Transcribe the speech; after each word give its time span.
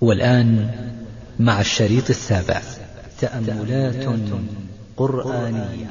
والآن 0.00 0.70
مع 1.40 1.60
الشريط 1.60 2.10
السابع. 2.10 2.60
تأملات 3.20 4.06
قرآنية. 4.96 5.90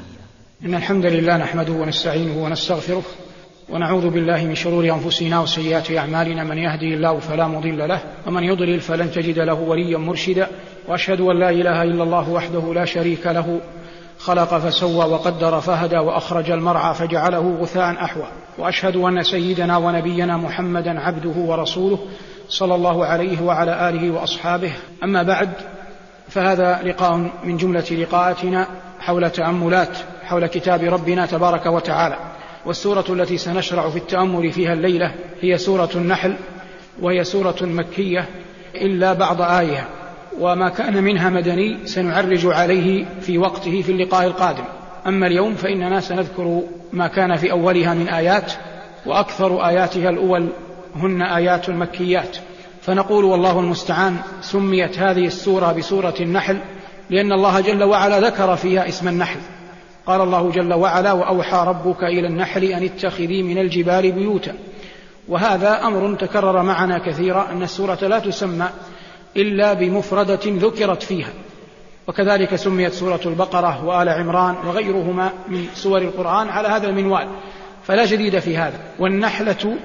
إن 0.65 0.75
الحمد 0.75 1.05
لله 1.05 1.37
نحمده 1.37 1.73
ونستعينه 1.73 2.43
ونستغفره 2.43 3.03
ونعوذ 3.69 4.09
بالله 4.09 4.45
من 4.45 4.55
شرور 4.55 4.93
أنفسنا 4.93 5.39
وسيئات 5.39 5.91
أعمالنا. 5.91 6.43
من 6.43 6.57
يهدي 6.57 6.93
الله 6.93 7.19
فلا 7.19 7.47
مضل 7.47 7.87
له 7.87 7.99
ومن 8.27 8.43
يضلل 8.43 8.79
فلن 8.79 9.11
تجد 9.11 9.39
له 9.39 9.53
وليا 9.53 9.97
مرشدا. 9.97 10.47
وأشهد 10.87 11.21
أن 11.21 11.39
لا 11.39 11.49
إله 11.49 11.83
إلا 11.83 12.03
الله 12.03 12.29
وحده 12.29 12.73
لا 12.73 12.85
شريك 12.85 13.27
له. 13.27 13.61
خلق 14.19 14.57
فسوى 14.57 15.05
وقدر 15.05 15.61
فهدى 15.61 15.97
وأخرج 15.97 16.51
المرعى 16.51 16.93
فجعله 16.93 17.57
غثاء 17.61 18.03
أحوى. 18.03 18.27
وأشهد 18.57 18.95
أن 18.95 19.23
سيدنا 19.23 19.77
ونبينا 19.77 20.37
محمدا 20.37 20.99
عبده 20.99 21.35
ورسوله. 21.37 21.99
صلى 22.49 22.75
الله 22.75 23.05
عليه 23.05 23.41
وعلى 23.41 23.89
آله 23.89 24.11
وأصحابه. 24.11 24.71
أما 25.03 25.23
بعد 25.23 25.49
فهذا 26.29 26.81
لقاء 26.83 27.29
من 27.43 27.57
جملة 27.57 27.85
لقاءاتنا 27.91 28.67
حول 28.99 29.29
تأملات 29.29 29.97
حول 30.23 30.47
كتاب 30.47 30.83
ربنا 30.83 31.25
تبارك 31.25 31.65
وتعالى. 31.65 32.17
والسورة 32.65 33.05
التي 33.09 33.37
سنشرع 33.37 33.89
في 33.89 33.97
التأمل 33.97 34.51
فيها 34.51 34.73
الليلة 34.73 35.13
هي 35.41 35.57
سورة 35.57 35.89
النحل 35.95 36.35
وهي 37.01 37.23
سورة 37.23 37.55
مكية 37.61 38.25
إلا 38.75 39.13
بعض 39.13 39.41
إيه 39.41 39.87
وما 40.39 40.69
كان 40.69 41.03
منها 41.03 41.29
مدني 41.29 41.77
سنعرج 41.85 42.45
عليه 42.45 43.05
في 43.21 43.37
وقته 43.37 43.81
في 43.81 43.91
اللقاء 43.91 44.27
القادم. 44.27 44.63
أما 45.07 45.27
اليوم 45.27 45.55
فإننا 45.55 45.99
سنذكر 45.99 46.61
ما 46.93 47.07
كان 47.07 47.35
في 47.35 47.51
أولها 47.51 47.93
من 47.93 48.07
آيات 48.09 48.51
وأكثر 49.05 49.67
آياتها 49.67 50.09
الأول 50.09 50.47
هن 50.95 51.21
آيات 51.21 51.69
مكيات. 51.69 52.37
فنقول 52.81 53.25
والله 53.25 53.59
المستعان 53.59 54.17
سميت 54.41 54.99
هذه 54.99 55.25
السورة 55.25 55.71
بسورة 55.71 56.15
النحل 56.19 56.57
لأن 57.09 57.31
الله 57.31 57.59
جل 57.59 57.83
وعلا 57.83 58.19
ذكر 58.19 58.55
فيها 58.55 58.87
اسم 58.87 59.07
النحل. 59.07 59.39
قال 60.05 60.21
الله 60.21 60.51
جل 60.51 60.73
وعلا 60.73 61.11
وأوحى 61.11 61.65
ربك 61.67 62.03
إلى 62.03 62.27
النحل 62.27 62.63
أن 62.63 62.83
اتخذي 62.83 63.43
من 63.43 63.57
الجبال 63.57 64.11
بيوتا. 64.11 64.53
وهذا 65.27 65.87
أمر 65.87 66.15
تكرر 66.15 66.63
معنا 66.63 66.97
كثيرا 66.97 67.51
أن 67.51 67.63
السورة 67.63 67.99
لا 68.01 68.19
تسمى 68.19 68.69
إلا 69.37 69.73
بمفردة 69.73 70.39
ذكرت 70.45 71.03
فيها. 71.03 71.33
وكذلك 72.07 72.55
سميت 72.55 72.93
سورة 72.93 73.21
البقرة 73.25 73.85
وآل 73.85 74.09
عمران 74.09 74.55
وغيرهما 74.67 75.31
من 75.47 75.65
سور 75.73 76.01
القرآن 76.01 76.49
على 76.49 76.67
هذا 76.67 76.87
المنوال. 76.87 77.27
فلا 77.83 78.05
جديد 78.05 78.39
في 78.39 78.57
هذا. 78.57 78.79
والنحلة 78.99 79.77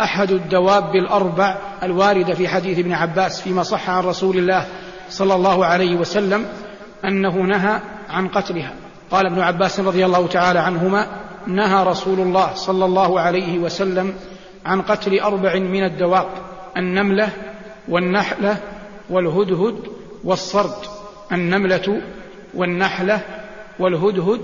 أحد 0.00 0.30
الدواب 0.30 0.96
الأربع 0.96 1.56
الواردة 1.82 2.34
في 2.34 2.48
حديث 2.48 2.78
ابن 2.78 2.92
عباس 2.92 3.40
فيما 3.40 3.62
صح 3.62 3.90
عن 3.90 4.04
رسول 4.04 4.36
الله 4.36 4.66
صلى 5.08 5.34
الله 5.34 5.66
عليه 5.66 5.96
وسلم 5.96 6.46
أنه 7.04 7.36
نهى 7.36 7.80
عن 8.10 8.28
قتلها. 8.28 8.74
قال 9.10 9.26
ابن 9.26 9.40
عباس 9.40 9.80
رضي 9.80 10.04
الله 10.06 10.26
تعالى 10.26 10.58
عنهما 10.58 11.06
نهى 11.46 11.84
رسول 11.84 12.20
الله 12.20 12.54
صلى 12.54 12.84
الله 12.84 13.20
عليه 13.20 13.58
وسلم 13.58 14.14
عن 14.66 14.82
قتل 14.82 15.20
أربع 15.20 15.54
من 15.54 15.84
الدواب 15.84 16.28
النملة 16.76 17.28
والنحلة 17.88 18.56
والهدهد 19.10 19.76
والصرد. 20.24 20.76
النملة 21.32 22.02
والنحلة 22.54 23.20
والهدهد 23.78 24.40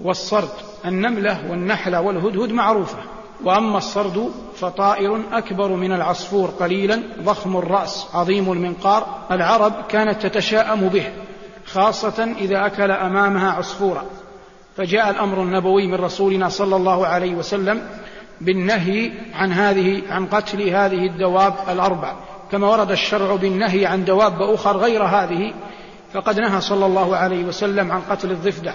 والصرد. 0.00 0.48
النملة 0.86 1.50
والنحلة 1.50 2.00
والهدهد 2.00 2.52
معروفة. 2.52 3.13
وأما 3.44 3.78
الصرد 3.78 4.30
فطائر 4.56 5.20
أكبر 5.32 5.68
من 5.68 5.92
العصفور 5.92 6.48
قليلا 6.60 7.02
ضخم 7.22 7.56
الرأس 7.56 8.06
عظيم 8.14 8.52
المنقار. 8.52 9.06
العرب 9.30 9.72
كانت 9.88 10.26
تتشاءم 10.26 10.88
به 10.88 11.06
خاصة 11.66 12.34
إذا 12.38 12.66
أكل 12.66 12.90
أمامها 12.90 13.50
عصفورا. 13.50 14.04
فجاء 14.76 15.10
الأمر 15.10 15.42
النبوي 15.42 15.86
من 15.86 15.94
رسولنا 15.94 16.48
صلى 16.48 16.76
الله 16.76 17.06
عليه 17.06 17.34
وسلم 17.34 17.82
بالنهي 18.40 19.12
عن 19.34 19.52
هذه 19.52 20.02
عن 20.10 20.26
قتل 20.26 20.68
هذه 20.68 21.06
الدواب 21.06 21.54
الأربع. 21.68 22.12
كما 22.52 22.68
ورد 22.68 22.90
الشرع 22.90 23.34
بالنهي 23.34 23.86
عن 23.86 24.04
دواب 24.04 24.42
أخر 24.42 24.76
غير 24.76 25.02
هذه 25.02 25.54
فقد 26.12 26.40
نهى 26.40 26.60
صلى 26.60 26.86
الله 26.86 27.16
عليه 27.16 27.44
وسلم 27.44 27.92
عن 27.92 28.00
قتل 28.00 28.30
الضفدع. 28.30 28.72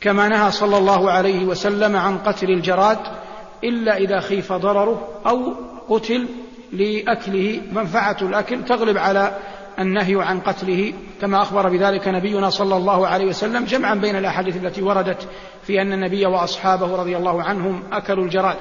كما 0.00 0.28
نهى 0.28 0.50
صلى 0.50 0.78
الله 0.78 1.10
عليه 1.10 1.44
وسلم 1.44 1.96
عن 1.96 2.18
قتل 2.18 2.50
الجراد 2.50 2.98
إلا 3.64 3.96
إذا 3.96 4.20
خيف 4.20 4.52
ضرره 4.52 5.08
أو 5.26 5.54
قتل 5.88 6.26
لأكله. 6.72 7.60
منفعة 7.72 8.16
الأكل 8.22 8.64
تغلب 8.64 8.98
على 8.98 9.38
النهي 9.78 10.22
عن 10.22 10.40
قتله 10.40 10.92
كما 11.20 11.42
أخبر 11.42 11.68
بذلك 11.68 12.08
نبينا 12.08 12.50
صلى 12.50 12.76
الله 12.76 13.06
عليه 13.06 13.26
وسلم 13.26 13.64
جمعا 13.64 13.94
بين 13.94 14.16
الأحاديث 14.16 14.56
التي 14.56 14.82
وردت 14.82 15.28
في 15.66 15.82
أن 15.82 15.92
النبي 15.92 16.26
وأصحابه 16.26 16.96
رضي 16.96 17.16
الله 17.16 17.42
عنهم 17.42 17.82
أكلوا 17.92 18.24
الجراد. 18.24 18.56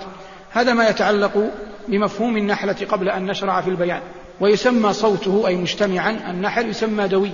هذا 0.52 0.74
ما 0.74 0.90
يتعلق 0.90 1.52
بمفهوم 1.88 2.38
النحلة 2.38 2.75
قبل 2.90 3.09
أن 3.09 3.25
نشرع 3.25 3.62
في 3.62 3.69
البيان 3.69 4.02
ويسمى 4.40 4.94
صوته 4.94 5.47
أي 5.47 5.56
مجتمعا 5.56 6.12
النحل 6.12 6.69
يسمى 6.69 7.08
دوي 7.08 7.31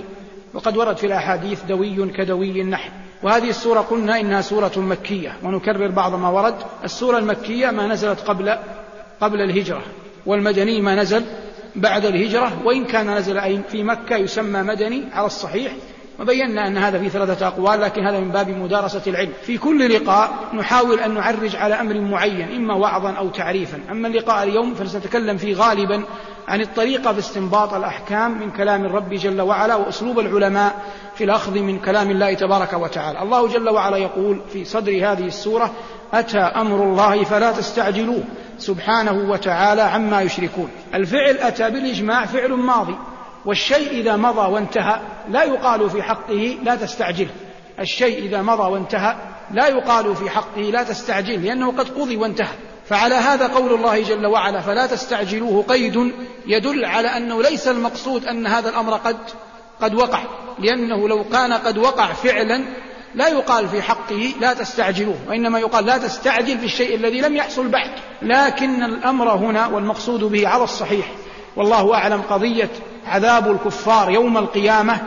وقد 0.54 0.76
ورد 0.76 0.96
في 0.96 1.06
الأحاديث 1.06 1.62
دوي 1.64 2.08
كدوي 2.10 2.60
النحل. 2.60 2.90
وهذه 3.22 3.48
السورة 3.50 3.80
قلنا 3.80 4.20
إنها 4.20 4.40
سورة 4.40 4.72
مكية 4.76 5.36
ونكرر 5.42 5.90
بعض 5.90 6.14
ما 6.14 6.28
ورد. 6.28 6.54
السورة 6.84 7.18
المكية 7.18 7.70
ما 7.70 7.86
نزلت 7.86 8.20
قبل 8.20 8.58
قبل 9.20 9.40
الهجرة 9.40 9.82
والمدني 10.26 10.80
ما 10.80 10.94
نزل 10.94 11.24
بعد 11.76 12.04
الهجرة 12.04 12.52
وإن 12.64 12.84
كان 12.84 13.16
نزل 13.16 13.62
في 13.68 13.82
مكة 13.82 14.16
يسمى 14.16 14.62
مدني 14.62 15.04
على 15.12 15.26
الصحيح 15.26 15.72
وبينا 16.20 16.66
أن 16.66 16.78
هذا 16.78 16.98
في 16.98 17.08
ثلاثة 17.08 17.46
أقوال 17.46 17.80
لكن 17.80 18.06
هذا 18.06 18.20
من 18.20 18.30
باب 18.30 18.48
مدارسة 18.48 19.02
العلم. 19.06 19.32
في 19.42 19.58
كل 19.58 19.94
لقاء 19.94 20.30
نحاول 20.54 21.00
أن 21.00 21.14
نعرج 21.14 21.56
على 21.56 21.74
أمر 21.74 22.00
معين 22.00 22.54
إما 22.54 22.74
وعظا 22.74 23.12
أو 23.12 23.28
تعريفا. 23.28 23.78
أما 23.90 24.08
اللقاء 24.08 24.42
اليوم 24.42 24.74
فسنتكلم 24.74 25.36
فيه 25.36 25.54
غالبا 25.54 26.02
عن 26.50 26.60
الطريقة 26.60 27.12
في 27.12 27.18
استنباط 27.18 27.74
الأحكام 27.74 28.38
من 28.40 28.50
كلام 28.50 28.84
الرب 28.84 29.14
جل 29.14 29.40
وعلا 29.40 29.76
وأسلوب 29.76 30.18
العلماء 30.18 30.74
في 31.14 31.24
الأخذ 31.24 31.58
من 31.58 31.78
كلام 31.78 32.10
الله 32.10 32.34
تبارك 32.34 32.72
وتعالى. 32.72 33.22
الله 33.22 33.48
جل 33.48 33.68
وعلا 33.68 33.96
يقول 33.96 34.40
في 34.52 34.64
صدر 34.64 34.92
هذه 34.92 35.26
السورة 35.26 35.72
أتى 36.12 36.38
أمر 36.38 36.82
الله 36.82 37.24
فلا 37.24 37.52
تستعجلوه. 37.52 38.22
سبحانه 38.58 39.30
وتعالى 39.30 39.82
عما 39.82 40.22
يشركون. 40.22 40.70
الفعل 40.94 41.38
أتى 41.38 41.70
بالإجماع 41.70 42.26
فعل 42.26 42.52
ماضي. 42.52 42.96
والشيء 43.44 43.90
إذا 43.90 44.16
مضى 44.16 44.52
وانتهى 44.52 45.00
لا 45.28 45.44
يقال 45.44 45.90
في 45.90 46.02
حقه 46.02 46.58
لا 46.62 46.74
تستعجله 46.76 47.30
الشيء 47.80 48.18
إذا 48.24 48.42
مضى 48.42 48.62
وانتهى 48.62 49.16
لا 49.50 49.68
يقال 49.68 50.16
في 50.16 50.30
حقه 50.30 50.60
لا 50.60 50.82
تستعجل 50.82 51.44
لأنه 51.44 51.72
قد 51.72 51.88
قضي 51.88 52.16
وانتهى. 52.16 52.69
فعلى 52.90 53.14
هذا 53.14 53.46
قول 53.46 53.72
الله 53.72 54.02
جل 54.02 54.26
وعلا 54.26 54.60
فلا 54.60 54.86
تستعجلوه 54.86 55.64
قيد 55.68 56.12
يدل 56.46 56.84
على 56.84 57.08
أنه 57.08 57.42
ليس 57.42 57.68
المقصود 57.68 58.24
أن 58.24 58.46
هذا 58.46 58.68
الأمر 58.68 58.94
قد 58.94 59.16
قد 59.80 59.94
وقع 59.94 60.22
لأنه 60.58 61.08
لو 61.08 61.24
كان 61.24 61.52
قد 61.52 61.78
وقع 61.78 62.06
فعلا 62.06 62.64
لا 63.14 63.28
يقال 63.28 63.68
في 63.68 63.82
حقه 63.82 64.32
لا 64.40 64.54
تستعجلوه 64.54 65.16
وإنما 65.28 65.58
يقال 65.58 65.86
لا 65.86 65.98
تستعجل 65.98 66.58
في 66.58 66.64
الشيء 66.64 66.94
الذي 66.94 67.20
لم 67.20 67.36
يحصل 67.36 67.68
بعد. 67.68 67.90
لكن 68.22 68.82
الأمر 68.82 69.30
هنا 69.30 69.66
والمقصود 69.66 70.24
به 70.24 70.48
على 70.48 70.64
الصحيح. 70.64 71.06
والله 71.56 71.94
أعلم 71.94 72.22
قضية 72.22 72.70
عذاب 73.06 73.50
الكفار 73.50 74.10
يوم 74.10 74.38
القيامة 74.38 74.98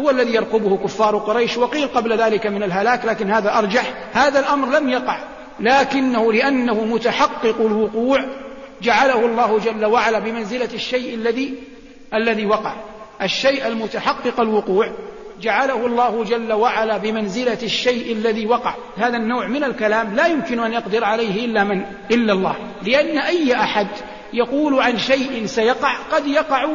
هو 0.00 0.10
الذي 0.10 0.34
يرقبه 0.34 0.76
كفار 0.76 1.18
قريش 1.18 1.56
وقيل 1.56 1.88
قبل 1.88 2.18
ذلك 2.18 2.46
من 2.46 2.62
الهلاك 2.62 3.04
لكن 3.04 3.30
هذا 3.30 3.58
أرجح. 3.58 3.94
هذا 4.12 4.40
الأمر 4.40 4.78
لم 4.78 4.88
يقع. 4.88 5.18
لكنه 5.62 6.32
لأنه 6.32 6.84
متحقق 6.84 7.60
الوقوع 7.60 8.24
جعله 8.82 9.26
الله 9.26 9.58
جل 9.58 9.84
وعلا 9.84 10.18
بمنزلة 10.18 10.68
الشيء 10.74 11.14
الذي 11.14 11.54
الذي 12.14 12.46
وقع. 12.46 12.74
الشيء 13.22 13.66
المتحقق 13.66 14.40
الوقوع 14.40 14.92
جعله 15.40 15.86
الله 15.86 16.24
جل 16.24 16.52
وعلا 16.52 16.96
بمنزلة 16.96 17.58
الشيء 17.62 18.12
الذي 18.12 18.46
وقع. 18.46 18.74
هذا 18.96 19.16
النوع 19.16 19.46
من 19.46 19.64
الكلام 19.64 20.14
لا 20.14 20.26
يمكن 20.26 20.60
أن 20.60 20.72
يقدر 20.72 21.04
عليه 21.04 21.44
إلا 21.44 21.64
من 21.64 21.84
إلا 22.10 22.32
الله. 22.32 22.54
لأن 22.82 23.18
أي 23.18 23.54
أحد 23.54 23.86
يقول 24.32 24.80
عن 24.80 24.98
شيء 24.98 25.46
سيقع 25.46 25.96
قد 26.12 26.26
يقع 26.26 26.68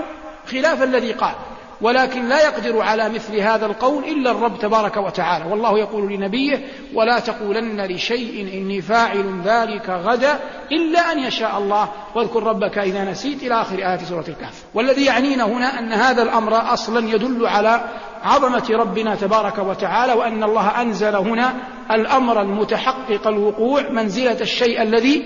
خلاف 0.52 0.84
الذي 0.84 1.12
قال. 1.12 1.36
ولكن 1.82 2.28
لا 2.28 2.44
يقدر 2.44 2.82
على 2.82 3.10
مثل 3.10 3.36
هذا 3.36 3.66
القول 3.66 4.04
إلا 4.04 4.32
الرب 4.32 4.60
تبارك 4.60 4.98
وتعالى. 4.98 5.46
والله 5.46 5.80
يقول 5.80 6.14
لنبيه 6.14 6.66
ولا 6.94 7.20
تقولن 7.20 7.86
لشيء 7.86 8.42
إني 8.54 8.82
فاعل 8.82 9.42
ذلك 9.46 9.90
غدا 9.90 10.40
إلا 10.72 11.12
أن 11.12 11.20
يشاء 11.20 11.58
الله. 11.58 11.90
واذكر 12.16 12.44
ربك 12.44 12.78
إذا 12.78 13.04
نسيت 13.04 13.44
إلى 13.44 13.62
آخر 13.62 13.78
آية 13.78 13.98
سورة 13.98 14.26
الكهف. 14.28 14.66
والذي 14.74 15.06
يعنينا 15.06 15.44
هنا 15.44 15.80
أن 15.80 15.94
هذا 15.94 16.24
الأمر 16.24 16.74
أصلا 16.74 17.10
يدل 17.10 17.48
على 17.48 17.82
عظمة 18.24 18.66
ربنا 18.70 19.16
تبارك 19.16 19.58
وتعالى 19.58 20.14
وأن 20.14 20.44
الله 20.44 20.82
أنزل 20.82 21.16
هنا 21.16 21.54
الأمر 21.92 22.42
المتحقق 22.42 23.28
الوقوع 23.28 23.90
منزلة 23.92 24.42
الشيء 24.42 24.82
الذي 24.82 25.24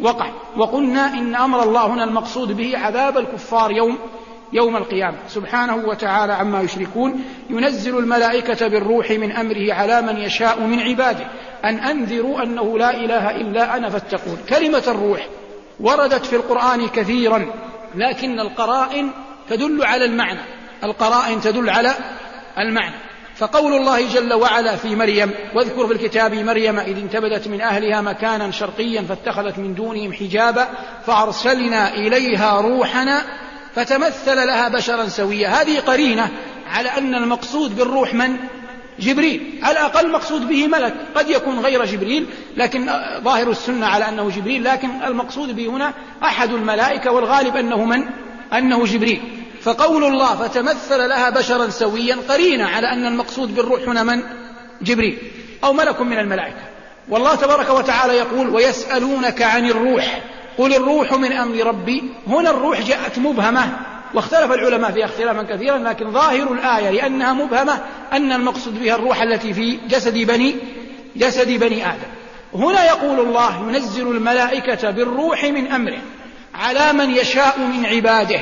وقع. 0.00 0.32
وقلنا 0.56 1.14
إن 1.14 1.34
أمر 1.34 1.62
الله 1.62 1.86
هنا 1.86 2.04
المقصود 2.04 2.56
به 2.56 2.78
عذاب 2.78 3.18
الكفار 3.18 3.70
يوم 3.72 3.98
يوم 4.52 4.76
القيامة. 4.76 5.16
سبحانه 5.28 5.76
وتعالى 5.76 6.32
عما 6.32 6.60
يشركون. 6.60 7.24
ينزل 7.50 7.98
الملائكة 7.98 8.68
بالروح 8.68 9.10
من 9.10 9.32
أمره 9.32 9.74
على 9.74 10.02
من 10.02 10.16
يشاء 10.16 10.60
من 10.60 10.80
عباده. 10.80 11.26
أن 11.64 11.78
أنذروا 11.78 12.42
أنه 12.42 12.78
لا 12.78 12.90
إله 12.90 13.30
إلا 13.30 13.76
أنا 13.76 13.90
فاتقون. 13.90 14.38
كلمة 14.48 14.82
الروح 14.88 15.28
وردت 15.80 16.26
في 16.26 16.36
القرآن 16.36 16.88
كثيرا 16.88 17.46
لكن 17.94 18.40
القرائن 18.40 19.10
تدل 19.48 19.84
على 19.84 20.04
المعنى. 20.04 20.40
القرائن 20.84 21.40
تدل 21.40 21.70
على 21.70 21.94
المعنى. 22.58 22.94
فقول 23.36 23.72
الله 23.72 24.08
جل 24.08 24.34
وعلا 24.34 24.76
في 24.76 24.96
مريم 24.96 25.30
واذكر 25.54 25.86
في 25.86 25.92
الكتاب 25.92 26.34
مريم 26.34 26.78
إذ 26.78 26.96
انتبذت 26.96 27.48
من 27.48 27.60
أهلها 27.60 28.00
مكانا 28.00 28.50
شرقيا 28.50 29.02
فاتخذت 29.02 29.58
من 29.58 29.74
دونهم 29.74 30.12
حجابا 30.12 30.68
فأرسلنا 31.06 31.94
إليها 31.94 32.60
روحنا 32.60 33.22
فتمثل 33.76 34.36
لها 34.36 34.68
بشرا 34.68 35.08
سويا. 35.08 35.48
هذه 35.48 35.80
قرينة 35.80 36.30
على 36.66 36.88
أن 36.88 37.14
المقصود 37.14 37.76
بالروح 37.76 38.14
من؟ 38.14 38.36
جبريل. 39.00 39.60
على 39.62 39.72
الأقل 39.72 40.12
مقصود 40.12 40.48
به 40.48 40.66
ملك. 40.66 40.94
قد 41.14 41.30
يكون 41.30 41.60
غير 41.60 41.84
جبريل 41.84 42.26
لكن 42.56 42.90
ظاهر 43.24 43.50
السنة 43.50 43.86
على 43.86 44.08
أنه 44.08 44.30
جبريل 44.30 44.64
لكن 44.64 44.88
المقصود 45.06 45.56
به 45.56 45.66
هنا 45.66 45.92
أحد 46.22 46.50
الملائكة 46.50 47.10
والغالب 47.10 47.56
أنه 47.56 47.84
من؟ 47.84 48.04
أنه 48.52 48.84
جبريل. 48.84 49.22
فقول 49.62 50.04
الله 50.04 50.34
فتمثل 50.34 51.08
لها 51.08 51.30
بشرا 51.30 51.68
سويا 51.68 52.16
قرينة 52.28 52.64
على 52.64 52.92
أن 52.92 53.06
المقصود 53.06 53.54
بالروح 53.54 53.82
هنا 53.82 54.02
من؟ 54.02 54.22
جبريل. 54.82 55.18
أو 55.64 55.72
ملك 55.72 56.00
من 56.00 56.18
الملائكة. 56.18 56.74
والله 57.08 57.34
تبارك 57.34 57.70
وتعالى 57.70 58.12
يقول 58.12 58.48
ويسألونك 58.48 59.42
عن 59.42 59.70
الروح 59.70 60.22
قل 60.58 60.74
الروح 60.74 61.12
من 61.12 61.32
أمر 61.32 61.66
ربي. 61.66 62.02
هنا 62.26 62.50
الروح 62.50 62.80
جاءت 62.80 63.18
مبهمة. 63.18 63.76
واختلف 64.14 64.52
العلماء 64.52 64.90
فيها 64.90 65.04
اختلافا 65.04 65.42
كثيرا 65.42 65.78
لكن 65.78 66.10
ظاهر 66.10 66.52
الآية 66.52 66.90
لأنها 66.90 67.32
مبهمة 67.32 67.80
أن 68.12 68.32
المقصود 68.32 68.82
بها 68.82 68.94
الروح 68.94 69.22
التي 69.22 69.54
في 69.54 69.78
جسد 69.88 70.18
بني 70.18 70.56
جسد 71.16 71.50
بني 71.50 71.86
آدم. 71.86 72.08
هنا 72.54 72.84
يقول 72.84 73.20
الله 73.20 73.68
ينزل 73.68 74.06
الملائكة 74.06 74.90
بالروح 74.90 75.44
من 75.44 75.66
أمره 75.66 75.98
على 76.54 76.92
من 76.92 77.10
يشاء 77.10 77.58
من 77.58 77.86
عباده. 77.86 78.40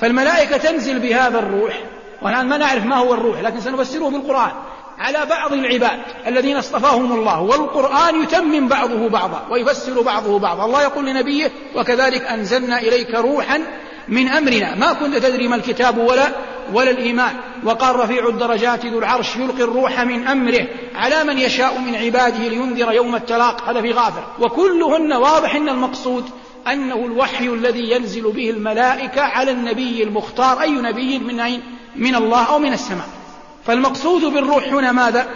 فالملائكة 0.00 0.56
تنزل 0.56 0.98
بهذا 0.98 1.38
الروح. 1.38 1.80
والآن 2.22 2.48
ما 2.48 2.56
نعرف 2.56 2.86
ما 2.86 2.96
هو 2.96 3.14
الروح 3.14 3.40
لكن 3.40 3.60
سنفسره 3.60 4.10
بالقرآن. 4.10 4.52
على 5.02 5.26
بعض 5.26 5.52
العباد 5.52 6.00
الذين 6.26 6.56
اصطفاهم 6.56 7.12
الله. 7.12 7.40
والقرآن 7.40 8.22
يتمم 8.22 8.68
بعضه 8.68 9.08
بعضا 9.08 9.46
ويفسر 9.50 10.00
بعضه 10.02 10.38
بعضا. 10.38 10.64
الله 10.64 10.82
يقول 10.82 11.06
لنبيه 11.06 11.52
وكذلك 11.76 12.22
أنزلنا 12.22 12.80
إليك 12.80 13.14
روحا 13.14 13.60
من 14.08 14.28
أمرنا. 14.28 14.74
ما 14.74 14.92
كنت 14.92 15.16
تدري 15.16 15.48
ما 15.48 15.56
الكتاب 15.56 15.98
ولا 15.98 16.28
ولا 16.72 16.90
الإيمان. 16.90 17.34
وقال 17.64 17.96
رفيع 17.96 18.28
الدرجات 18.28 18.86
ذو 18.86 18.98
العرش 18.98 19.36
يلقي 19.36 19.62
الروح 19.62 20.00
من 20.00 20.26
أمره 20.26 20.66
على 20.94 21.24
من 21.24 21.38
يشاء 21.38 21.78
من 21.78 21.94
عباده 21.94 22.48
لينذر 22.48 22.92
يوم 22.92 23.14
التلاق. 23.14 23.68
هذا 23.68 23.80
في 23.80 23.92
غافر. 23.92 24.24
وكلهن 24.40 25.12
واضح 25.12 25.54
أن 25.54 25.68
المقصود 25.68 26.24
أنه 26.72 26.94
الوحي 26.94 27.46
الذي 27.46 27.90
ينزل 27.90 28.22
به 28.22 28.50
الملائكة 28.50 29.22
على 29.22 29.50
النبي 29.50 30.02
المختار. 30.02 30.60
أي 30.60 30.70
نبي 30.70 31.18
من 31.18 31.40
أين؟ 31.40 31.62
من 31.96 32.14
الله 32.14 32.44
أو 32.44 32.58
من 32.58 32.72
السماء. 32.72 33.21
فالمقصود 33.66 34.24
بالروح 34.24 34.64
هنا 34.64 34.92
ماذا؟ 34.92 35.28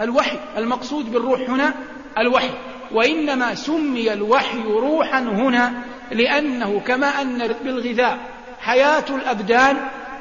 الوحي. 0.00 0.38
المقصود 0.56 1.12
بالروح 1.12 1.40
هنا 1.40 1.74
الوحي. 2.18 2.50
وإنما 2.92 3.54
سمي 3.54 4.12
الوحي 4.12 4.62
روحا 4.62 5.20
هنا 5.20 5.72
لأنه 6.10 6.80
كما 6.86 7.22
أن 7.22 7.54
بالغذاء 7.64 8.18
حياة 8.60 9.04
الأبدان 9.10 9.76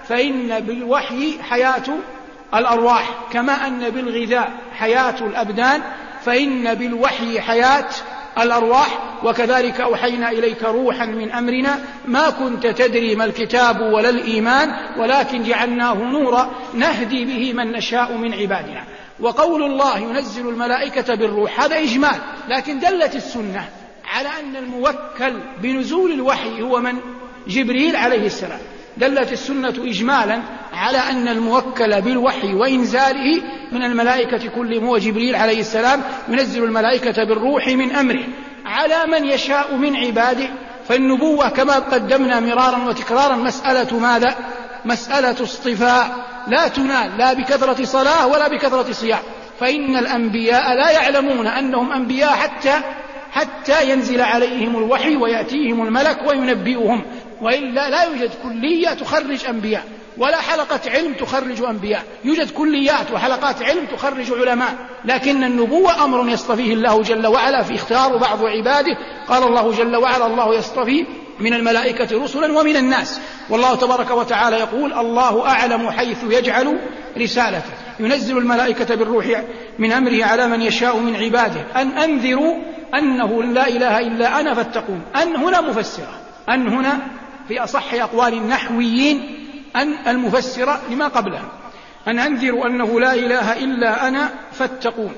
فإن 0.08 0.60
بالوحي 0.60 1.44
حياة 1.44 1.84
الأرواح. 2.54 3.10
كما 3.32 3.68
أن 3.68 3.90
بالغذاء 3.90 4.52
حياة 4.74 5.22
الأبدان 5.22 5.82
فإن 6.26 6.74
بالوحي 6.74 7.42
حياة 7.42 7.90
الأرواح 8.44 9.08
وكذلك 9.24 9.82
أوحينا 9.82 10.32
إليك 10.32 10.64
روحا 10.64 11.06
من 11.06 11.32
أمرنا 11.32 11.80
ما 12.06 12.30
كنت 12.30 12.68
تدري 12.68 13.16
ما 13.16 13.26
الكتاب 13.26 13.82
ولا 13.82 14.10
الإيمان 14.10 14.70
ولكن 14.98 15.44
جعلناه 15.44 15.94
نورا 15.94 16.52
نهدي 16.74 17.26
به 17.26 17.54
من 17.54 17.72
نشاء 17.72 18.18
من 18.18 18.34
عبادنا 18.34 18.84
وقول 19.20 19.64
الله 19.64 20.00
ينزل 20.00 20.50
الملائكة 20.50 21.16
بالروح 21.16 21.62
هذا 21.62 21.80
إجمال 21.80 22.20
لكن 22.50 22.80
دلت 22.80 23.16
السنة 23.16 23.70
على 24.06 24.30
أن 24.40 24.56
الموكل 24.56 25.40
بنزول 25.62 26.12
الوحي 26.12 26.62
هو 26.62 26.80
من؟ 26.80 26.98
جبريل 27.48 27.96
عليه 27.96 28.26
السلام 28.26 28.60
دلت 28.98 29.32
السنة 29.32 29.74
إجمالا 29.78 30.42
على 30.74 30.98
أن 30.98 31.28
الموكل 31.28 32.02
بالوحي 32.02 32.54
وإنزاله 32.54 33.42
من 33.72 33.84
الملائكة 33.84 34.50
كلهم 34.50 34.86
هو 34.86 34.98
جبريل 34.98 35.36
عليه 35.36 35.60
السلام 35.60 36.02
ينزل 36.30 36.64
الملائكة 36.64 37.24
بالروح 37.24 37.68
من 37.68 37.92
أمره. 37.92 38.24
على 38.66 39.12
من 39.12 39.26
يشاء 39.26 39.76
من 39.76 39.96
عباده. 39.96 40.50
فالنبوة 40.88 41.50
كما 41.50 41.76
قدمنا 41.76 42.40
مرارا 42.40 42.86
وتكرارا 42.88 43.36
مسألة 43.36 44.00
ماذا؟ 44.00 44.36
مسألة 44.86 45.44
اصطفاء. 45.44 46.26
لا 46.48 46.68
تنال 46.68 47.18
لا 47.18 47.34
بكثرة 47.34 47.86
صلاة 47.86 48.28
ولا 48.28 48.48
بكثرة 48.48 48.92
صيام. 48.92 49.20
فإن 49.60 49.96
الأنبياء 49.96 50.74
لا 50.74 50.92
يعلمون 50.92 51.48
أنهم 51.48 51.92
أنبياء 51.92 52.30
حتى 52.30 52.82
حتى 53.32 53.92
ينزل 53.92 54.22
عليهم 54.22 54.78
الوحي 54.78 55.16
ويأتيهم 55.16 55.88
الملك 55.88 56.18
وينبئهم. 56.28 57.02
وإلا 57.42 57.90
لا 57.90 58.04
يوجد 58.04 58.32
كلية 58.44 58.90
تخرج 58.90 59.46
أنبياء. 59.46 59.84
ولا 60.18 60.42
حلقة 60.42 60.80
علم 60.88 61.14
تخرج 61.14 61.64
أنبياء. 61.64 62.04
يوجد 62.24 62.52
كليات 62.52 63.12
وحلقات 63.12 63.64
علم 63.64 63.86
تخرج 63.86 64.32
علماء. 64.32 64.76
لكن 65.06 65.44
النبوة 65.44 66.04
أمر 66.04 66.30
يصطفيه 66.30 66.74
الله 66.74 67.02
جل 67.02 67.28
وعلا 67.28 67.64
في 67.64 67.76
اختيار 67.76 68.18
بعض 68.18 68.46
عباده. 68.46 68.98
قال 69.28 69.44
الله 69.44 69.72
جل 69.72 69.96
وعلا 69.96 70.26
الله 70.28 70.56
يصطفي 70.56 71.06
من 71.40 71.54
الملائكة 71.54 72.24
رسلا 72.24 72.60
ومن 72.60 72.76
الناس. 72.76 73.22
والله 73.50 73.76
تبارك 73.76 74.12
وتعالى 74.12 74.56
يقول 74.56 74.94
الله 74.94 75.48
أعلم 75.48 75.92
حيث 75.92 76.18
يجعل 76.30 76.80
رسالته. 77.18 77.72
ينزل 78.00 78.38
الملائكة 78.38 78.96
بالروح 78.96 79.44
من 79.80 79.92
أمره 79.92 80.26
على 80.26 80.48
من 80.48 80.62
يشاء 80.62 80.98
من 80.98 81.16
عباده. 81.16 81.62
أن 81.76 81.88
أنذروا 81.98 82.56
أنه 82.94 83.44
لا 83.44 83.68
إله 83.68 84.00
إلا 84.00 84.40
أنا 84.40 84.54
فاتقون. 84.54 85.02
أن 85.16 85.36
هنا 85.36 85.62
مفسرة. 85.62 86.14
أن 86.50 86.68
هنا 86.68 87.00
في 87.48 87.64
أصح 87.64 87.94
أقوال 87.94 88.34
النحويين 88.34 89.47
أن 89.82 89.94
المفسرة 90.08 90.82
لما 90.90 91.08
قبلها 91.08 91.52
أن 92.08 92.20
أنذروا 92.20 92.68
أنه 92.68 93.00
لا 93.00 93.14
إله 93.14 93.64
إلا 93.64 94.08
أنا 94.08 94.30
فاتقون. 94.52 95.16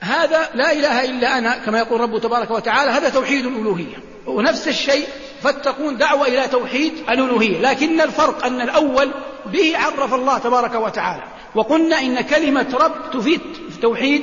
هذا 0.00 0.48
لا 0.54 0.72
إله 0.72 1.04
إلا 1.04 1.38
أنا 1.38 1.58
كما 1.58 1.78
يقول 1.78 2.00
رب 2.00 2.18
تبارك 2.18 2.50
وتعالى 2.50 2.90
هذا 2.90 3.08
توحيد 3.08 3.46
الألوهية. 3.46 3.96
ونفس 4.26 4.68
الشيء 4.68 5.06
فاتقون 5.42 5.96
دعوة 5.96 6.26
إلى 6.26 6.48
توحيد 6.48 6.92
الألوهية. 7.10 7.60
لكن 7.60 8.00
الفرق 8.00 8.46
أن 8.46 8.60
الأول 8.60 9.10
به 9.46 9.78
عرف 9.78 10.14
الله 10.14 10.38
تبارك 10.38 10.74
وتعالى. 10.74 11.22
وقلنا 11.54 12.00
إن 12.00 12.20
كلمة 12.20 12.66
رب 12.80 13.10
تفيد 13.12 13.40
توحيد 13.82 14.22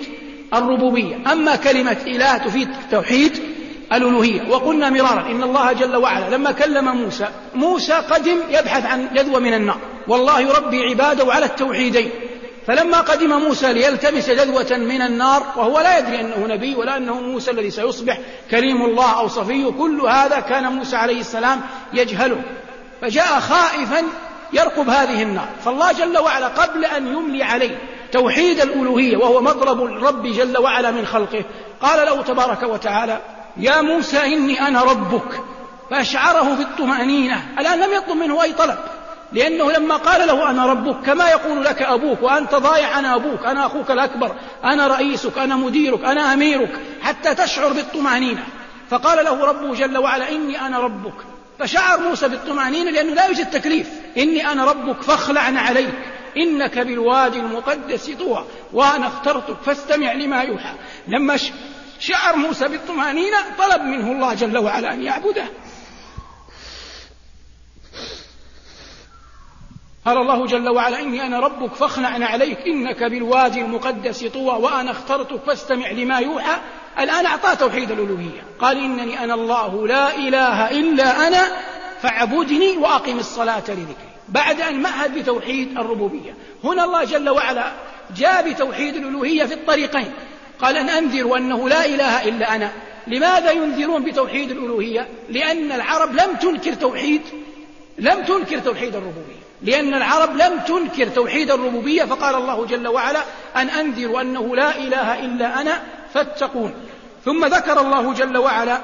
الربوبية. 0.53 1.31
أما 1.31 1.55
كلمة 1.55 1.97
إله 2.07 2.37
تفيد 2.37 2.69
توحيد 2.91 3.39
الألوهية. 3.93 4.49
وقلنا 4.49 4.89
مرارا 4.89 5.21
إن 5.21 5.43
الله 5.43 5.73
جل 5.73 5.95
وعلا 5.95 6.35
لما 6.35 6.51
كلم 6.51 6.95
موسى 6.95 7.27
موسى 7.55 7.93
قدم 7.93 8.37
يبحث 8.49 8.85
عن 8.85 9.09
جذوة 9.13 9.39
من 9.39 9.53
النار. 9.53 9.77
والله 10.07 10.39
يربي 10.39 10.83
عباده 10.89 11.33
على 11.33 11.45
التوحيدين. 11.45 12.09
فلما 12.67 13.01
قدم 13.01 13.29
موسى 13.29 13.73
ليلتمس 13.73 14.29
جذوة 14.29 14.77
من 14.77 15.01
النار 15.01 15.43
وهو 15.55 15.79
لا 15.79 15.97
يدري 15.97 16.21
أنه 16.21 16.47
نبي 16.47 16.75
ولا 16.75 16.97
أنه 16.97 17.13
موسى 17.21 17.51
الذي 17.51 17.69
سيصبح 17.69 18.19
كريم 18.51 18.81
الله 18.81 19.19
أو 19.19 19.27
صفيه 19.27 19.69
كل 19.69 20.01
هذا 20.01 20.39
كان 20.39 20.63
موسى 20.71 20.95
عليه 20.95 21.19
السلام 21.19 21.61
يجهله. 21.93 22.41
فجاء 23.01 23.39
خائفا 23.39 24.03
يرقب 24.53 24.89
هذه 24.89 25.23
النار. 25.23 25.47
فالله 25.65 25.91
جل 25.91 26.17
وعلا 26.17 26.47
قبل 26.47 26.85
أن 26.85 27.07
يملي 27.07 27.43
عليه 27.43 27.77
توحيد 28.11 28.59
الألوهية 28.59 29.17
وهو 29.17 29.41
مطلب 29.41 29.83
الرب 29.83 30.27
جل 30.27 30.57
وعلا 30.57 30.91
من 30.91 31.05
خلقه 31.05 31.43
قال 31.81 32.05
له 32.05 32.21
تبارك 32.21 32.63
وتعالى 32.63 33.21
يا 33.57 33.81
موسى 33.81 34.25
إني 34.25 34.67
أنا 34.67 34.81
ربك. 34.81 35.43
فأشعره 35.89 36.55
بالطمأنينة. 36.55 37.45
الآن 37.59 37.79
لم 37.79 37.93
يطلب 37.93 38.17
منه 38.17 38.43
أي 38.43 38.53
طلب. 38.53 38.77
لأنه 39.33 39.71
لما 39.71 39.95
قال 39.95 40.27
له 40.27 40.49
أنا 40.49 40.65
ربك 40.65 41.05
كما 41.05 41.29
يقول 41.29 41.65
لك 41.65 41.81
أبوك 41.81 42.23
وأنت 42.23 42.55
ضايع 42.55 42.99
أنا 42.99 43.15
أبوك 43.15 43.45
أنا 43.45 43.65
أخوك 43.65 43.91
الأكبر 43.91 44.35
أنا 44.63 44.87
رئيسك 44.87 45.37
أنا 45.37 45.55
مديرك 45.55 46.05
أنا 46.05 46.33
أميرك 46.33 46.79
حتى 47.01 47.35
تشعر 47.35 47.73
بالطمأنينة. 47.73 48.43
فقال 48.89 49.25
له 49.25 49.45
ربه 49.45 49.75
جل 49.75 49.97
وعلا 49.97 50.29
إني 50.29 50.61
أنا 50.61 50.79
ربك. 50.79 51.13
فشعر 51.59 51.99
موسى 51.99 52.27
بالطمأنينة 52.27 52.91
لأنه 52.91 53.13
لا 53.13 53.25
يوجد 53.25 53.49
تكليف. 53.49 53.89
إني 54.17 54.51
أنا 54.51 54.65
ربك 54.65 55.01
فاخلع 55.01 55.41
عليك 55.41 55.95
إنك 56.37 56.79
بالوادي 56.79 57.39
المقدس 57.39 58.09
طوى 58.19 58.45
وأنا 58.73 59.07
اخترتك 59.07 59.55
فاستمع 59.65 60.13
لما 60.13 60.41
يوحى. 60.41 60.73
لما 61.07 61.37
شعر 61.99 62.35
موسى 62.35 62.67
بالطمأنينة 62.67 63.37
طلب 63.57 63.81
منه 63.81 64.11
الله 64.11 64.33
جل 64.33 64.57
وعلا 64.57 64.93
أن 64.93 65.03
يعبده. 65.03 65.45
قال 70.05 70.17
الله 70.17 70.45
جل 70.45 70.69
وعلا 70.69 70.99
إني 70.99 71.25
أنا 71.25 71.39
ربك 71.39 71.73
فاخلع 71.73 72.25
عليك 72.25 72.57
إنك 72.67 73.03
بالوادي 73.03 73.61
المقدس 73.61 74.25
طوى 74.25 74.61
وأنا 74.61 74.91
اخترتك 74.91 75.43
فاستمع 75.47 75.91
لما 75.91 76.19
يوحى. 76.19 76.59
الآن 76.99 77.25
أعطاه 77.25 77.53
توحيد 77.53 77.91
الألوهية. 77.91 78.43
قال 78.59 78.77
إنني 78.77 79.23
أنا 79.23 79.33
الله 79.33 79.87
لا 79.87 80.15
إله 80.15 80.71
إلا 80.71 81.27
أنا 81.27 81.47
فاعبدني 82.01 82.77
وأقم 82.77 83.19
الصلاة 83.19 83.63
لذكري. 83.67 84.09
بعد 84.29 84.61
أن 84.61 84.81
مهد 84.81 85.19
بتوحيد 85.19 85.77
الربوبية. 85.77 86.35
هنا 86.63 86.83
الله 86.83 87.03
جل 87.03 87.29
وعلا 87.29 87.71
جاء 88.17 88.51
بتوحيد 88.51 88.95
الألوهية 88.95 89.45
في 89.45 89.53
الطريقين. 89.53 90.13
قال 90.61 90.77
أن 90.77 90.89
أنذروا 90.89 91.37
أنه 91.37 91.69
لا 91.69 91.85
إله 91.85 92.23
إلا 92.29 92.55
أنا. 92.55 92.71
لماذا 93.07 93.51
ينذرون 93.51 94.03
بتوحيد 94.03 94.51
الألوهية؟ 94.51 95.07
لأن 95.29 95.71
العرب 95.71 96.13
لم 96.13 96.35
تنكر 96.41 96.73
توحيد 96.73 97.21
لم 97.97 98.23
تنكر 98.23 98.59
توحيد 98.59 98.95
الربوبية. 98.95 99.39
لأن 99.61 99.93
العرب 99.93 100.35
لم 100.35 100.59
تنكر 100.59 101.07
توحيد 101.07 101.51
الربوبية 101.51 102.03
فقال 102.03 102.35
الله 102.35 102.65
جل 102.65 102.87
وعلا 102.87 103.19
أن 103.55 103.69
أنذروا 103.69 104.21
أنه 104.21 104.55
لا 104.55 104.77
إله 104.77 105.25
إلا 105.25 105.61
أنا 105.61 105.81
فاتقون. 106.13 106.73
ثم 107.25 107.45
ذكر 107.45 107.81
الله 107.81 108.13
جل 108.13 108.37
وعلا 108.37 108.81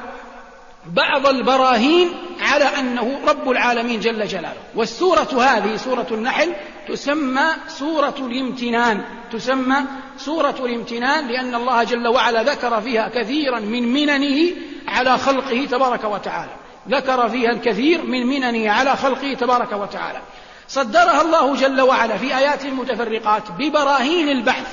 بعض 0.85 1.27
البراهين 1.27 2.09
على 2.45 2.65
أنه 2.65 3.19
رب 3.27 3.49
العالمين 3.49 3.99
جل 3.99 4.27
جلاله. 4.27 4.61
والسورة 4.75 5.43
هذه 5.43 5.75
سورة 5.75 6.07
النحل 6.11 6.53
تسمى 6.87 7.45
سورة 7.67 8.15
الامتنان. 8.19 9.01
تسمى 9.31 9.77
سورة 10.17 10.55
الامتنان 10.59 11.27
لأن 11.27 11.55
الله 11.55 11.83
جل 11.83 12.07
وعلا 12.07 12.43
ذكر 12.43 12.81
فيها 12.81 13.09
كثيرا 13.09 13.59
من 13.59 13.93
مننه 13.93 14.51
على 14.87 15.17
خلقه 15.17 15.67
تبارك 15.71 16.03
وتعالى. 16.03 16.51
ذكر 16.89 17.29
فيها 17.29 17.51
الكثير 17.51 18.03
من 18.03 18.27
مننه 18.27 18.71
على 18.71 18.95
خلقه 18.95 19.33
تبارك 19.33 19.71
وتعالى. 19.71 20.21
صدرها 20.67 21.21
الله 21.21 21.55
جل 21.55 21.81
وعلا 21.81 22.17
في 22.17 22.37
آيات 22.37 22.65
متفرقات 22.65 23.43
ببراهين 23.59 24.29
البحث. 24.29 24.67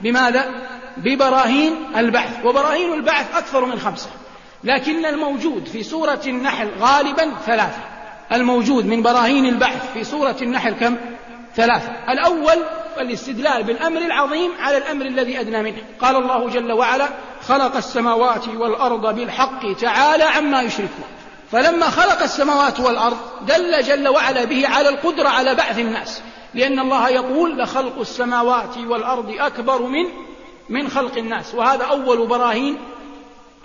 بماذا؟ 0.00 0.66
ببراهين 0.96 1.72
البحث. 1.96 2.44
وبراهين 2.44 2.92
البعث 2.92 3.36
أكثر 3.36 3.64
من 3.64 3.78
خمسة. 3.78 4.10
لكن 4.64 5.06
الموجود 5.06 5.68
في 5.68 5.82
سورة 5.82 6.20
النحل 6.26 6.70
غالبا 6.80 7.32
ثلاثة. 7.46 7.80
الموجود 8.32 8.86
من 8.86 9.02
براهين 9.02 9.46
البحث 9.46 9.92
في 9.92 10.04
سورة 10.04 10.36
النحل 10.42 10.72
كم؟ 10.72 10.96
ثلاثة. 11.56 11.92
الأول 12.08 12.56
الاستدلال 13.00 13.62
بالأمر 13.62 14.00
العظيم 14.00 14.50
على 14.60 14.76
الأمر 14.76 15.06
الذي 15.06 15.40
أدنى 15.40 15.62
منه. 15.62 15.76
قال 16.00 16.16
الله 16.16 16.48
جل 16.48 16.72
وعلا 16.72 17.08
خلق 17.48 17.76
السماوات 17.76 18.48
والأرض 18.48 19.14
بالحق 19.14 19.72
تعالى 19.72 20.24
عما 20.24 20.62
يشركون. 20.62 21.04
فلما 21.52 21.90
خلق 21.90 22.22
السماوات 22.22 22.80
والأرض 22.80 23.16
دل 23.46 23.82
جل 23.82 24.08
وعلا 24.08 24.44
به 24.44 24.68
على 24.68 24.88
القدرة 24.88 25.28
على 25.28 25.54
بعث 25.54 25.78
الناس. 25.78 26.22
لأن 26.54 26.78
الله 26.78 27.08
يقول 27.08 27.58
لخلق 27.58 27.98
السماوات 28.00 28.78
والأرض 28.78 29.34
أكبر 29.38 29.82
من 29.82 30.04
من 30.68 30.88
خلق 30.88 31.18
الناس. 31.18 31.54
وهذا 31.54 31.84
أول 31.84 32.26
براهين 32.26 32.78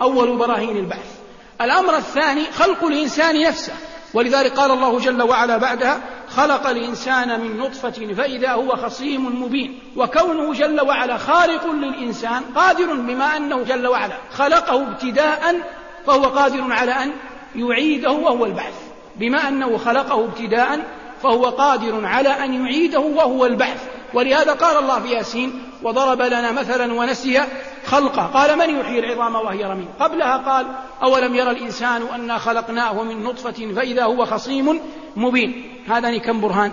أول 0.02 0.36
براهين 0.36 0.76
البعث 0.76 1.14
الأمر 1.60 1.96
الثاني 1.96 2.44
خلق 2.44 2.84
الإنسان 2.84 3.42
نفسه. 3.42 3.72
ولذلك 4.14 4.52
قال 4.52 4.70
الله 4.70 4.98
جل 4.98 5.22
وعلا 5.22 5.56
بعدها 5.56 6.00
خلق 6.36 6.66
الإنسان 6.66 7.40
من 7.40 7.58
نطفة 7.58 8.14
فإذا 8.14 8.52
هو 8.52 8.76
خصيم 8.76 9.42
مبين. 9.42 9.78
وكونه 9.96 10.52
جل 10.52 10.80
وعلا 10.80 11.18
خالق 11.18 11.66
للإنسان 11.66 12.42
قادر 12.54 12.94
بما 12.94 13.36
أنه 13.36 13.62
جل 13.62 13.86
وعلا 13.86 14.14
خلقه 14.32 14.82
ابتداء 14.82 15.60
فهو 16.06 16.24
قادر 16.24 16.72
على 16.72 16.92
أن 16.92 17.12
يعيده 17.56 18.12
وهو 18.12 18.44
البعث. 18.44 18.74
بما 19.16 19.48
أنه 19.48 19.78
خلقه 19.78 20.24
ابتداء 20.24 20.80
فهو 21.22 21.44
قادر 21.44 22.06
على 22.06 22.28
أن 22.28 22.54
يعيده 22.64 23.00
وهو 23.00 23.46
البعث. 23.46 23.88
ولهذا 24.14 24.52
قال 24.52 24.78
الله 24.78 25.00
في 25.00 25.10
ياسين 25.10 25.62
وضرب 25.82 26.22
لنا 26.22 26.52
مثلا 26.52 26.94
ونسي 26.94 27.42
خلقه. 27.86 28.26
قال 28.26 28.58
من 28.58 28.80
يحيي 28.80 28.98
العظام 28.98 29.34
وهي 29.34 29.64
رميم؟ 29.64 29.88
قبلها 30.00 30.36
قال 30.36 30.66
أولم 31.02 31.34
يرى 31.34 31.50
الإنسان 31.50 32.02
أنا 32.14 32.38
خلقناه 32.38 33.02
من 33.02 33.22
نطفة 33.22 33.72
فإذا 33.76 34.04
هو 34.04 34.24
خصيم 34.24 34.80
مبين. 35.16 35.84
هذان 35.88 36.18
كم 36.18 36.40
برهان؟ 36.40 36.72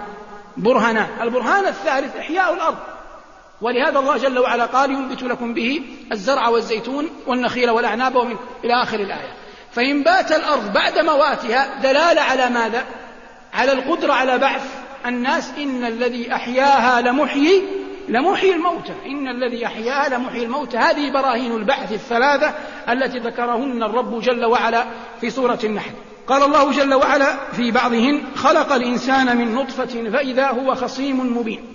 برهانان. 0.58 1.08
البرهان 1.22 1.68
الثالث 1.68 2.15
إحياء 2.15 2.53
الأرض. 2.53 2.77
ولهذا 3.62 4.00
الله 4.00 4.18
جل 4.18 4.39
وعلا 4.39 4.65
قال 4.65 4.91
ينبت 4.91 5.24
لكم 5.24 5.53
به 5.53 5.82
الزرع 6.12 6.48
والزيتون 6.48 7.10
والنخيل 7.27 7.70
والأعناب 7.70 8.15
ومن 8.15 8.36
إلى 8.63 8.84
آخر 8.84 9.00
الآية. 9.00 9.34
فإنبات 9.72 10.32
الأرض 10.32 10.74
بعد 10.74 11.00
مواتها 11.00 11.80
دلالة 11.82 12.22
على 12.22 12.50
ماذا؟ 12.50 12.86
على 13.53 13.72
القدرة 13.72 14.13
على 14.13 14.38
بعث 14.38 14.65
الناس 15.06 15.51
إن 15.58 15.86
الذي 15.86 16.36
أحياها 16.36 17.01
لمحيي 17.01 17.63
لمحيي 18.10 18.55
الموتى. 18.55 18.93
إن 19.05 19.27
الذي 19.27 19.65
أحياها 19.65 20.10
لمحيي 20.10 20.43
الموتى. 20.43 20.77
هذه 20.77 21.12
براهين 21.12 21.55
البعث 21.55 21.91
الثلاثة 21.91 22.53
التي 22.89 23.20
ذكرهن 23.20 23.84
الرب 23.84 24.22
جل 24.22 24.46
وعلا 24.46 24.86
في 25.22 25.29
سورة 25.29 25.60
النحل. 25.63 25.91
قال 26.27 26.43
الله 26.43 26.72
جل 26.72 26.93
وعلا 26.93 27.38
في 27.51 27.72
بعضهن 27.72 28.22
خلق 28.36 28.74
الإنسان 28.74 29.38
من 29.38 29.55
نطفة 29.55 30.10
فإذا 30.10 30.48
هو 30.48 30.75
خصيم 30.75 31.38
مبين. 31.38 31.74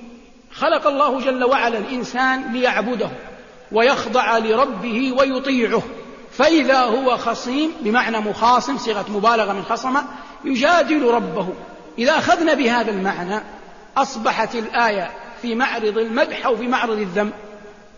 خلق 0.52 0.86
الله 0.86 1.20
جل 1.20 1.44
وعلا 1.44 1.78
الإنسان 1.78 2.52
ليعبده 2.52 3.10
ويخضع 3.72 4.38
لربه 4.38 5.14
ويطيعه 5.18 5.82
فإذا 6.32 6.80
هو 6.80 7.16
خصيم 7.16 7.72
بمعنى 7.80 8.18
مخاصم 8.18 8.78
صيغة 8.78 9.06
مبالغة 9.08 9.52
من 9.52 9.62
خصم 9.62 9.96
يجادل 10.44 11.04
ربه. 11.04 11.48
إذا 11.98 12.18
أخذنا 12.18 12.54
بهذا 12.54 12.90
المعنى 12.90 13.40
أصبحت 13.96 14.54
الآية 14.54 15.10
في 15.46 15.54
معرض 15.54 15.98
المدح 15.98 16.46
أو 16.46 16.56
في 16.56 16.66
معرض 16.66 16.98
الذم. 16.98 17.30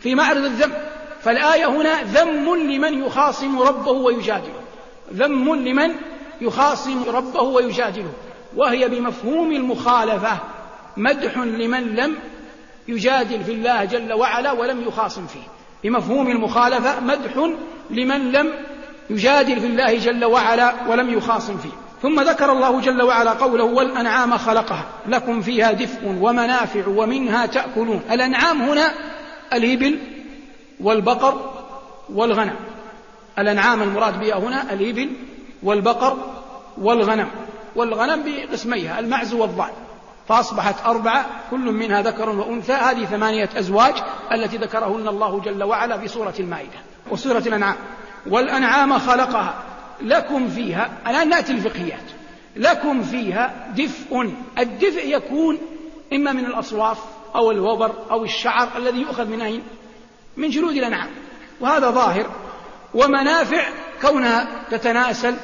في 0.00 0.14
معرض 0.14 0.44
الذم. 0.44 0.72
فالآية 1.22 1.66
هنا 1.66 2.02
ذم 2.02 2.56
لمن 2.56 3.04
يخاصم 3.04 3.62
ربه 3.62 3.90
ويجادله. 3.90 4.60
ذم 5.14 5.54
لمن 5.54 5.94
يخاصم 6.40 7.04
ربه 7.08 7.42
ويجادله. 7.42 8.12
وهي 8.56 8.88
بمفهوم 8.88 9.52
المخالفة 9.52 10.38
مدح 10.96 11.38
لمن 11.38 11.94
لم 11.94 12.16
يجادل 12.88 13.44
في 13.44 13.52
الله 13.52 13.84
جل 13.84 14.12
وعلا 14.12 14.52
ولم 14.52 14.88
يخاصم 14.88 15.26
فيه. 15.26 15.48
بمفهوم 15.84 16.30
المخالفة 16.30 17.00
مدح 17.00 17.50
لمن 17.90 18.32
لم 18.32 18.52
يجادل 19.10 19.60
في 19.60 19.66
الله 19.66 19.98
جل 19.98 20.24
وعلا 20.24 20.74
ولم 20.88 21.10
يخاصم 21.14 21.58
فيه. 21.58 21.87
ثم 22.02 22.20
ذكر 22.20 22.52
الله 22.52 22.80
جل 22.80 23.02
وعلا 23.02 23.30
قوله 23.30 23.64
والأنعام 23.64 24.38
خلقها. 24.38 24.84
لكم 25.06 25.40
فيها 25.40 25.72
دفء 25.72 26.06
ومنافع 26.20 26.88
ومنها 26.88 27.46
تأكلون. 27.46 28.02
الأنعام 28.10 28.62
هنا 28.62 28.92
الإبل 29.52 29.98
والبقر 30.80 31.50
والغنم. 32.14 32.56
الأنعام 33.38 33.82
المراد 33.82 34.20
بها 34.20 34.34
هنا 34.34 34.72
الإبل 34.72 35.10
والبقر 35.62 36.16
والغنم. 36.78 37.28
والغنم 37.76 38.22
بقسميها 38.26 38.98
المعز 38.98 39.34
والضأن 39.34 39.72
فأصبحت 40.28 40.86
أربعة 40.86 41.26
كل 41.50 41.72
منها 41.72 42.02
ذكر 42.02 42.28
وأنثى. 42.30 42.72
هذه 42.72 43.04
ثمانية 43.04 43.48
أزواج 43.56 43.94
التي 44.32 44.56
ذكرهن 44.56 45.08
الله 45.08 45.40
جل 45.40 45.62
وعلا 45.62 45.98
في 45.98 46.08
سورة 46.08 46.34
المائدة 46.40 46.78
وسورة 47.10 47.42
الأنعام. 47.46 47.76
والأنعام 48.26 48.98
خلقها. 48.98 49.54
لكم 50.00 50.48
فيها 50.48 50.90
الآن 51.06 51.28
نأتي 51.28 51.52
الفقهيات 51.52 52.04
لكم 52.56 53.02
فيها 53.02 53.72
دفء. 53.76 54.32
الدفء 54.58 55.16
يكون 55.16 55.58
إما 56.12 56.32
من 56.32 56.44
الأصواف 56.44 56.98
أو 57.34 57.50
الوبر 57.50 57.92
أو 58.10 58.24
الشعر 58.24 58.68
الذي 58.76 59.00
يؤخذ 59.00 59.26
من 59.26 59.40
أين؟ 59.40 59.62
من 60.36 60.50
جلود 60.50 60.76
الأنعام. 60.76 61.08
وهذا 61.60 61.90
ظاهر. 61.90 62.30
ومنافع 62.94 63.68
كونها 64.02 64.48
تتناسل 64.70 65.36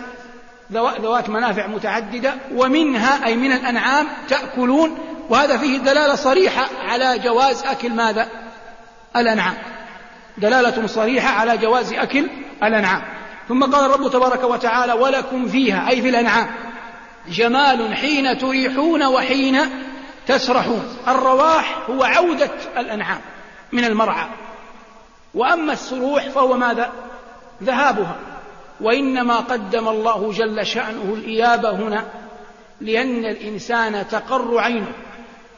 ذوات 0.72 1.28
منافع 1.28 1.66
متعددة. 1.66 2.34
ومنها 2.54 3.26
أي 3.26 3.36
من 3.36 3.52
الأنعام 3.52 4.06
تأكلون. 4.28 4.98
وهذا 5.30 5.56
فيه 5.56 5.78
دلالة 5.78 6.14
صريحة 6.14 6.68
على 6.88 7.18
جواز 7.18 7.64
أكل 7.64 7.92
ماذا؟ 7.92 8.28
الأنعام. 9.16 9.54
دلالة 10.38 10.86
صريحة 10.86 11.28
على 11.28 11.56
جواز 11.56 11.92
أكل 11.92 12.30
الأنعام. 12.62 13.13
ثم 13.48 13.64
قال 13.64 13.90
الرب 13.90 14.10
تبارك 14.10 14.44
وتعالى 14.44 14.92
ولكم 14.92 15.48
فيها 15.48 15.88
أي 15.88 16.02
في 16.02 16.08
الأنعام. 16.08 16.46
جمال 17.28 17.96
حين 17.96 18.38
تريحون 18.38 19.02
وحين 19.02 19.60
تسرحون. 20.26 20.96
الرواح 21.08 21.78
هو 21.90 22.04
عودة 22.04 22.50
الأنعام 22.76 23.20
من 23.72 23.84
المرعى. 23.84 24.26
وأما 25.34 25.72
السروح 25.72 26.28
فهو 26.28 26.56
ماذا؟ 26.56 26.92
ذهابها. 27.62 28.16
وإنما 28.80 29.36
قدم 29.36 29.88
الله 29.88 30.32
جل 30.32 30.66
شأنه 30.66 31.14
الإيابة 31.14 31.70
هنا 31.70 32.04
لأن 32.80 33.24
الإنسان 33.24 34.08
تقر 34.08 34.58
عينه 34.58 34.92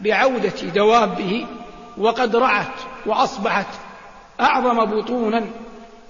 بعودة 0.01 0.63
دوابه 0.75 1.47
وقد 1.99 2.37
رعت 2.37 2.81
وأصبحت 3.07 3.67
أعظم 4.41 4.85
بطونا 4.85 5.45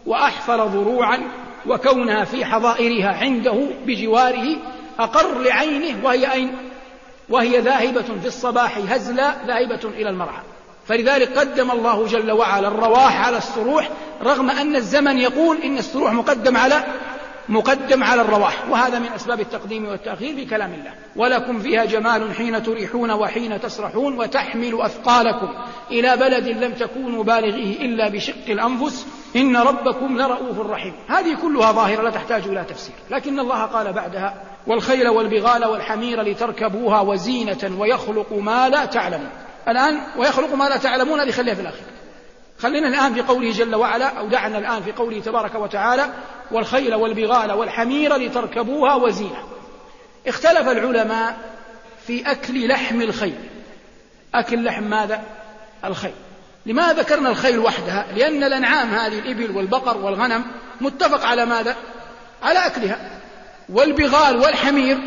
وأحفر 0.07 0.67
ضروعا 0.67 1.23
وكونها 1.69 2.25
في 2.25 2.45
حظائرها 2.45 3.09
عنده 3.09 3.69
بجواره 3.87 4.57
أقر 4.99 5.39
لعينه 5.43 6.05
وهي 6.05 6.33
أين؟ 6.33 6.57
وهي 7.29 7.61
ذاهبة 7.61 8.03
في 8.03 8.27
الصباح 8.27 8.79
هزلا 8.89 9.35
ذاهبة 9.47 9.81
إلى 9.85 10.11
المرعى. 10.11 10.43
فلذلك 10.87 11.39
قدم 11.39 11.71
الله 11.71 12.07
جل 12.07 12.33
وعلا 12.33 12.69
الرواح 12.69 13.27
على 13.27 13.37
السروح 13.37 13.89
رغم 14.23 14.51
أن 14.51 14.77
الزمن 14.77 15.19
يقول 15.19 15.57
إن 15.57 15.79
السروح 15.79 16.13
مقدم 16.13 16.57
على 16.57 16.85
مقدم 17.49 18.05
على 18.05 18.23
الرواح. 18.23 18.71
وهذا 18.71 18.99
من 18.99 19.09
أسباب 19.09 19.41
التقديم 19.41 19.89
والتأخير 19.89 20.35
في 20.35 20.45
كلام 20.45 20.73
الله. 20.73 20.95
ولكم 21.17 21.59
فيها 21.59 21.85
جمال 21.85 22.35
حين 22.35 22.63
تريحون 22.63 23.11
وحين 23.11 23.61
تسرحون 23.61 24.19
وتحمل 24.19 24.81
أثقالكم. 24.81 25.49
إلى 25.91 26.17
بلد 26.17 26.49
لم 26.49 26.73
تكونوا 26.73 27.25
بالغيه 27.25 27.81
إلا 27.81 28.09
بشق 28.09 28.49
الأنفس 28.49 29.07
إن 29.37 29.57
ربكم 29.57 30.19
لرؤوف 30.19 30.61
رحيم. 30.61 30.95
هذه 31.09 31.37
كلها 31.43 31.73
ظاهرة 31.73 32.03
لا 32.03 32.11
تحتاج 32.11 32.43
إلى 32.43 32.65
تفسير. 32.65 32.95
لكن 33.11 33.39
الله 33.39 33.63
قال 33.63 33.93
بعدها 33.93 34.35
والخيل 34.67 35.09
والبغال 35.09 35.65
والحمير 35.65 36.23
لتركبوها 36.23 37.01
وزينة 37.01 37.77
ويخلق 37.79 38.33
ما 38.33 38.69
لا 38.69 38.85
تعلمون. 38.85 39.31
الآن 39.69 40.01
ويخلق 40.19 40.55
ما 40.55 40.69
لا 40.69 40.77
تعلمون 40.77 41.21
هذه 41.21 41.31
خليها 41.31 41.55
في 41.55 41.61
الآخر. 41.61 41.83
خلينا 42.59 42.89
الآن 42.89 43.15
في 43.15 43.23
قوله 43.23 43.51
جل 43.51 43.75
وعلا 43.75 44.19
أو 44.19 44.29
دعنا 44.29 44.59
الآن 44.59 44.83
في 44.83 44.93
قوله 44.93 45.21
تبارك 45.21 45.55
وتعالى 45.55 46.07
والخيل 46.51 46.95
والبغال 46.95 47.53
والحمير 47.53 48.17
لتركبوها 48.17 48.95
وزينة. 48.95 49.45
اختلف 50.27 50.69
العلماء 50.69 51.39
في 52.07 52.31
أكل 52.31 52.69
لحم 52.69 53.03
الخيل. 53.03 53.39
أكل 54.35 54.65
لحم 54.65 54.83
ماذا؟ 54.83 55.23
الخيل. 55.85 56.15
لماذا 56.67 56.93
ذكرنا 56.93 57.29
الخيل 57.29 57.59
وحدها؟ 57.59 58.07
لأن 58.17 58.45
الأنعام 58.45 58.89
هذه 58.89 59.19
الإبل 59.19 59.57
والبقر 59.57 59.97
والغنم 59.97 60.45
متفق 60.81 61.27
على 61.27 61.47
ماذا؟ 61.47 61.77
على 62.43 62.67
أكلها 62.67 62.99
والبغال 63.69 64.37
والحمير 64.37 64.99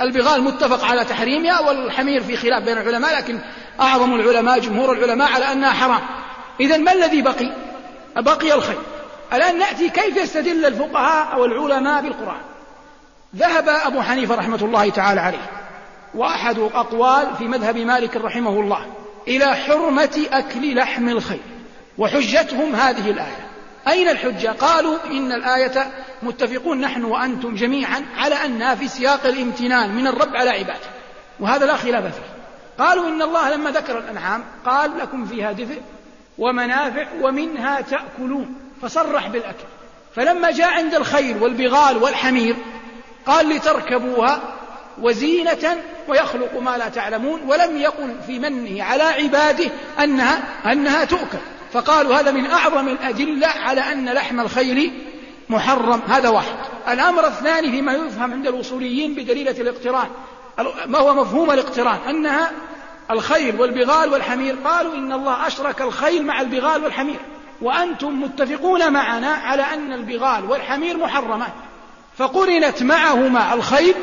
البغال 0.00 0.42
متفق 0.42 0.84
على 0.84 1.04
تحريمها 1.04 1.60
والحمير 1.60 2.22
في 2.22 2.36
خلاف 2.36 2.64
بين 2.64 2.78
العلماء 2.78 3.16
لكن 3.16 3.38
أعظم 3.80 4.14
العلماء 4.14 4.58
جمهور 4.58 4.92
العلماء 4.92 5.32
على 5.32 5.52
أنها 5.52 5.72
حرام 5.72 6.00
إذا 6.60 6.76
ما 6.76 6.92
الذي 6.92 7.22
بقي؟ 7.22 7.52
بقي 8.16 8.54
الخير 8.54 8.78
الآن 9.32 9.58
نأتي 9.58 9.88
كيف 9.88 10.16
يستدل 10.16 10.66
الفقهاء 10.66 11.34
أو 11.34 11.44
العلماء 11.44 12.02
بالقرآن 12.02 12.40
ذهب 13.36 13.68
أبو 13.68 14.02
حنيفة 14.02 14.34
رحمة 14.34 14.58
الله 14.62 14.90
تعالى 14.90 15.20
عليه 15.20 15.50
وأحد 16.14 16.58
أقوال 16.58 17.26
في 17.38 17.44
مذهب 17.44 17.76
مالك 17.76 18.16
رحمه 18.16 18.60
الله 18.60 18.86
إلى 19.30 19.56
حرمة 19.56 20.26
أكل 20.32 20.76
لحم 20.76 21.08
الخيل 21.08 21.40
وحجتهم 21.98 22.74
هذه 22.74 23.10
الآية. 23.10 23.50
أين 23.88 24.08
الحجة؟ 24.08 24.48
قالوا 24.48 24.98
إن 25.10 25.32
الآية 25.32 25.92
متفقون 26.22 26.80
نحن 26.80 27.04
وأنتم 27.04 27.54
جميعا 27.54 28.04
على 28.16 28.34
أنها 28.34 28.74
في 28.74 28.88
سياق 28.88 29.26
الامتنان 29.26 29.94
من 29.94 30.06
الرب 30.06 30.36
على 30.36 30.50
عباده. 30.50 30.90
وهذا 31.40 31.66
لا 31.66 31.76
خلاف 31.76 32.04
فيه. 32.04 32.84
قالوا 32.84 33.08
إن 33.08 33.22
الله 33.22 33.54
لما 33.54 33.70
ذكر 33.70 33.98
الأنعام 33.98 34.44
قال 34.66 34.98
لكم 34.98 35.26
فيها 35.26 35.52
دفء 35.52 35.80
ومنافع 36.38 37.06
ومنها 37.20 37.80
تأكلون 37.80 38.54
فصرح 38.82 39.28
بالأكل. 39.28 39.64
فلما 40.16 40.50
جاء 40.50 40.68
عند 40.68 40.94
الخيل 40.94 41.42
والبغال 41.42 41.96
والحمير 41.96 42.56
قال 43.26 43.48
لتركبوها 43.48 44.49
وزينة 45.02 45.76
ويخلق 46.08 46.60
ما 46.60 46.78
لا 46.78 46.88
تعلمون 46.88 47.40
ولم 47.46 47.76
يقل 47.76 48.14
في 48.26 48.38
منه 48.38 48.82
على 48.82 49.02
عباده 49.02 49.70
أنها 50.04 50.42
أنها 50.72 51.04
تؤكل. 51.04 51.38
فقالوا 51.72 52.16
هذا 52.16 52.30
من 52.30 52.46
أعظم 52.46 52.88
الأدلة 52.88 53.46
على 53.46 53.80
أن 53.80 54.08
لحم 54.08 54.40
الخيل 54.40 54.92
محرم. 55.48 56.00
هذا 56.08 56.28
واحد. 56.28 56.56
الأمر 56.88 57.26
الثاني 57.26 57.70
فيما 57.70 57.92
يفهم 57.92 58.32
عند 58.32 58.46
الوصوليين 58.46 59.14
بدليلة 59.14 59.50
الاقتران. 59.60 60.08
ما 60.86 60.98
هو 60.98 61.14
مفهوم 61.14 61.50
الاقتران؟ 61.50 61.98
أنها 62.08 62.50
الخيل 63.10 63.60
والبغال 63.60 64.12
والحمير. 64.12 64.56
قالوا 64.64 64.94
إن 64.94 65.12
الله 65.12 65.46
أشرك 65.46 65.82
الخيل 65.82 66.26
مع 66.26 66.40
البغال 66.40 66.84
والحمير. 66.84 67.18
وأنتم 67.62 68.22
متفقون 68.22 68.92
معنا 68.92 69.28
على 69.28 69.62
أن 69.62 69.92
البغال 69.92 70.50
والحمير 70.50 70.96
محرمات 70.96 71.52
فقرنت 72.18 72.82
معهما 72.82 73.54
الخيل 73.54 73.94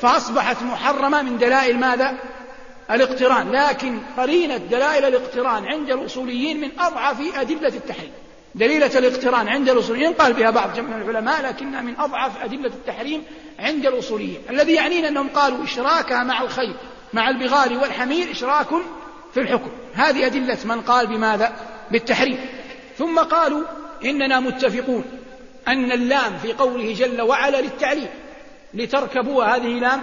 فأصبحت 0.00 0.62
محرمة 0.62 1.22
من 1.22 1.38
دلائل 1.38 1.78
ماذا؟ 1.78 2.16
الاقتران. 2.90 3.52
لكن 3.52 3.98
قرينة 4.16 4.56
دلائل 4.56 5.04
الاقتران 5.04 5.64
عند 5.66 5.90
الأصوليين 5.90 6.60
من 6.60 6.70
أضعف 6.78 7.20
أدلة 7.36 7.68
التحريم. 7.68 8.12
دليلة 8.54 8.98
الاقتران 8.98 9.48
عند 9.48 9.68
الأصوليين 9.68 10.12
قال 10.12 10.32
بها 10.32 10.50
بعض 10.50 10.78
من 10.78 11.02
العلماء 11.02 11.42
لكنها 11.42 11.80
من 11.80 11.94
أضعف 11.98 12.42
أدلة 12.44 12.66
التحريم 12.66 13.22
عند 13.58 13.86
الأصوليين. 13.86 14.40
الذي 14.50 14.72
يعنينا 14.72 15.08
أنهم 15.08 15.28
قالوا 15.28 15.64
إشراكها 15.64 16.24
مع 16.24 16.42
الخيل 16.42 16.74
مع 17.12 17.28
البغال 17.28 17.76
والحمير 17.76 18.30
إشراك 18.30 18.68
في 19.34 19.40
الحكم. 19.40 19.70
هذه 19.94 20.26
أدلة 20.26 20.58
من 20.64 20.80
قال 20.80 21.06
بماذا؟ 21.06 21.56
بالتحريم. 21.90 22.38
ثم 22.98 23.18
قالوا 23.18 23.62
إننا 24.04 24.40
متفقون 24.40 25.04
أن 25.68 25.92
اللام 25.92 26.38
في 26.38 26.52
قوله 26.52 26.94
جل 26.94 27.22
وعلا 27.22 27.60
للتعليل 27.60 28.08
لتركبوها 28.76 29.56
هذه 29.56 29.78
لام 29.78 30.02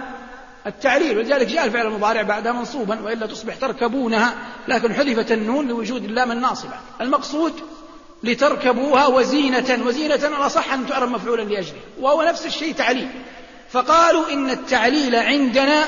التعليل. 0.66 1.18
ولذلك 1.18 1.46
جاء 1.46 1.64
الفعل 1.64 1.86
المضارع 1.86 2.22
بعدها 2.22 2.52
منصوبا 2.52 3.00
وإلا 3.00 3.26
تصبح 3.26 3.56
تركبونها 3.56 4.34
لكن 4.68 4.94
حذفت 4.94 5.32
النون 5.32 5.68
لوجود 5.68 6.04
اللام 6.04 6.32
الناصبة. 6.32 6.74
المقصود 7.00 7.52
لتركبوها 8.22 9.06
وزينة 9.06 9.78
وزينة 9.86 10.14
الأصح 10.14 10.72
أن 10.72 10.86
تعرف 10.86 11.10
مفعولا 11.10 11.42
لأجله. 11.42 11.80
وهو 12.00 12.22
نفس 12.22 12.46
الشيء 12.46 12.74
تعليل. 12.74 13.08
فقالوا 13.70 14.32
إن 14.32 14.50
التعليل 14.50 15.16
عندنا 15.16 15.84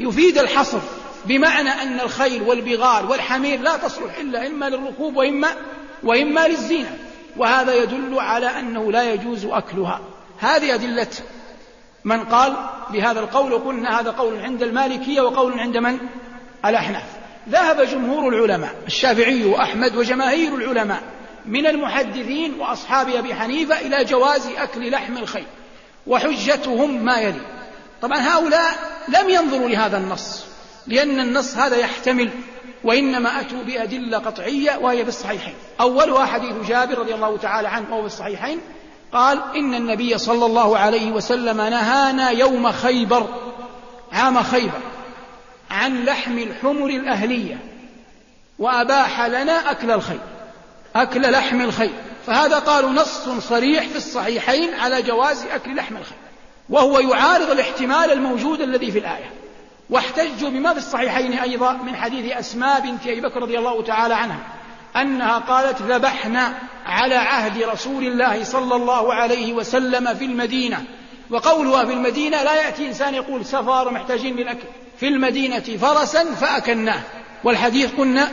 يفيد 0.00 0.38
الحصر 0.38 0.78
بمعنى 1.24 1.70
أن 1.70 2.00
الخيل 2.00 2.42
والبغال 2.42 3.10
والحمير 3.10 3.60
لا 3.60 3.76
تصلح 3.76 4.18
إلا 4.18 4.46
إما 4.46 4.70
للركوب 4.70 5.16
وإما 5.16 5.48
وإما 6.02 6.48
للزينة. 6.48 6.98
وهذا 7.36 7.74
يدل 7.74 8.18
على 8.18 8.46
أنه 8.46 8.92
لا 8.92 9.12
يجوز 9.12 9.44
أكلها. 9.44 10.00
هذه 10.38 10.74
أدلة 10.74 11.06
من 12.04 12.24
قال 12.24 12.56
بهذا 12.90 13.20
القول 13.20 13.52
وقلنا 13.52 14.00
هذا 14.00 14.10
قول 14.10 14.40
عند 14.40 14.62
المالكية 14.62 15.20
وقول 15.20 15.60
عند 15.60 15.76
من؟ 15.76 15.98
الأحناف. 16.64 17.04
ذهب 17.48 17.80
جمهور 17.80 18.28
العلماء 18.28 18.74
الشافعي 18.86 19.44
وأحمد 19.44 19.96
وجماهير 19.96 20.54
العلماء 20.54 21.02
من 21.46 21.66
المحدثين 21.66 22.60
وأصحاب 22.60 23.08
أبي 23.08 23.34
حنيفة 23.34 23.80
إلى 23.80 24.04
جواز 24.04 24.46
أكل 24.46 24.90
لحم 24.90 25.16
الخيل 25.16 25.46
وحجتهم 26.06 27.04
ما 27.04 27.18
يلي. 27.18 27.40
طبعا 28.02 28.18
هؤلاء 28.18 28.74
لم 29.08 29.30
ينظروا 29.30 29.68
لهذا 29.68 29.96
النص 29.96 30.46
لأن 30.86 31.20
النص 31.20 31.56
هذا 31.56 31.76
يحتمل 31.76 32.30
وإنما 32.84 33.40
أتوا 33.40 33.62
بأدلة 33.62 34.18
قطعية 34.18 34.76
وهي 34.76 35.02
في 35.02 35.08
الصحيحين 35.08 35.54
أولها 35.80 36.26
حديث 36.26 36.68
جابر 36.68 36.98
رضي 36.98 37.14
الله 37.14 37.36
تعالى 37.36 37.68
عنه 37.68 37.90
وهو 37.90 38.00
في 38.00 38.06
الصحيحين 38.06 38.60
قال 39.12 39.42
إن 39.56 39.74
النبي 39.74 40.18
صلى 40.18 40.46
الله 40.46 40.78
عليه 40.78 41.12
وسلم 41.12 41.56
نهانا 41.56 42.30
يوم 42.30 42.72
خيبر 42.72 43.28
عام 44.12 44.42
خيبر 44.42 44.80
عن 45.70 46.04
لحم 46.04 46.38
الحمر 46.38 46.86
الأهلية 46.86 47.58
وأباح 48.58 49.20
لنا 49.20 49.70
أكل 49.70 49.90
الخيل 49.90 50.20
أكل 50.96 51.32
لحم 51.32 51.60
الخيل 51.60 51.92
فهذا 52.26 52.58
قالوا 52.58 52.90
نص 52.90 53.28
صريح 53.28 53.86
في 53.86 53.96
الصحيحين 53.96 54.74
على 54.74 55.02
جواز 55.02 55.46
أكل 55.46 55.76
لحم 55.76 55.96
الخيل 55.96 56.18
وهو 56.70 57.00
يعارض 57.00 57.50
الاحتمال 57.50 58.12
الموجود 58.12 58.60
الذي 58.60 58.90
في 58.90 58.98
الآية. 58.98 59.30
واحتجوا 59.90 60.50
بما 60.50 60.72
في 60.72 60.78
الصحيحين 60.78 61.32
أيضا 61.32 61.72
من 61.72 61.96
حديث 61.96 62.32
أسماء 62.32 62.80
بنت 62.80 63.06
أبي 63.06 63.20
بكر 63.20 63.42
رضي 63.42 63.58
الله 63.58 63.82
تعالى 63.82 64.14
عنها. 64.14 64.38
أنها 64.96 65.38
قالت 65.38 65.82
ذبحنا 65.82 66.54
على 66.86 67.14
عهد 67.14 67.62
رسول 67.62 68.04
الله 68.04 68.44
صلى 68.44 68.76
الله 68.76 69.14
عليه 69.14 69.52
وسلم 69.52 70.14
في 70.14 70.24
المدينة. 70.24 70.84
وقولها 71.30 71.84
في 71.84 71.92
المدينة 71.92 72.42
لا 72.42 72.54
يأتي 72.54 72.86
إنسان 72.86 73.14
يقول 73.14 73.44
سفر 73.44 73.90
محتاجين 73.90 74.36
للأكل. 74.36 74.68
في 75.00 75.08
المدينة 75.08 75.78
فرسا 75.80 76.34
فأكلناه. 76.34 77.00
والحديث 77.44 77.94
قلنا 77.94 78.28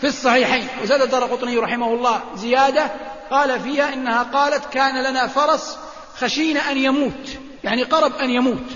في 0.00 0.06
الصحيحين. 0.06 0.66
وزاد 0.82 1.02
الدار 1.02 1.24
قطني 1.24 1.58
رحمه 1.58 1.94
الله 1.94 2.20
زيادة 2.34 2.90
قال 3.30 3.60
فيها 3.60 3.94
إنها 3.94 4.22
قالت 4.22 4.66
كان 4.72 5.02
لنا 5.02 5.26
فرس 5.26 5.78
خشينا 6.16 6.70
أن 6.70 6.76
يموت. 6.76 7.38
يعني 7.64 7.82
قرب 7.82 8.16
أن 8.16 8.30
يموت. 8.30 8.66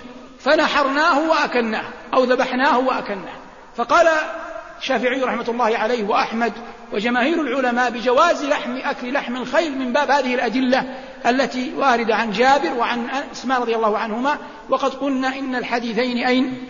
فنحرناه 0.40 1.21
وأكلناه. 1.31 1.85
أو 2.14 2.25
ذبحناه 2.25 2.79
وأكلناه. 2.79 3.37
فقال 3.77 4.09
الشافعي 4.81 5.23
رحمة 5.23 5.45
الله 5.49 5.79
عليه 5.79 6.05
وأحمد 6.05 6.53
وجماهير 6.93 7.40
العلماء 7.40 7.90
بجواز 7.90 8.45
لحم 8.45 8.77
أكل 8.77 9.12
لحم 9.12 9.37
الخيل 9.37 9.79
من 9.79 9.93
باب 9.93 10.11
هذه 10.11 10.35
الأدلة 10.35 10.95
التي 11.27 11.73
واردة 11.77 12.14
عن 12.14 12.31
جابر 12.31 12.75
وعن 12.75 13.11
أسماء 13.33 13.61
رضي 13.61 13.77
الله 13.77 13.99
عنهما 13.99 14.38
وقد 14.69 14.95
قلنا 14.95 15.38
إن 15.38 15.57
الحديثين 15.57 16.27
أين؟ 16.27 16.64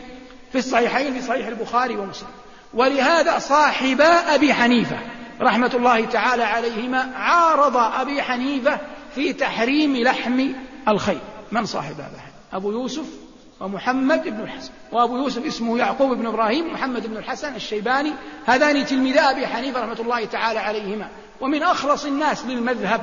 في 0.52 0.58
الصحيحين 0.58 1.14
في 1.14 1.22
صحيح 1.22 1.46
البخاري 1.46 1.96
ومسلم. 1.96 2.28
ولهذا 2.74 3.38
صاحبا 3.38 4.34
أبي 4.34 4.54
حنيفة 4.54 4.98
رحمة 5.40 5.70
الله 5.74 6.04
تعالى 6.04 6.42
عليهما 6.42 7.12
عارض 7.16 7.76
أبي 7.76 8.22
حنيفة 8.22 8.78
في 9.14 9.32
تحريم 9.32 9.96
لحم 9.96 10.52
الخيل. 10.88 11.20
من 11.52 11.66
صاحب 11.66 11.94
أبا 11.94 12.20
أبو 12.52 12.72
يوسف 12.72 13.29
ومحمد 13.60 14.22
بن 14.24 14.40
الحسن. 14.40 14.70
وأبو 14.92 15.16
يوسف 15.16 15.46
اسمه 15.46 15.78
يعقوب 15.78 16.18
بن 16.18 16.26
إبراهيم 16.26 16.72
محمد 16.72 17.06
بن 17.06 17.16
الحسن 17.16 17.54
الشيباني. 17.54 18.12
هذان 18.46 18.86
تلميذا 18.86 19.30
أبي 19.30 19.46
حنيفة 19.46 19.80
رحمة 19.80 20.00
الله 20.00 20.24
تعالى 20.24 20.58
عليهما. 20.58 21.08
ومن 21.40 21.62
أخلص 21.62 22.04
الناس 22.04 22.44
للمذهب 22.44 23.00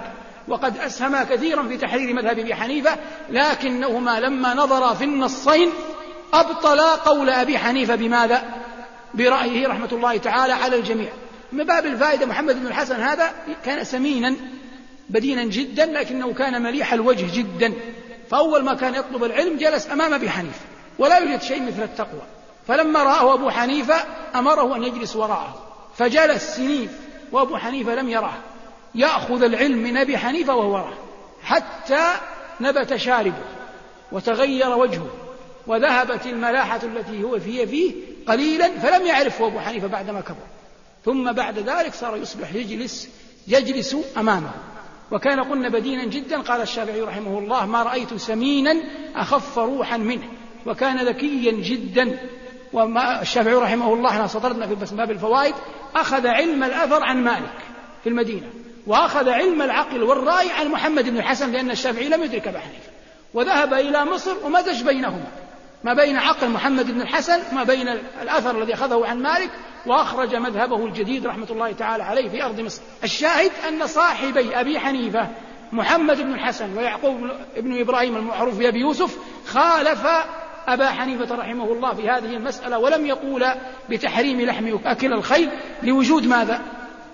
وقد 0.47 0.77
أسهما 0.77 1.23
كثيرا 1.23 1.63
في 1.67 1.77
تحرير 1.77 2.13
مذهب 2.13 2.39
أبي 2.39 2.55
حنيفة 2.55 2.97
لكنهما 3.29 4.19
لما 4.19 4.53
نظرا 4.53 4.93
في 4.93 5.03
النصين 5.03 5.69
أبطلا 6.33 6.95
قول 6.95 7.29
أبي 7.29 7.57
حنيفة 7.57 7.95
بماذا؟ 7.95 8.43
برأيه 9.13 9.67
رحمة 9.67 9.89
الله 9.91 10.17
تعالى 10.17 10.53
على 10.53 10.75
الجميع. 10.75 11.09
من 11.51 11.63
باب 11.63 11.85
الفائدة 11.85 12.25
محمد 12.25 12.59
بن 12.59 12.67
الحسن 12.67 12.95
هذا 12.95 13.31
كان 13.65 13.83
سمينا 13.83 14.35
بدينا 15.09 15.43
جدا 15.43 15.85
لكنه 15.85 16.33
كان 16.33 16.61
مليح 16.61 16.93
الوجه 16.93 17.37
جدا. 17.37 17.73
فأول 18.29 18.63
ما 18.63 18.73
كان 18.73 18.95
يطلب 18.95 19.23
العلم 19.23 19.57
جلس 19.57 19.89
أمام 19.89 20.13
أبي 20.13 20.29
حنيفة 20.29 20.65
ولا 20.99 21.17
يوجد 21.17 21.41
شيء 21.41 21.61
مثل 21.61 21.83
التقوى. 21.83 22.21
فلما 22.67 23.03
رآه 23.03 23.33
أبو 23.33 23.49
حنيفة 23.49 23.95
أمره 24.35 24.75
أن 24.75 24.83
يجلس 24.83 25.15
وراءه. 25.15 25.63
فجلس 25.95 26.55
سنين 26.55 26.89
وأبو 27.31 27.57
حنيفة 27.57 27.95
لم 27.95 28.09
يراه. 28.09 28.37
يأخذ 28.95 29.43
العلم 29.43 29.77
من 29.77 29.97
أبي 29.97 30.17
حنيفة 30.17 30.55
وهو 30.55 30.73
وراه 30.73 30.93
حتى 31.43 32.15
نبت 32.61 32.95
شاربه 32.95 33.43
وتغير 34.11 34.77
وجهه 34.77 35.09
وذهبت 35.67 36.25
الملاحة 36.25 36.79
التي 36.83 37.23
هو 37.23 37.39
فيه 37.39 37.65
فيه 37.65 37.93
قليلا 38.27 38.79
فلم 38.79 39.05
يعرفه 39.05 39.47
أبو 39.47 39.59
حنيفة 39.59 39.87
بعدما 39.87 40.21
كبر. 40.21 40.47
ثم 41.05 41.31
بعد 41.31 41.59
ذلك 41.59 41.93
صار 41.93 42.17
يصبح 42.17 42.53
يجلس 42.53 43.09
يجلس 43.47 43.95
أمامه. 44.17 44.51
وكان 45.11 45.39
قلنا 45.39 45.69
بدينا 45.69 46.05
جدا 46.05 46.41
قال 46.41 46.61
الشافعي 46.61 47.01
رحمه 47.01 47.39
الله 47.39 47.65
ما 47.65 47.83
رأيت 47.83 48.13
سمينا 48.13 48.75
أخف 49.15 49.57
روحا 49.57 49.97
منه 49.97 50.27
وكان 50.65 51.05
ذكيا 51.07 51.51
جدا. 51.51 52.19
وما 52.73 53.21
الشافعي 53.21 53.53
رحمه 53.53 53.93
الله 53.93 54.09
إحنا 54.09 54.27
سطرنا 54.27 54.67
في 54.67 54.95
باب 54.95 55.11
الفوائد 55.11 55.55
أخذ 55.95 56.27
علم 56.27 56.63
الأثر 56.63 57.03
عن 57.03 57.23
مالك 57.23 57.53
في 58.03 58.09
المدينة 58.09 58.47
وأخذ 58.87 59.29
علم 59.29 59.61
العقل 59.61 60.03
والرأي 60.03 60.51
عن 60.51 60.67
محمد 60.67 61.09
بن 61.09 61.17
الحسن 61.17 61.51
لأن 61.51 61.71
الشافعي 61.71 62.09
لم 62.09 62.23
يدرك 62.23 62.47
أبا 62.47 62.59
حنيفة. 62.59 62.91
وذهب 63.33 63.73
إلى 63.73 64.05
مصر 64.05 64.45
ومزج 64.45 64.83
بينهما 64.83 65.27
ما 65.83 65.93
بين 65.93 66.17
عقل 66.17 66.49
محمد 66.49 66.91
بن 66.91 67.01
الحسن 67.01 67.39
وما 67.51 67.63
بين 67.63 67.87
الأثر 68.21 68.61
الذي 68.61 68.73
أخذه 68.73 69.05
عن 69.05 69.21
مالك 69.21 69.49
وأخرج 69.87 70.35
مذهبه 70.35 70.85
الجديد 70.85 71.27
رحمة 71.27 71.47
الله 71.51 71.71
تعالى 71.71 72.03
عليه 72.03 72.29
في 72.29 72.43
أرض 72.43 72.59
مصر. 72.59 72.81
الشاهد 73.03 73.51
أن 73.67 73.87
صاحبي 73.87 74.59
أبي 74.59 74.79
حنيفة 74.79 75.27
محمد 75.71 76.21
بن 76.21 76.33
الحسن 76.33 76.77
ويعقوب 76.77 77.17
بن 77.57 77.79
إبراهيم 77.79 78.17
المعروف 78.17 78.57
بأبي 78.57 78.79
يوسف 78.79 79.17
خالف 79.47 80.07
أبا 80.67 80.89
حنيفة 80.89 81.35
رحمه 81.35 81.63
الله 81.63 81.93
في 81.93 82.09
هذه 82.09 82.35
المسألة 82.35 82.77
ولم 82.77 83.05
يقول 83.05 83.45
بتحريم 83.89 84.41
لحم 84.41 84.77
أكل 84.85 85.13
الخيل 85.13 85.49
لوجود 85.83 86.27
ماذا؟ 86.27 86.61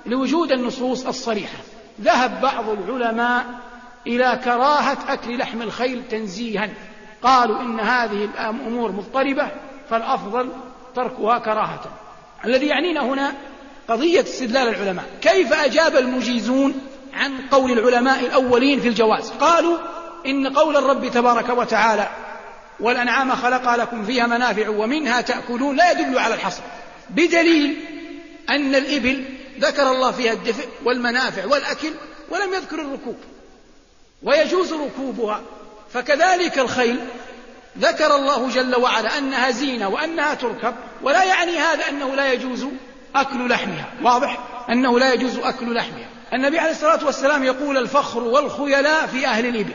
لوجود 0.06 0.52
النصوص 0.52 1.08
الصريحة. 1.08 1.58
ذهب 2.02 2.42
بعض 2.42 2.70
العلماء 2.70 3.46
إلى 4.08 4.40
كراهة 4.44 4.98
أكل 5.14 5.38
لحم 5.38 5.62
الخيل 5.62 6.04
تنزيها. 6.10 6.70
قالوا 7.24 7.62
إن 7.62 7.80
هذه 7.80 8.26
الأمور 8.26 8.92
مضطربة 8.92 9.52
فالأفضل 9.90 10.50
تركها 10.96 11.40
كراهة. 11.40 12.03
الذي 12.46 12.68
يعنينا 12.68 13.02
هنا 13.02 13.34
قضية 13.88 14.22
استدلال 14.22 14.68
العلماء. 14.68 15.06
كيف 15.22 15.54
أجاب 15.54 15.96
المجيزون 15.96 16.74
عن 17.14 17.32
قول 17.52 17.72
العلماء 17.72 18.20
الأولين 18.20 18.80
في 18.80 18.88
الجواز؟ 18.88 19.30
قالوا 19.30 19.78
إن 20.26 20.48
قول 20.48 20.78
الرب 20.78 21.08
تبارك 21.08 21.50
وتعالى 21.50 22.10
والأنعام 22.80 23.36
خلق 23.36 23.76
لكم 23.76 24.06
فيها 24.06 24.28
منافع 24.28 24.70
ومنها 24.70 25.22
تأكلون 25.22 25.76
لا 25.76 25.92
يدل 25.92 26.20
على 26.20 26.34
الحصر. 26.34 26.62
بدليل 27.10 27.78
أن 28.50 28.76
الإبل 28.76 29.26
ذكر 29.60 29.92
الله 29.92 30.12
فيها 30.12 30.34
الدفء 30.34 30.68
والمنافع 30.86 31.46
والأكل 31.46 31.92
ولم 32.30 32.54
يذكر 32.54 32.82
الركوب 32.82 33.18
ويجوز 34.24 34.74
ركوبها. 34.74 35.42
فكذلك 35.94 36.60
الخيل 36.60 37.00
ذكر 37.80 38.16
الله 38.16 38.50
جل 38.50 38.76
وعلا 38.76 39.18
أنها 39.18 39.52
زينة 39.52 39.88
وأنها 39.90 40.34
تركب 40.34 40.74
ولا 41.04 41.24
يعني 41.24 41.58
هذا 41.58 41.90
أنه 41.90 42.16
لا 42.16 42.34
يجوز 42.34 42.66
أكل 43.16 43.50
لحمها. 43.50 43.94
واضح؟ 44.04 44.38
أنه 44.70 45.00
لا 45.00 45.14
يجوز 45.14 45.38
أكل 45.38 45.74
لحمها. 45.74 46.10
النبي 46.34 46.60
عليه 46.60 46.72
الصلاة 46.72 47.06
والسلام 47.06 47.44
يقول 47.44 47.78
الفخر 47.78 48.24
والخيلاء 48.24 49.08
في 49.08 49.28
أهل 49.28 49.46
الإبل 49.46 49.74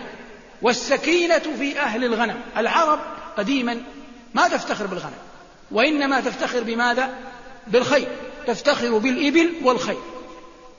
والسكينة 0.62 1.38
في 1.58 1.80
أهل 1.80 2.04
الغنم. 2.04 2.40
العرب 2.56 2.98
قديما 3.36 3.82
ما 4.34 4.48
تفتخر 4.48 4.86
بالغنم 4.86 5.18
وإنما 5.70 6.20
تفتخر 6.20 6.62
بماذا؟ 6.62 7.14
بالخيل. 7.66 8.06
تفتخر 8.46 8.98
بالإبل 8.98 9.52
والخيل. 9.62 9.98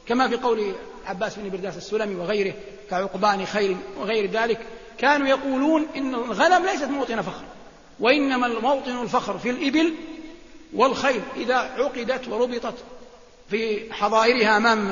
كما 0.08 0.28
في 0.28 0.36
قول 0.36 0.74
عباس 1.06 1.36
بن 1.36 1.50
برداس 1.50 1.78
السلمي 1.78 2.16
وغيره 2.16 2.54
كعقبان 2.90 3.46
خير 3.46 3.78
وغير 4.00 4.32
ذلك 4.32 4.60
كانوا 4.98 5.28
يقولون 5.28 5.88
إن 5.96 6.16
الغنم 6.16 6.66
ليست 6.66 6.88
موطن 6.88 7.22
فخر 7.22 7.44
وإنما 8.00 8.48
الموطن 8.48 9.02
الفخر 9.02 9.38
في 9.38 9.50
الإبل 9.50 9.94
والخيل 10.74 11.22
إذا 11.36 11.56
عقدت 11.56 12.28
وربطت 12.28 12.76
في 13.50 13.94
حظائرها 13.94 14.58
أمام 14.58 14.92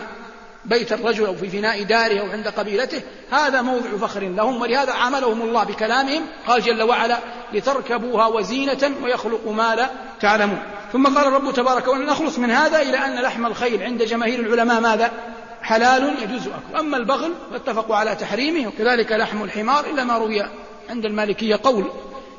بيت 0.65 0.93
الرجل 0.93 1.25
أو 1.25 1.35
في 1.35 1.49
فناء 1.49 1.83
داره 1.83 2.19
أو 2.19 2.31
عند 2.31 2.47
قبيلته 2.47 3.01
هذا 3.31 3.61
موضع 3.61 3.97
فخر 3.97 4.21
لهم 4.21 4.61
ولهذا 4.61 4.91
عاملهم 4.91 5.41
الله 5.41 5.63
بكلامهم 5.63 6.23
قال 6.47 6.61
جل 6.61 6.83
وعلا 6.83 7.19
لتركبوها 7.53 8.27
وزينة 8.27 8.91
ويخلق 9.03 9.47
ما 9.47 9.75
لا 9.75 9.89
تعلمون 10.21 10.59
ثم 10.93 11.17
قال 11.17 11.27
الرب 11.27 11.53
تبارك 11.53 11.87
وتعالى 11.87 12.05
نخلص 12.05 12.39
من 12.39 12.51
هذا 12.51 12.81
إلى 12.81 12.97
أن 12.97 13.19
لحم 13.21 13.45
الخيل 13.45 13.83
عند 13.83 14.03
جماهير 14.03 14.39
العلماء 14.39 14.79
ماذا؟ 14.79 15.11
حلال 15.61 16.15
يجوز 16.23 16.47
أكله. 16.47 16.79
أما 16.79 16.97
البغل 16.97 17.33
فاتفقوا 17.51 17.95
على 17.95 18.15
تحريمه 18.15 18.67
وكذلك 18.67 19.11
لحم 19.11 19.43
الحمار 19.43 19.85
إلا 19.85 20.03
ما 20.03 20.17
روي 20.17 20.45
عند 20.89 21.05
المالكية 21.05 21.59
قول 21.63 21.85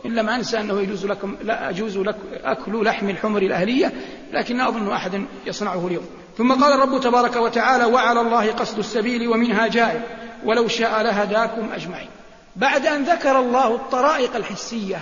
إن 0.06 0.14
لم 0.14 0.28
أنسى 0.28 0.61
أنه 0.61 0.80
يجوز 0.80 1.06
لكم 1.06 1.37
لا 1.42 1.70
أجوز 1.70 1.98
لك 1.98 2.16
أكل 2.44 2.84
لحم 2.84 3.08
الحمر 3.11 3.42
الأهلية 3.42 3.92
لكن 4.32 4.56
لا 4.56 4.68
أظن 4.68 4.92
أحدا 4.92 5.26
يصنعه 5.46 5.87
اليوم. 5.87 6.06
ثم 6.38 6.52
قال 6.52 6.72
الرب 6.72 7.00
تبارك 7.00 7.37
وتعالى 7.37 7.84
وعلى 7.84 8.20
الله 8.20 8.52
قصد 8.52 8.78
السبيل 8.78 9.28
ومنها 9.28 9.66
جائر 9.66 10.00
ولو 10.44 10.68
شاء 10.68 11.02
لهداكم 11.02 11.72
أجمعين. 11.72 12.08
بعد 12.56 12.87
أن 12.87 13.04
ذكر 13.04 13.38
الله 13.38 13.74
الطرائق 13.74 14.37
الحسية 14.37 15.00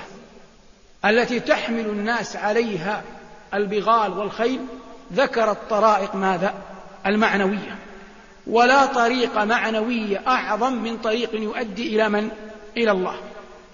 التي 1.04 1.40
تحمل 1.40 1.86
الناس 1.86 2.36
عليها 2.36 3.02
البغال 3.54 4.12
والخيل 4.12 4.60
ذكر 5.12 5.50
الطرائق 5.50 6.14
ماذا؟ 6.14 6.54
المعنوية. 7.06 7.78
ولا 8.46 8.86
طريق 8.86 9.38
معنوية 9.38 10.22
أعظم 10.26 10.72
من 10.72 10.96
طريق 10.96 11.34
يؤدي 11.34 11.96
إلى 11.96 12.08
من؟ 12.08 12.30
إلى 12.76 12.90
الله. 12.90 13.16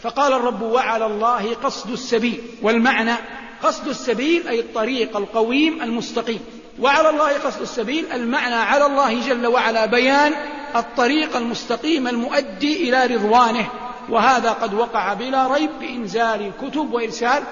فقال 0.03 0.33
الرب 0.33 0.63
وعلى 0.63 1.07
الله 1.07 1.55
قصد 1.55 1.91
السبيل. 1.91 2.41
والمعنى 2.63 3.15
قصد 3.63 3.89
السبيل 3.89 4.49
أي 4.49 4.61
الطريق 4.61 5.17
القويم 5.17 5.83
المستقيم. 5.83 6.41
وعلى 6.81 7.11
الله 7.11 7.39
قصد 7.39 7.61
السبيل 7.61 8.13
المعنى 8.13 8.55
على 8.55 8.87
الله 8.87 9.21
جل 9.29 9.47
وعلا 9.47 9.87
بيان 9.87 10.33
الطريق 10.77 11.37
المستقيم 11.37 12.09
المؤدي 12.09 12.89
إلى 12.89 13.17
رضوانه. 13.17 13.69
وهذا 14.09 14.53
قد 14.53 14.75
وقع 14.75 15.15
بلا 15.15 15.47
ريب 15.47 15.71
بإنزال 15.81 16.53
الكتب 16.53 16.93
وإرسال 16.93 17.43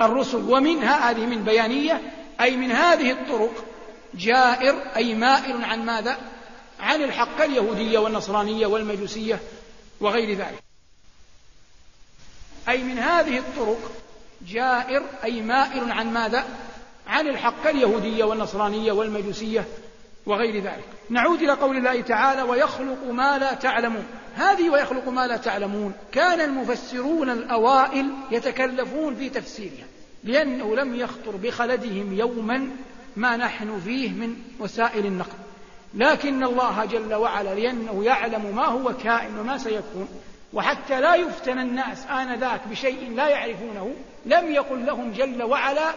الرسل. 0.00 0.42
ومنها 0.48 1.10
هذه 1.10 1.26
من 1.26 1.44
بيانية 1.44 2.00
أي 2.40 2.56
من 2.56 2.72
هذه 2.72 3.10
الطرق 3.10 3.64
جائر 4.14 4.74
أي 4.96 5.14
مائل 5.14 5.64
عن 5.64 5.84
ماذا؟ 5.84 6.16
عن 6.80 7.02
الحق 7.02 7.42
اليهودية 7.42 7.98
والنصرانية 7.98 8.66
والمجوسية 8.66 9.40
وغير 10.00 10.38
ذلك. 10.38 10.67
أي 12.68 12.84
من 12.84 12.98
هذه 12.98 13.38
الطرق 13.38 13.92
جائر 14.46 15.02
أي 15.24 15.42
مائل 15.42 15.92
عن 15.92 16.12
ماذا؟ 16.12 16.44
عن 17.06 17.28
الحق 17.28 17.66
اليهودية 17.66 18.24
والنصرانية 18.24 18.92
والمجوسية 18.92 19.64
وغير 20.26 20.56
ذلك. 20.56 20.84
نعود 21.10 21.42
إلى 21.42 21.52
قول 21.52 21.76
الله 21.76 22.00
تعالى 22.00 22.42
ويخلق 22.42 23.10
ما 23.10 23.38
لا 23.38 23.54
تعلمون 23.54 24.04
هذه 24.34 24.70
ويخلق 24.70 25.08
ما 25.08 25.26
لا 25.26 25.36
تعلمون 25.36 25.92
كان 26.12 26.40
المفسرون 26.40 27.30
الأوائل 27.30 28.10
يتكلفون 28.30 29.14
في 29.14 29.30
تفسيرها 29.30 29.86
لأنه 30.24 30.76
لم 30.76 30.94
يخطر 30.94 31.36
بخلدهم 31.36 32.12
يوما 32.12 32.70
ما 33.16 33.36
نحن 33.36 33.80
فيه 33.80 34.10
من 34.10 34.36
وسائل 34.60 35.06
النقل. 35.06 35.38
لكن 35.94 36.44
الله 36.44 36.84
جل 36.84 37.14
وعلا 37.14 37.54
لأنه 37.54 38.04
يعلم 38.04 38.56
ما 38.56 38.64
هو 38.66 38.92
كائن 38.92 39.38
وما 39.38 39.58
سيكون 39.58 40.08
وحتى 40.52 41.00
لا 41.00 41.14
يفتن 41.14 41.58
الناس 41.58 42.06
آنذاك 42.06 42.60
بشيء 42.70 43.14
لا 43.14 43.28
يعرفونه 43.28 43.94
لم 44.26 44.50
يقل 44.50 44.86
لهم 44.86 45.12
جل 45.12 45.42
وعلا 45.42 45.94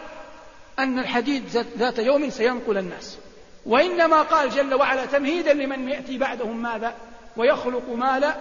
أن 0.78 0.98
الحديد 0.98 1.48
ذات 1.78 1.98
يوم 1.98 2.30
سينقل 2.30 2.78
الناس. 2.78 3.18
وإنما 3.66 4.22
قال 4.22 4.50
جل 4.50 4.74
وعلا 4.74 5.06
تمهيدا 5.06 5.52
لمن 5.52 5.88
يأتي 5.88 6.18
بعدهم 6.18 6.62
ماذا؟ 6.62 6.94
ويخلق 7.36 7.90
ما 7.90 8.18
لا 8.18 8.34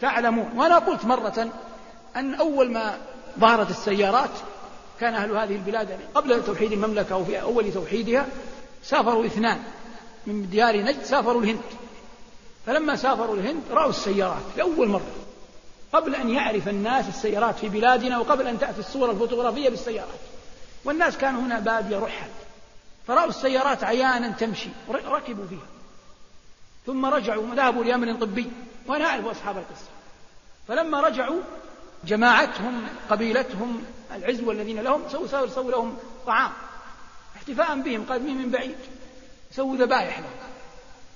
تعلمون. 0.00 0.50
وأنا 0.56 0.78
قلت 0.78 1.04
مرة 1.04 1.48
أن 2.16 2.34
أول 2.34 2.72
ما 2.72 2.98
ظهرت 3.38 3.70
السيارات 3.70 4.30
كان 5.00 5.14
أهل 5.14 5.30
هذه 5.30 5.54
البلاد 5.54 5.98
قبل 6.14 6.44
توحيد 6.44 6.72
المملكة 6.72 7.12
أو 7.12 7.24
في 7.24 7.42
أول 7.42 7.72
توحيدها 7.72 8.26
سافروا 8.82 9.26
اثنان. 9.26 9.58
من 10.26 10.50
ديار 10.50 10.76
نجد 10.76 11.02
سافروا 11.02 11.42
الهند. 11.42 11.60
فلما 12.66 12.96
سافروا 12.96 13.36
الهند 13.36 13.62
رأوا 13.70 13.90
السيارات 13.90 14.42
لأول 14.56 14.88
مرة. 14.88 15.25
قبل 15.96 16.14
أن 16.14 16.30
يعرف 16.30 16.68
الناس 16.68 17.08
السيارات 17.08 17.58
في 17.58 17.68
بلادنا 17.68 18.18
وقبل 18.18 18.46
أن 18.46 18.58
تأتي 18.58 18.80
الصورة 18.80 19.10
الفوتوغرافية 19.10 19.68
بالسيارات. 19.68 20.20
والناس 20.84 21.16
كانوا 21.16 21.42
هنا 21.42 21.58
بادية 21.58 21.98
رحل. 21.98 22.28
فرأوا 23.06 23.28
السيارات 23.28 23.84
عيانا 23.84 24.28
تمشي. 24.28 24.68
ركبوا 24.88 25.46
فيها. 25.46 25.66
ثم 26.86 27.06
رجعوا. 27.06 27.54
ذهبوا 27.54 27.84
لأمر 27.84 28.14
طبي. 28.14 28.50
وأنا 28.86 29.04
أعرف 29.04 29.26
أصحاب 29.26 29.56
القصة. 29.56 29.90
فلما 30.68 31.00
رجعوا 31.00 31.40
جماعتهم 32.04 32.86
قبيلتهم 33.10 33.84
العزوة 34.14 34.52
الذين 34.52 34.80
لهم 34.80 35.02
سووا 35.12 35.46
سووا 35.46 35.70
لهم 35.70 35.96
طعام. 36.26 36.52
احتفاء 37.36 37.80
بهم. 37.80 38.04
قادمين 38.04 38.38
من 38.38 38.50
بعيد؟ 38.50 38.76
سووا 39.52 39.76
ذبائح 39.76 40.18
لهم. 40.18 40.30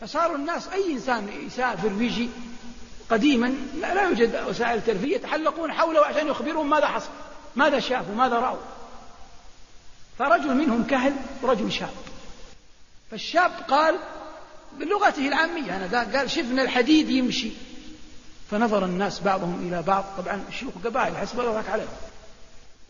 فصاروا 0.01 0.37
الناس 0.37 0.69
أي 0.69 0.93
إنسان 0.93 1.29
يسافر 1.47 1.93
ويجي 1.93 2.29
قديما 3.11 3.55
لا, 3.81 4.03
يوجد 4.03 4.45
وسائل 4.49 4.83
ترفيه 4.85 5.15
يتحلقون 5.17 5.73
حوله 5.73 6.07
عشان 6.07 6.29
يخبرهم 6.29 6.71
ماذا 6.71 6.87
حصل 6.87 7.09
ماذا 7.57 7.81
شافوا 7.81 8.15
ماذا 8.15 8.37
رأوا. 8.37 8.59
فرجل 10.19 10.55
منهم 10.55 10.87
كهل 10.87 11.13
ورجل 11.43 11.73
شاب. 11.73 11.91
فالشاب 13.11 13.53
قال 13.69 13.99
بلغته 14.79 15.29
العامية 15.29 15.77
أنا 15.77 16.19
قال 16.19 16.31
شفنا 16.31 16.63
الحديد 16.63 17.11
يمشي. 17.11 17.51
فنظر 18.51 18.85
الناس 18.85 19.21
بعضهم 19.21 19.69
إلى 19.69 19.83
بعض 19.83 20.05
طبعا 20.19 20.45
الشيوخ 20.49 20.75
قبائل 20.85 21.17
حسب 21.17 21.41
الله 21.41 21.65
عليهم. 21.69 21.89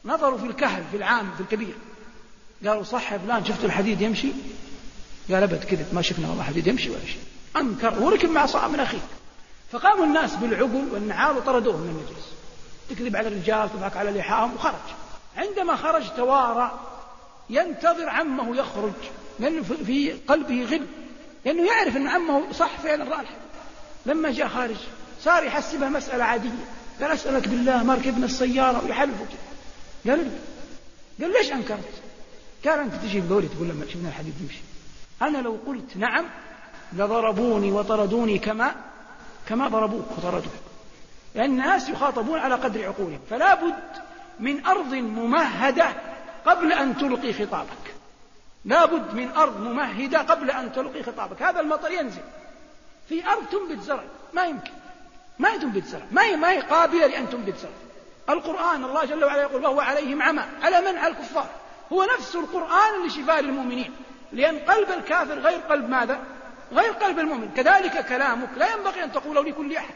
نظروا 0.04 0.38
في 0.38 0.46
الكهل 0.46 0.84
في 0.90 0.96
العام 0.96 1.30
في 1.36 1.40
الكبير. 1.40 1.74
قالوا 2.66 2.82
صح 2.82 3.12
يا 3.12 3.18
فلان 3.18 3.44
شفت 3.44 3.64
الحديد 3.64 4.00
يمشي؟ 4.00 4.32
قال 5.30 5.42
أبد 5.42 5.64
كذب 5.64 5.86
ما 5.92 6.02
شفنا 6.02 6.28
والله 6.28 6.42
حديد 6.42 6.66
يمشي 6.66 6.90
ولا 6.90 7.06
شيء. 7.06 7.22
أنكر 7.56 8.02
وركب 8.02 8.30
مع 8.30 8.46
صعب 8.46 8.70
من 8.70 8.80
اخيه 8.80 8.98
فقاموا 9.72 10.04
الناس 10.04 10.36
بالعقل 10.36 10.88
والنعال 10.92 11.36
وطردوه 11.36 11.76
من 11.76 11.88
المجلس. 11.88 12.26
تكذب 12.90 13.16
على 13.16 13.28
الرجال 13.28 13.70
تضحك 13.72 13.96
على 13.96 14.10
لحاهم 14.10 14.54
وخرج. 14.54 14.74
عندما 15.36 15.76
خرج 15.76 16.10
توارى 16.16 16.80
ينتظر 17.50 18.08
عمه 18.08 18.56
يخرج 18.56 18.92
لأنه 19.38 19.62
في 19.62 20.12
قلبه 20.12 20.64
غل 20.64 20.86
لأنه 21.44 21.66
يعرف 21.66 21.96
أن 21.96 22.08
عمه 22.08 22.52
صح 22.52 22.78
فعلا 22.78 23.04
رأى 23.04 23.20
الحديث 23.20 23.40
لما 24.06 24.32
جاء 24.32 24.48
خارج 24.48 24.76
صار 25.22 25.42
يحسبها 25.42 25.88
مسألة 25.88 26.24
عادية. 26.24 26.50
قال 27.00 27.10
أسألك 27.10 27.48
بالله 27.48 27.82
ما 27.82 27.94
ركبنا 27.94 28.24
السيارة 28.24 28.84
ويحلفوا 28.84 29.26
قال 30.06 30.18
لي 30.18 30.30
قال 31.20 31.32
ليش 31.32 31.52
أنكرت؟ 31.52 32.02
قال 32.66 32.78
أنت 32.78 32.94
تجي 32.94 33.20
بقولي 33.20 33.48
تقول 33.48 33.68
لما 33.68 33.86
شفنا 33.88 34.08
الحديث 34.08 34.34
يمشي. 34.40 34.60
أنا 35.22 35.38
لو 35.38 35.58
قلت 35.66 35.96
نعم 35.96 36.24
لضربوني 36.92 37.72
وطردوني 37.72 38.38
كما 38.38 38.74
كما 39.50 39.68
ضربوك 39.68 40.04
وطردوك 40.18 40.52
لأن 41.34 41.50
الناس 41.50 41.88
يخاطبون 41.88 42.38
على 42.38 42.54
قدر 42.54 42.86
عقولهم. 42.86 43.20
فلا 43.30 43.54
بد 43.54 44.02
من 44.40 44.66
أرض 44.66 44.94
ممهدة 44.94 45.88
قبل 46.46 46.72
أن 46.72 46.96
تلقي 46.96 47.32
خطابك. 47.32 47.94
لا 48.64 48.84
بد 48.84 49.14
من 49.14 49.30
أرض 49.36 49.60
ممهدة 49.60 50.18
قبل 50.18 50.50
أن 50.50 50.72
تلقي 50.72 51.02
خطابك. 51.02 51.42
هذا 51.42 51.60
المطر 51.60 51.90
ينزل. 51.90 52.20
في 53.08 53.26
أرض 53.26 53.42
تنبت 53.46 53.82
زرع. 53.82 54.02
ما 54.32 54.44
يمكن. 54.44 54.72
ما 55.38 55.56
تنبت 55.56 55.84
زرع. 55.84 56.06
ما 56.10 56.22
هي 56.22 56.36
ما 56.36 56.50
هي 56.50 56.60
قابلة 56.60 57.06
لأن 57.06 57.30
تنبت 57.30 57.56
زرع. 57.56 57.70
القرآن 58.28 58.84
الله 58.84 59.04
جل 59.04 59.24
وعلا 59.24 59.42
يقول 59.42 59.64
وهو 59.64 59.80
عليهم 59.80 60.22
عمى. 60.22 60.42
على 60.62 60.80
من 60.80 60.98
على 60.98 61.12
الكفار؟ 61.12 61.48
هو 61.92 62.06
نفس 62.18 62.36
القرآن 62.36 63.06
لشفاء 63.06 63.40
للمؤمنين. 63.40 63.92
لأن 64.32 64.58
قلب 64.58 64.90
الكافر 64.90 65.38
غير 65.38 65.60
قلب 65.60 65.88
ماذا؟ 65.90 66.20
غير 66.72 66.92
قلب 66.92 67.18
المؤمن. 67.18 67.50
كذلك 67.56 68.06
كلامك 68.06 68.48
لا 68.56 68.74
ينبغي 68.74 69.04
أن 69.04 69.12
تقوله 69.12 69.44
لكل 69.44 69.76
أحد. 69.76 69.94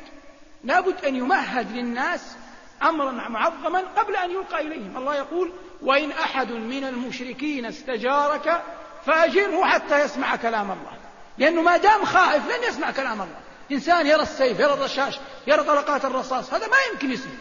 لابد 0.65 1.05
أن 1.05 1.17
يمهد 1.17 1.73
للناس 1.73 2.37
أمرا 2.83 3.11
معظما 3.11 3.85
قبل 3.97 4.17
أن 4.17 4.31
يلقى 4.31 4.61
إليهم. 4.61 4.97
الله 4.97 5.15
يقول 5.15 5.53
وإن 5.83 6.11
أحد 6.11 6.53
من 6.53 6.85
المشركين 6.85 7.67
استجارك 7.67 8.63
فأجره 9.07 9.65
حتى 9.65 10.01
يسمع 10.01 10.37
كلام 10.37 10.71
الله. 10.71 10.93
لأنه 11.39 11.63
ما 11.63 11.77
دام 11.77 12.05
خائف 12.05 12.43
لن 12.47 12.69
يسمع 12.69 12.91
كلام 12.91 13.23
الله. 13.23 13.41
إنسان 13.73 14.07
يرى 14.07 14.23
السيف 14.23 14.61
يرى 14.61 14.73
الرشاش 14.73 15.19
يرى 15.47 15.65
طلقات 15.65 16.05
الرصاص 16.05 16.55
هذا 16.55 16.67
ما 16.67 16.77
يمكن 16.93 17.13
يسمع. 17.13 17.33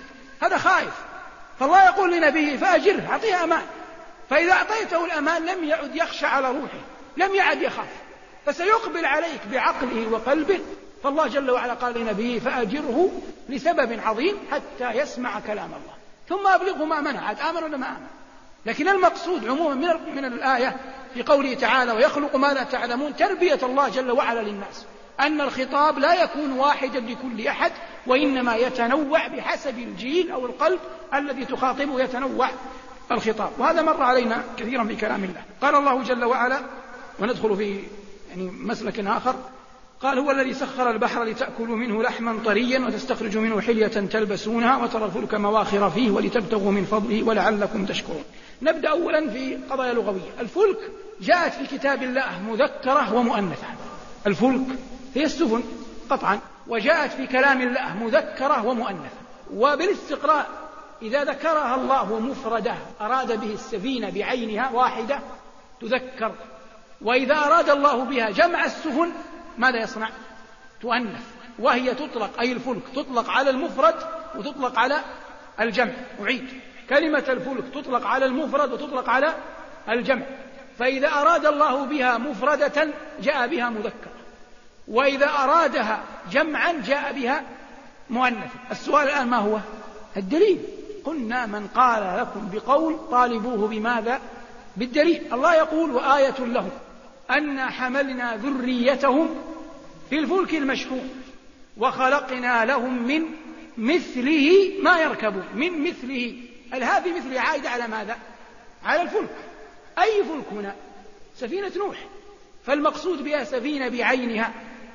هذا 0.41 0.57
خائف. 0.57 0.93
فالله 1.59 1.85
يقول 1.85 2.13
لنبيه 2.13 2.57
فأجره 2.57 3.11
أعطيه 3.11 3.43
أمان. 3.43 3.65
فإذا 4.29 4.51
أعطيته 4.51 5.05
الأمان 5.05 5.45
لم 5.45 5.63
يعد 5.63 5.95
يخشى 5.95 6.25
على 6.25 6.47
روحه 6.47 6.79
لم 7.17 7.35
يعد 7.35 7.61
يخاف. 7.61 8.02
فسيقبل 8.45 9.05
عليك 9.05 9.41
بعقله 9.51 10.11
وقلبه. 10.11 10.59
فالله 11.03 11.27
جل 11.27 11.51
وعلا 11.51 11.73
قال 11.73 11.99
لنبيه 11.99 12.39
فأجره 12.39 13.09
لسبب 13.49 13.99
عظيم 14.05 14.35
حتى 14.51 14.97
يسمع 14.97 15.39
كلام 15.39 15.69
الله. 15.69 15.93
ثم 16.29 16.47
أبلغه 16.47 16.85
ما 16.85 17.01
منع. 17.01 17.21
عاد 17.21 17.39
آمن 17.39 17.63
ولا 17.63 17.77
ما 17.77 17.89
آمن؟ 17.89 18.07
لكن 18.65 18.87
المقصود 18.87 19.47
عموما 19.47 19.75
من, 19.75 20.15
من 20.15 20.25
الآية 20.25 20.77
في 21.13 21.23
قوله 21.23 21.53
تعالى 21.53 21.91
ويخلق 21.91 22.35
ما 22.35 22.53
لا 22.53 22.63
تعلمون 22.63 23.15
تربية 23.15 23.59
الله 23.63 23.89
جل 23.89 24.11
وعلا 24.11 24.39
للناس. 24.39 24.85
أن 25.19 25.41
الخطاب 25.41 25.99
لا 25.99 26.23
يكون 26.23 26.51
واحدا 26.51 26.99
لكل 26.99 27.47
أحد 27.47 27.71
وإنما 28.07 28.55
يتنوع 28.55 29.27
بحسب 29.27 29.79
الجيل 29.79 30.31
أو 30.31 30.45
القلب 30.45 30.79
الذي 31.13 31.45
تخاطبه 31.45 32.01
يتنوع 32.01 32.49
الخطاب. 33.11 33.51
وهذا 33.57 33.81
مر 33.81 34.03
علينا 34.03 34.43
كثيرا 34.57 34.83
في 34.83 34.95
كلام 34.95 35.23
الله. 35.23 35.43
قال 35.61 35.75
الله 35.75 36.03
جل 36.03 36.25
وعلا 36.25 36.59
وندخل 37.19 37.57
في 37.57 37.83
يعني 38.33 38.51
مسلك 38.51 38.99
آخر 38.99 39.35
قال 40.01 40.19
هو 40.19 40.31
الذي 40.31 40.53
سخر 40.53 40.91
البحر 40.91 41.23
لتأكلوا 41.23 41.75
منه 41.75 42.03
لحما 42.03 42.39
طريا 42.45 42.79
وتستخرجوا 42.79 43.41
منه 43.41 43.61
حلية 43.61 43.87
تلبسونها 43.87 44.77
وترى 44.83 45.05
الفلك 45.05 45.35
مواخر 45.35 45.89
فيه 45.89 46.11
ولتبتغوا 46.11 46.71
من 46.71 46.85
فضله 46.85 47.23
ولعلكم 47.23 47.85
تشكرون. 47.85 48.23
نبدأ 48.61 48.89
أولا 48.89 49.29
في 49.29 49.57
قضايا 49.69 49.93
لغوية. 49.93 50.31
الفلك 50.39 50.77
جاءت 51.21 51.53
في 51.53 51.77
كتاب 51.77 52.03
الله 52.03 52.41
مذكرة 52.49 53.13
ومؤنثة. 53.13 53.67
الفلك 54.27 54.67
هي 55.15 55.23
السفن 55.23 55.63
قطعا 56.09 56.39
وجاءت 56.67 57.11
في 57.11 57.27
كلام 57.27 57.61
الله 57.61 57.97
مذكرة 58.03 58.65
ومؤنثة. 58.65 59.17
وبالاستقراء 59.53 60.47
إذا 61.01 61.23
ذكرها 61.23 61.75
الله 61.75 62.19
مفردة 62.19 62.75
أراد 63.01 63.39
به 63.39 63.53
السفينة 63.53 64.09
بعينها 64.09 64.71
واحدة 64.71 65.19
تذكر 65.81 66.31
وإذا 67.03 67.35
أراد 67.35 67.69
الله 67.69 68.03
بها 68.03 68.29
جمع 68.29 68.65
السفن 68.65 69.11
ماذا 69.57 69.83
يصنع؟ 69.83 70.09
تؤنث. 70.81 71.23
وهي 71.59 71.93
تطلق 71.93 72.39
أي 72.39 72.51
الفلك 72.51 72.81
تطلق 72.95 73.29
على 73.29 73.49
المفرد 73.49 73.95
وتطلق 74.35 74.79
على 74.79 74.99
الجمع. 75.59 75.91
أعيد. 76.21 76.47
كلمة 76.89 77.23
الفلك 77.29 77.63
تطلق 77.73 78.07
على 78.07 78.25
المفرد 78.25 78.73
وتطلق 78.73 79.09
على 79.09 79.33
الجمع. 79.89 80.23
فإذا 80.79 81.07
أراد 81.07 81.45
الله 81.45 81.85
بها 81.85 82.17
مفردة 82.17 82.87
جاء 83.21 83.47
بها 83.47 83.69
مذكرة. 83.69 84.13
وإذا 84.87 85.29
أرادها 85.29 86.03
جمعا 86.31 86.81
جاء 86.85 87.13
بها 87.13 87.43
مؤنثة 88.09 88.49
السؤال 88.71 89.07
الآن 89.07 89.27
ما 89.27 89.37
هو؟ 89.37 89.57
الدليل. 90.17 90.59
قلنا 91.05 91.45
من 91.45 91.67
قال 91.67 92.19
لكم 92.19 92.49
بقول 92.53 92.97
طالبوه 93.11 93.67
بماذا؟ 93.67 94.19
بالدليل. 94.77 95.33
الله 95.33 95.55
يقول 95.55 95.91
وآية 95.91 96.39
لهم. 96.39 96.71
أنا 97.37 97.69
حملنا 97.69 98.35
ذريتهم 98.35 99.35
في 100.09 100.19
الفلك 100.19 100.55
المشحون 100.55 101.09
وخلقنا 101.77 102.65
لهم 102.65 103.07
من 103.07 103.25
مثله 103.77 104.71
ما 104.81 104.99
يركبون 104.99 105.45
من 105.55 105.83
مثله. 105.83 106.35
هل 106.71 106.83
هذه 106.83 107.17
مثله 107.17 107.39
عائدة 107.39 107.69
على 107.69 107.87
ماذا؟ 107.87 108.17
على 108.85 109.01
الفلك. 109.01 109.35
أي 109.99 110.23
فلك 110.23 110.45
هنا؟ 110.51 110.75
سفينة 111.35 111.71
نوح. 111.77 111.97
فالمقصود 112.65 113.23
بها 113.23 113.43
سفينة 113.43 113.89
بعينها. 113.89 114.51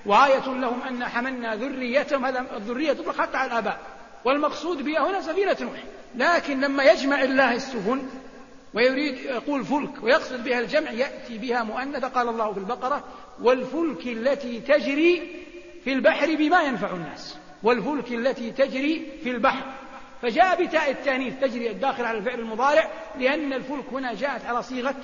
وآية 0.06 0.46
لهم 0.46 0.82
أن 0.82 1.04
حملنا 1.04 1.54
ذريتهم 1.54 2.24
هذا 2.24 2.46
الذرية 2.56 2.92
تطلق 2.92 3.20
حتى 3.20 3.36
على 3.36 3.52
الآباء. 3.52 3.80
والمقصود 4.24 4.84
بها 4.84 5.10
هنا 5.10 5.20
سفينة 5.22 5.56
نوح. 5.60 5.84
لكن 6.14 6.60
لما 6.60 6.84
يجمع 6.84 7.22
الله 7.22 7.54
السفن 7.54 8.02
ويريد 8.74 9.18
يقول 9.18 9.64
فلك 9.64 10.02
ويقصد 10.02 10.44
بها 10.44 10.60
الجمع 10.60 10.90
يأتي 10.90 11.38
بها 11.38 11.62
مؤنثة 11.62 12.08
قال 12.08 12.28
الله 12.28 12.52
في 12.52 12.58
البقرة 12.58 13.04
والفلك 13.42 14.06
التي 14.06 14.60
تجري 14.60 15.44
في 15.84 15.92
البحر 15.92 16.34
بما 16.36 16.62
ينفع 16.62 16.90
الناس 16.90 17.36
والفلك 17.62 18.12
التي 18.12 18.50
تجري 18.50 19.12
في 19.22 19.30
البحر. 19.30 19.66
فجاء 20.22 20.64
بتاء 20.64 20.90
التانيث 20.90 21.40
تجري 21.40 21.70
الداخل 21.70 22.04
على 22.04 22.18
الفعل 22.18 22.40
المضارع 22.40 22.90
لأن 23.18 23.52
الفلك 23.52 23.84
هنا 23.92 24.14
جاءت 24.14 24.46
على 24.46 24.62
صيغة 24.62 24.94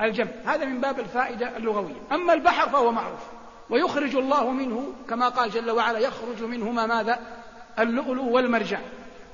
الجمع. 0.00 0.30
هذا 0.44 0.64
من 0.64 0.80
باب 0.80 1.00
الفائدة 1.00 1.56
اللغوية. 1.56 2.02
أما 2.12 2.34
البحر 2.34 2.68
فهو 2.68 2.92
معروف 2.92 3.20
ويخرج 3.70 4.16
الله 4.16 4.50
منه 4.50 4.92
كما 5.08 5.28
قال 5.28 5.50
جل 5.50 5.70
وعلا 5.70 5.98
يخرج 5.98 6.42
منهما 6.42 6.86
ماذا؟ 6.86 7.20
اللؤلؤ 7.78 8.24
والمرجان. 8.24 8.82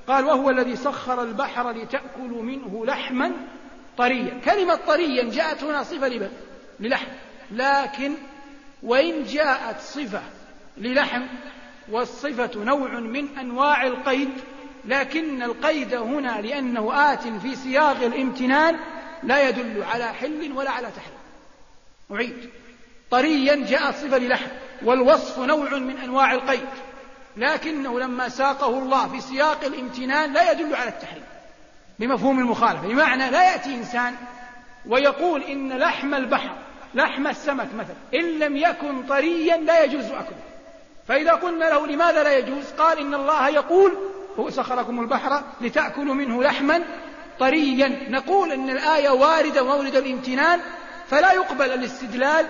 قال 0.09 0.25
وهو 0.25 0.49
الذي 0.49 0.75
سخر 0.75 1.23
البحر 1.23 1.71
لتأكلوا 1.71 2.43
منه 2.43 2.85
لحما 2.85 3.31
طريا. 3.97 4.41
كلمة 4.45 4.75
طريا 4.75 5.23
جاءت 5.23 5.63
هنا 5.63 5.83
صفة 5.83 6.29
للحم. 6.79 7.07
لكن 7.51 8.15
وإن 8.83 9.23
جاءت 9.23 9.79
صفة 9.79 10.21
للحم 10.77 11.21
والصفة 11.91 12.63
نوع 12.63 12.99
من 12.99 13.37
أنواع 13.37 13.87
القيد 13.87 14.29
لكن 14.85 15.43
القيد 15.43 15.93
هنا 15.93 16.41
لأنه 16.41 17.13
آت 17.13 17.27
في 17.27 17.55
سياق 17.55 18.03
الامتنان 18.03 18.79
لا 19.23 19.49
يدل 19.49 19.83
على 19.83 20.13
حل 20.13 20.51
ولا 20.55 20.71
على 20.71 20.87
تحريم. 20.87 21.19
أعيد. 22.11 22.49
طريا 23.11 23.55
جاءت 23.55 23.95
صفة 23.95 24.17
للحم 24.17 24.47
والوصف 24.83 25.39
نوع 25.39 25.77
من 25.77 25.97
أنواع 25.97 26.33
القيد. 26.33 26.69
لكنه 27.39 27.99
لما 27.99 28.29
ساقه 28.29 28.79
الله 28.79 29.07
في 29.07 29.21
سياق 29.21 29.63
الامتنان 29.63 30.33
لا 30.33 30.51
يدل 30.51 30.75
على 30.75 30.89
التحريم. 30.89 31.23
بمفهوم 31.99 32.39
المخالفة. 32.39 32.87
بمعنى 32.87 33.29
لا 33.29 33.51
يأتي 33.51 33.75
إنسان 33.75 34.15
ويقول 34.85 35.43
إن 35.43 35.73
لحم 35.77 36.13
البحر 36.13 36.55
لحم 36.93 37.27
السمك 37.27 37.67
مثلا 37.73 37.95
إن 38.13 38.39
لم 38.39 38.57
يكن 38.57 39.03
طريا 39.03 39.57
لا 39.57 39.83
يجوز 39.83 40.05
أكله. 40.05 40.39
فإذا 41.07 41.31
قلنا 41.31 41.65
له 41.65 41.87
لماذا 41.87 42.23
لا 42.23 42.37
يجوز؟ 42.37 42.63
قال 42.77 42.99
إن 42.99 43.13
الله 43.13 43.49
يقول 43.49 43.97
هو 44.39 44.49
سخركم 44.49 44.99
البحر 44.99 45.43
لتأكلوا 45.61 46.15
منه 46.15 46.43
لحما 46.43 46.83
طريا. 47.39 48.09
نقول 48.09 48.51
أن 48.51 48.69
الآية 48.69 49.09
واردة 49.09 49.63
مورد 49.63 49.95
الامتنان 49.95 50.59
فلا 51.09 51.33
يقبل 51.33 51.73
الاستدلال 51.73 52.45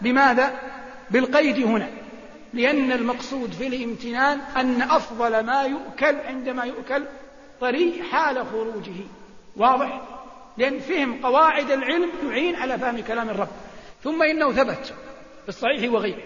بماذا؟ 0.00 0.58
بالقيد 1.10 1.66
هنا. 1.66 2.03
لأن 2.54 2.92
المقصود 2.92 3.52
في 3.52 3.66
الامتنان 3.66 4.40
أن 4.40 4.82
أفضل 4.82 5.44
ما 5.44 5.62
يؤكل 5.62 6.16
عندما 6.26 6.64
يؤكل 6.64 7.04
طري 7.60 8.02
حال 8.02 8.46
خروجه. 8.46 9.00
واضح؟ 9.56 10.00
لأن 10.58 10.78
فهم 10.78 11.22
قواعد 11.22 11.70
العلم 11.70 12.10
يعين 12.28 12.56
على 12.56 12.78
فهم 12.78 13.00
كلام 13.00 13.30
الرب. 13.30 13.48
ثم 14.04 14.22
إنه 14.22 14.52
ثبت 14.52 14.94
في 15.42 15.48
الصحيح 15.48 15.92
وغيره 15.92 16.22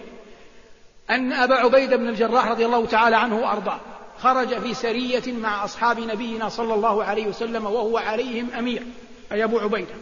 أن 1.09 1.33
أبا 1.33 1.55
عبيدة 1.55 1.95
بن 1.95 2.07
الجراح 2.07 2.47
رضي 2.47 2.65
الله 2.65 2.85
تعالى 2.85 3.15
عنه 3.15 3.39
وأرضاه 3.39 3.79
خرج 4.19 4.59
في 4.59 4.73
سرية 4.73 5.33
مع 5.33 5.63
أصحاب 5.63 5.99
نبينا 5.99 6.49
صلى 6.49 6.73
الله 6.73 7.03
عليه 7.03 7.27
وسلم 7.27 7.65
وهو 7.65 7.97
عليهم 7.97 8.49
أمير 8.57 8.83
أي 9.31 9.43
أبو 9.43 9.59
عبيدة 9.59 9.95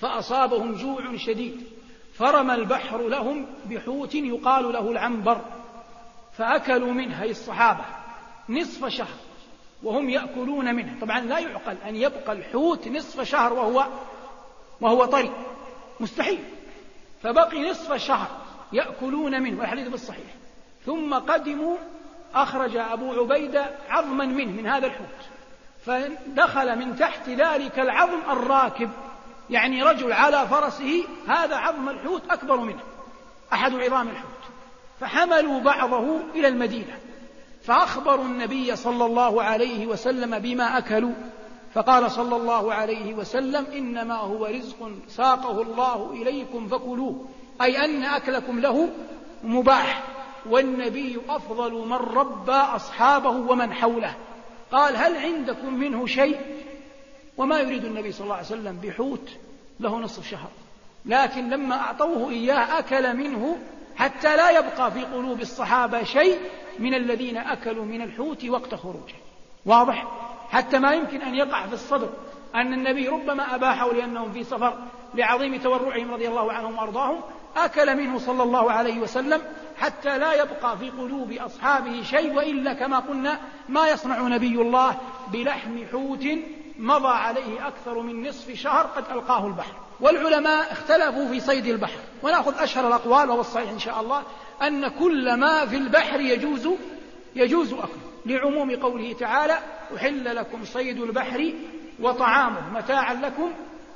فأصابهم 0.00 0.74
جوع 0.74 1.16
شديد. 1.16 1.66
فرمى 2.14 2.54
البحر 2.54 3.08
لهم 3.08 3.46
بحوت 3.64 4.14
يقال 4.14 4.72
له 4.72 4.90
العنبر 4.90 5.40
فأكلوا 6.32 6.92
منه 6.92 7.22
أي 7.22 7.30
الصحابة 7.30 7.84
نصف 8.48 8.86
شهر 8.86 9.16
وهم 9.82 10.10
يأكلون 10.10 10.74
منه. 10.74 11.00
طبعا 11.00 11.20
لا 11.20 11.38
يعقل 11.38 11.76
أن 11.88 11.96
يبقى 11.96 12.32
الحوت 12.32 12.88
نصف 12.88 13.20
شهر 13.20 13.52
وهو 13.52 13.86
وهو 14.80 15.04
طري. 15.04 15.30
مستحيل. 16.00 16.44
فبقي 17.22 17.70
نصف 17.70 17.94
شهر 17.94 18.28
يأكلون 18.72 19.42
منه 19.42 19.60
والحديث 19.60 19.88
بالصحيح. 19.88 20.26
ثم 20.86 21.14
قدموا 21.14 21.76
أخرج 22.34 22.76
أبو 22.76 23.12
عبيدة 23.12 23.70
عظما 23.88 24.26
منه 24.26 24.52
من 24.52 24.66
هذا 24.66 24.86
الحوت. 24.86 25.06
فدخل 25.86 26.78
من 26.78 26.96
تحت 26.96 27.28
ذلك 27.28 27.78
العظم 27.78 28.30
الراكب. 28.30 28.90
يعني 29.52 29.82
رجل 29.82 30.12
على 30.12 30.46
فرسه 30.48 31.04
هذا 31.28 31.56
عظم 31.56 31.88
الحوت 31.88 32.22
أكبر 32.30 32.56
منه 32.56 32.82
أحد 33.52 33.74
عظام 33.74 34.08
الحوت. 34.08 34.42
فحملوا 35.00 35.60
بعضه 35.60 36.20
إلى 36.34 36.48
المدينة 36.48 36.98
فأخبروا 37.62 38.24
النبي 38.24 38.76
صلى 38.76 39.06
الله 39.06 39.42
عليه 39.42 39.86
وسلم 39.86 40.38
بما 40.38 40.78
أكلوا 40.78 41.12
فقال 41.74 42.10
صلى 42.10 42.36
الله 42.36 42.74
عليه 42.74 43.14
وسلم 43.14 43.66
إنما 43.76 44.14
هو 44.14 44.46
رزق 44.46 44.90
ساقه 45.08 45.62
الله 45.62 46.12
إليكم 46.12 46.68
فكلوه 46.68 47.24
أي 47.62 47.84
أن 47.84 48.04
أكلكم 48.04 48.60
له 48.60 48.88
مباح 49.44 50.02
والنبي 50.50 51.20
أفضل 51.28 51.72
من 51.72 51.92
ربى 51.92 52.52
أصحابه 52.52 53.30
ومن 53.30 53.72
حوله. 53.72 54.14
قال 54.72 54.96
هل 54.96 55.16
عندكم 55.16 55.74
منه 55.74 56.06
شيء؟ 56.06 56.40
وما 57.36 57.60
يريد 57.60 57.84
النبي 57.84 58.12
صلى 58.12 58.24
الله 58.24 58.36
عليه 58.36 58.46
وسلم 58.46 58.78
بحوت 58.82 59.28
له 59.80 59.98
نصف 59.98 60.30
شهر. 60.30 60.50
لكن 61.06 61.50
لما 61.50 61.80
أعطوه 61.80 62.30
إياه 62.30 62.78
أكل 62.78 63.16
منه 63.16 63.58
حتى 63.96 64.36
لا 64.36 64.50
يبقى 64.50 64.92
في 64.92 65.04
قلوب 65.04 65.40
الصحابة 65.40 66.04
شيء 66.04 66.38
من 66.78 66.94
الذين 66.94 67.36
أكلوا 67.36 67.84
من 67.84 68.02
الحوت 68.02 68.44
وقت 68.44 68.74
خروجه. 68.74 69.14
واضح؟ 69.66 70.06
حتى 70.50 70.78
ما 70.78 70.92
يمكن 70.92 71.22
أن 71.22 71.34
يقع 71.34 71.66
في 71.66 71.72
الصدر 71.72 72.08
أن 72.54 72.72
النبي 72.72 73.08
ربما 73.08 73.54
أباحه 73.54 73.92
لأنهم 73.92 74.32
في 74.32 74.44
سفر 74.44 74.78
لعظيم 75.14 75.56
تورعهم 75.56 76.12
رضي 76.12 76.28
الله 76.28 76.52
عنهم 76.52 76.78
وأرضاهم 76.78 77.20
أكل 77.56 77.96
منه 77.96 78.18
صلى 78.18 78.42
الله 78.42 78.72
عليه 78.72 79.00
وسلم 79.00 79.42
حتى 79.78 80.18
لا 80.18 80.32
يبقى 80.32 80.78
في 80.78 80.90
قلوب 80.90 81.32
أصحابه 81.32 82.02
شيء 82.02 82.34
وإلا 82.34 82.72
كما 82.72 82.98
قلنا 82.98 83.40
ما 83.68 83.88
يصنع 83.88 84.20
نبي 84.20 84.54
الله 84.54 84.96
بلحم 85.32 85.84
حوت 85.92 86.26
مضى 86.78 87.08
عليه 87.08 87.68
أكثر 87.68 88.00
من 88.00 88.28
نصف 88.28 88.54
شهر 88.54 88.86
قد 88.86 89.04
ألقاه 89.10 89.46
البحر. 89.46 89.74
والعلماء 90.00 90.72
اختلفوا 90.72 91.28
في 91.28 91.40
صيد 91.40 91.66
البحر. 91.66 91.98
ونأخذ 92.22 92.62
أشهر 92.62 92.86
الأقوال 92.86 93.30
وهو 93.30 93.40
الصحيح 93.40 93.70
إن 93.70 93.78
شاء 93.78 94.00
الله 94.00 94.22
أن 94.62 94.88
كل 94.88 95.34
ما 95.34 95.66
في 95.66 95.76
البحر 95.76 96.20
يجوز 96.20 96.68
يجوز 97.36 97.72
أكله. 97.72 97.86
لعموم 98.26 98.76
قوله 98.76 99.12
تعالى 99.12 99.58
أحل 99.96 100.36
لكم 100.36 100.64
صيد 100.64 101.00
البحر 101.00 101.52
وطعامه 102.00 102.70
متاعا 102.74 103.14
لكم 103.14 103.50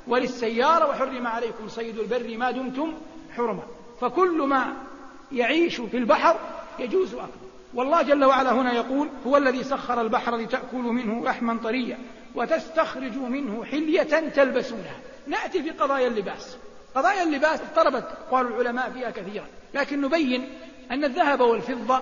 وللسيارة 0.07 0.89
وحرم 0.89 1.27
عليكم 1.27 1.67
صيد 1.67 1.99
البر 1.99 2.37
ما 2.37 2.51
دمتم 2.51 2.93
حرما. 3.37 3.63
فكل 4.01 4.41
ما 4.41 4.73
يعيش 5.31 5.81
في 5.81 5.97
البحر 5.97 6.35
يجوز 6.79 7.13
أكله. 7.13 7.47
والله 7.73 8.01
جل 8.01 8.25
وعلا 8.25 8.51
هنا 8.51 8.73
يقول 8.73 9.09
هو 9.27 9.37
الذي 9.37 9.63
سخر 9.63 10.01
البحر 10.01 10.35
لتأكلوا 10.35 10.93
منه 10.93 11.25
لحما 11.25 11.59
طريا. 11.63 11.99
وتستخرجوا 12.37 13.27
منه 13.27 13.65
حلية 13.65 14.29
تلبسونها. 14.29 14.95
نأتي 15.27 15.63
في 15.63 15.69
قضايا 15.69 16.07
اللباس. 16.07 16.57
قضايا 16.95 17.23
اللباس 17.23 17.61
اضطربت 17.61 18.07
أقوال 18.27 18.47
العلماء 18.47 18.91
فيها 18.91 19.09
كثيرا. 19.09 19.45
لكن 19.73 20.01
نبين 20.01 20.49
أن 20.91 21.03
الذهب 21.03 21.41
والفضة 21.41 22.01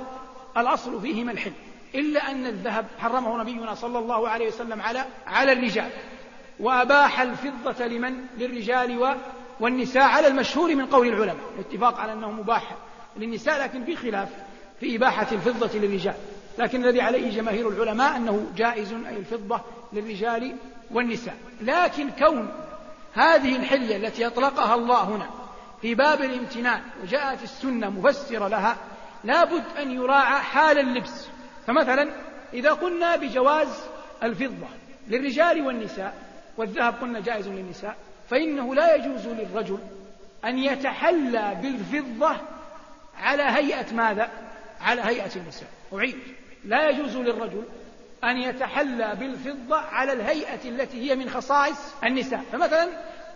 الأصل 0.57 1.01
فيهما 1.01 1.31
الحل 1.31 1.51
إلا 1.95 2.31
أن 2.31 2.45
الذهب 2.45 2.85
حرمه 2.99 3.41
نبينا 3.41 3.75
صلى 3.75 3.99
الله 3.99 4.29
عليه 4.29 4.47
وسلم 4.47 4.81
على 4.81 5.05
على 5.27 5.51
الرجال. 5.51 5.89
وأباح 6.59 7.21
الفضة 7.21 7.85
لمن؟ 7.85 8.25
للرجال 8.37 9.17
والنساء 9.59 10.03
على 10.03 10.27
المشهور 10.27 10.75
من 10.75 10.85
قول 10.85 11.07
العلماء. 11.07 11.45
الاتفاق 11.59 11.99
على 11.99 12.13
أنه 12.13 12.31
مباح 12.31 12.75
للنساء 13.17 13.63
لكن 13.63 13.85
في 13.85 13.95
خلاف 13.95 14.29
في 14.79 14.95
إباحة 14.95 15.27
الفضة 15.31 15.79
للرجال. 15.79 16.15
لكن 16.57 16.83
الذي 16.83 17.01
عليه 17.01 17.35
جماهير 17.35 17.69
العلماء 17.69 18.17
أنه 18.17 18.51
جائز 18.55 18.93
أي 18.93 19.17
الفضة 19.17 19.61
للرجال 19.95 20.55
والنساء. 20.91 21.35
لكن 21.61 22.09
كون 22.09 22.51
هذه 23.13 23.55
الحلية 23.55 23.95
التي 23.95 24.27
أطلقها 24.27 24.75
الله 24.75 25.03
هنا 25.03 25.29
في 25.81 25.95
باب 25.95 26.21
الامتنان 26.21 26.81
وجاءت 27.03 27.43
السنة 27.43 27.89
مفسرة 27.89 28.47
لها 28.47 28.77
لابد 29.23 29.63
أن 29.79 29.91
يراعى 29.91 30.41
حال 30.41 30.79
اللبس. 30.79 31.27
فمثلا 31.67 32.09
إذا 32.53 32.71
قلنا 32.71 33.15
بجواز 33.15 33.67
الفضة 34.23 34.67
للرجال 35.07 35.61
والنساء 35.61 36.13
والذهب 36.57 36.93
قلنا 37.01 37.19
جائز 37.19 37.47
للنساء 37.47 37.95
فإنه 38.29 38.75
لا 38.75 38.95
يجوز 38.95 39.27
للرجل 39.27 39.79
أن 40.45 40.59
يتحلى 40.59 41.57
بالفضة 41.61 42.35
على 43.17 43.43
هيئة 43.43 43.93
ماذا؟ 43.93 44.29
على 44.81 45.01
هيئة 45.01 45.35
النساء. 45.35 45.69
أعيد. 45.93 46.17
لا 46.65 46.89
يجوز 46.89 47.17
للرجل 47.17 47.63
أن 48.23 48.37
يتحلى 48.37 49.15
بالفضة 49.19 49.77
على 49.77 50.13
الهيئة 50.13 50.69
التي 50.69 51.11
هي 51.11 51.15
من 51.15 51.29
خصائص 51.29 51.93
النساء. 52.03 52.43
فمثلا 52.51 52.87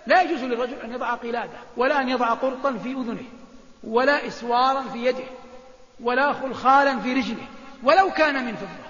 لا 0.07 0.21
يجوز 0.21 0.43
للرجل 0.43 0.75
أن 0.83 0.93
يضع 0.93 1.13
قلادة 1.13 1.57
ولا 1.77 2.01
أن 2.01 2.09
يضع 2.09 2.33
قرطا 2.33 2.73
في 2.73 2.91
أذنه 2.91 3.25
ولا 3.83 4.27
إسوارا 4.27 4.81
في 4.81 5.05
يده 5.05 5.23
ولا 6.03 6.33
خلخالا 6.33 6.99
في 6.99 7.13
رجله 7.13 7.47
ولو 7.83 8.11
كان 8.11 8.45
من 8.45 8.55
فضة. 8.55 8.89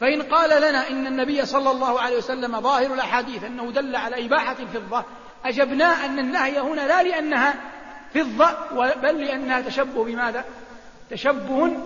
فإن 0.00 0.22
قال 0.22 0.62
لنا 0.62 0.88
إن 0.90 1.06
النبي 1.06 1.46
صلى 1.46 1.70
الله 1.70 2.00
عليه 2.00 2.16
وسلم 2.16 2.60
ظاهر 2.60 2.94
الأحاديث 2.94 3.44
أنه 3.44 3.70
دل 3.70 3.96
على 3.96 4.26
إباحة 4.26 4.56
الفضة 4.60 5.04
أجبنا 5.44 6.04
أن 6.04 6.18
النهي 6.18 6.58
هنا 6.58 6.80
لا 6.80 7.02
لأنها 7.02 7.54
فضة 8.14 8.46
بل 8.94 9.24
لأنها 9.24 9.60
تشبه 9.60 10.04
بماذا؟ 10.04 10.44
تشبه 11.10 11.76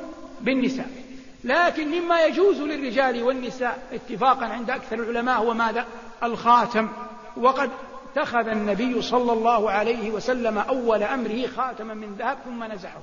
بالنساء. 0.41 1.04
لكن 1.45 1.89
مما 1.89 2.25
يجوز 2.25 2.61
للرجال 2.61 3.23
والنساء 3.23 3.79
اتفاقا 3.93 4.47
عند 4.47 4.71
أكثر 4.71 4.97
العلماء 4.97 5.39
هو 5.39 5.55
ماذا؟ 5.55 5.87
الخاتم. 6.23 6.89
وقد 7.37 7.71
اتخذ 8.13 8.49
النبي 8.49 9.03
صلى 9.03 9.33
الله 9.33 9.71
عليه 9.71 10.11
وسلم 10.11 10.59
أول 10.59 11.03
أمره 11.03 11.47
خاتما 11.57 11.95
من 11.95 12.15
ذهب 12.19 12.39
ثم 12.45 12.65
نزعه. 12.65 13.03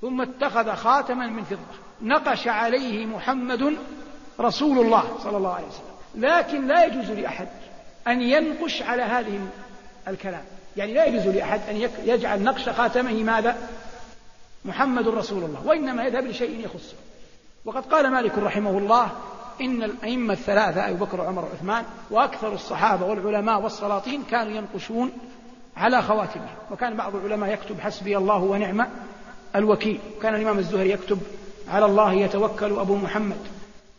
ثم 0.00 0.20
اتخذ 0.20 0.74
خاتما 0.74 1.26
من 1.26 1.44
فضة. 1.44 1.58
نقش 2.02 2.48
عليه 2.48 3.06
محمد 3.06 3.76
رسول 4.40 4.78
الله 4.78 5.18
صلى 5.22 5.36
الله 5.36 5.54
عليه 5.54 5.66
وسلم. 5.66 5.92
لكن 6.14 6.66
لا 6.66 6.84
يجوز 6.84 7.10
لأحد 7.10 7.48
أن 8.08 8.22
ينقش 8.22 8.82
على 8.82 9.02
هذه 9.02 9.40
الكلام. 10.08 10.44
يعني 10.76 10.94
لا 10.94 11.04
يجوز 11.04 11.34
لأحد 11.34 11.60
أن 11.70 11.90
يجعل 12.04 12.42
نقش 12.42 12.68
خاتمه 12.68 13.22
ماذا؟ 13.22 13.68
محمد 14.64 15.08
رسول 15.08 15.44
الله. 15.44 15.66
وإنما 15.66 16.04
يذهب 16.04 16.26
لشيء 16.26 16.64
يخصه. 16.64 16.96
وقد 17.64 17.86
قال 17.86 18.10
مالك 18.10 18.38
رحمه 18.38 18.78
الله 18.78 19.10
إن 19.60 19.82
الأئمة 19.82 20.32
الثلاثة 20.32 20.88
أبو 20.88 21.04
بكر 21.04 21.20
وعمر 21.20 21.44
وعثمان 21.44 21.84
وأكثر 22.10 22.52
الصحابة 22.52 23.06
والعلماء 23.06 23.62
والسلاطين 23.62 24.22
كانوا 24.30 24.52
ينقشون 24.52 25.12
على 25.76 26.02
خواتمهم. 26.02 26.54
وكان 26.70 26.96
بعض 26.96 27.16
العلماء 27.16 27.52
يكتب 27.52 27.80
حسبي 27.80 28.16
الله 28.16 28.42
ونعم 28.42 28.86
الوكيل. 29.56 30.00
وكان 30.16 30.34
الإمام 30.34 30.58
الزهري 30.58 30.90
يكتب 30.90 31.18
على 31.68 31.84
الله 31.86 32.12
يتوكل 32.12 32.72
أبو 32.72 32.96
محمد. 32.96 33.36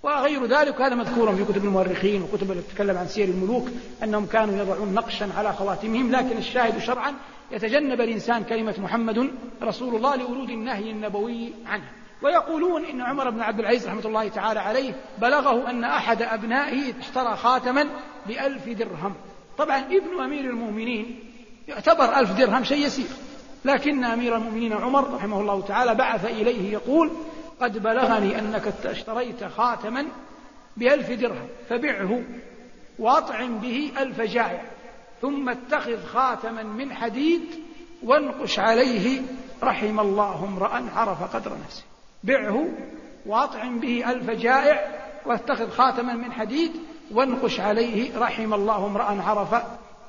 وغير 0.03 0.45
ذلك 0.45 0.81
هذا 0.81 0.95
مذكور 0.95 1.35
في 1.35 1.45
كتب 1.45 1.65
المؤرخين 1.65 2.21
وكتب 2.21 2.51
التي 2.51 2.71
تتكلم 2.71 2.97
عن 2.97 3.07
سير 3.07 3.27
الملوك 3.27 3.67
أنهم 4.03 4.25
كانوا 4.25 4.55
يضعون 4.55 4.93
نقشا 4.93 5.29
على 5.37 5.53
خواتمهم 5.53 6.11
لكن 6.11 6.37
الشاهد 6.37 6.79
شرعا 6.79 7.13
يتجنب 7.51 8.01
الإنسان 8.01 8.43
كلمة 8.43 8.75
محمد 8.77 9.29
رسول 9.63 9.95
الله 9.95 10.15
لورود 10.15 10.49
النهي 10.49 10.91
النبوي 10.91 11.53
عنه. 11.65 12.02
ويقولون 12.23 12.85
إن 12.85 13.01
عمر 13.01 13.29
بن 13.29 13.41
عبد 13.41 13.59
العزيز 13.59 13.87
رحمة 13.87 14.05
الله 14.05 14.27
تعالى 14.27 14.59
عليه 14.59 14.93
بلغه 15.17 15.69
أن 15.69 15.83
أحد 15.83 16.21
أبنائه 16.21 16.93
اشترى 16.99 17.35
خاتما 17.35 17.89
بألف 18.25 18.69
درهم. 18.69 19.15
طبعا 19.57 19.77
ابن 19.77 20.23
أمير 20.23 20.49
المؤمنين 20.49 21.19
يعتبر 21.67 22.19
ألف 22.19 22.31
درهم 22.31 22.63
شيء 22.63 22.85
يسير. 22.85 23.07
لكن 23.65 24.03
أمير 24.03 24.35
المؤمنين 24.35 24.73
عمر 24.73 25.13
رحمه 25.13 25.41
الله 25.41 25.61
تعالى 25.61 25.95
بعث 25.95 26.25
إليه 26.25 26.73
يقول 26.73 27.11
قد 27.61 27.83
بلغني 27.83 28.39
أنك 28.39 28.73
اشتريت 28.85 29.43
خاتما 29.43 30.05
بألف 30.77 31.11
درهم 31.11 31.47
فبعه 31.69 32.21
وأطعم 32.99 33.57
به 33.57 33.91
ألف 33.97 34.21
جائع 34.21 34.61
ثم 35.21 35.49
اتخذ 35.49 36.05
خاتما 36.05 36.63
من 36.63 36.93
حديد 36.93 37.41
وانقش 38.03 38.59
عليه 38.59 39.21
رحم 39.63 39.99
الله 39.99 40.45
امرأ 40.45 40.89
عرف 40.95 41.35
قدر 41.35 41.57
نفسه. 41.65 41.92
بعه 42.23 42.67
وأطعم 43.25 43.79
به 43.79 44.11
ألف 44.11 44.29
جائع 44.29 45.03
واتخذ 45.25 45.69
خاتما 45.69 46.13
من 46.13 46.31
حديد 46.31 46.71
وانقش 47.11 47.59
عليه 47.59 48.17
رحم 48.17 48.53
الله 48.53 48.85
امرأ 48.85 49.03
عرف 49.03 49.55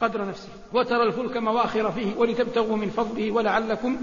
قدر 0.00 0.28
نفسه. 0.28 0.48
وترى 0.72 1.02
الفلك 1.02 1.36
مواخر 1.36 1.92
فيه 1.92 2.16
ولتبتغوا 2.16 2.76
من 2.76 2.90
فضله 2.90 3.30
ولعلكم 3.30 3.96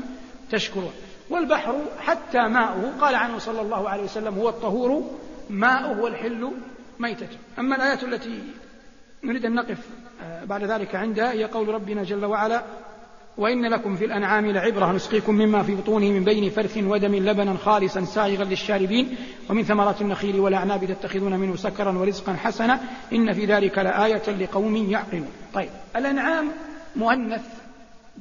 تشكرون. 0.51 0.93
والبحر 1.29 1.75
حتى 1.99 2.47
ماؤه 2.47 2.93
قال 3.01 3.15
عنه 3.15 3.37
صلى 3.37 3.61
الله 3.61 3.89
عليه 3.89 4.03
وسلم 4.03 4.35
هو 4.35 4.49
الطهور 4.49 5.11
ماؤه 5.49 6.01
والحل 6.01 6.51
ميتته 6.99 7.37
أما 7.59 7.75
الآيات 7.75 8.03
التي 8.03 8.43
نريد 9.23 9.45
أن 9.45 9.55
نقف 9.55 9.77
آه، 10.23 10.43
بعد 10.43 10.63
ذلك 10.63 10.95
عندها 10.95 11.31
هي 11.31 11.43
قول 11.43 11.67
ربنا 11.67 12.03
جل 12.03 12.25
وعلا 12.25 12.63
وإن 13.37 13.65
لكم 13.65 13.95
في 13.95 14.05
الأنعام 14.05 14.51
لعبرة 14.51 14.91
نسقيكم 14.91 15.35
مما 15.35 15.63
في 15.63 15.75
بطونه 15.75 16.09
من 16.09 16.23
بين 16.23 16.49
فرث 16.49 16.77
ودم 16.77 17.15
لبنا 17.15 17.57
خالصا 17.57 18.05
سائغا 18.05 18.43
للشاربين. 18.43 19.15
ومن 19.49 19.63
ثمرات 19.63 20.01
النخيل 20.01 20.39
والأعناب 20.39 20.85
تتخذون 20.85 21.39
منه 21.39 21.55
سكرا 21.55 21.97
ورزقا 21.97 22.33
حسنا. 22.33 22.79
إن 23.13 23.33
في 23.33 23.45
ذلك 23.45 23.77
لآية 23.77 24.29
لقوم 24.29 24.75
يعقلون. 24.75 25.27
طيب 25.53 25.69
الأنعام 25.95 26.47
مؤنث 26.95 27.45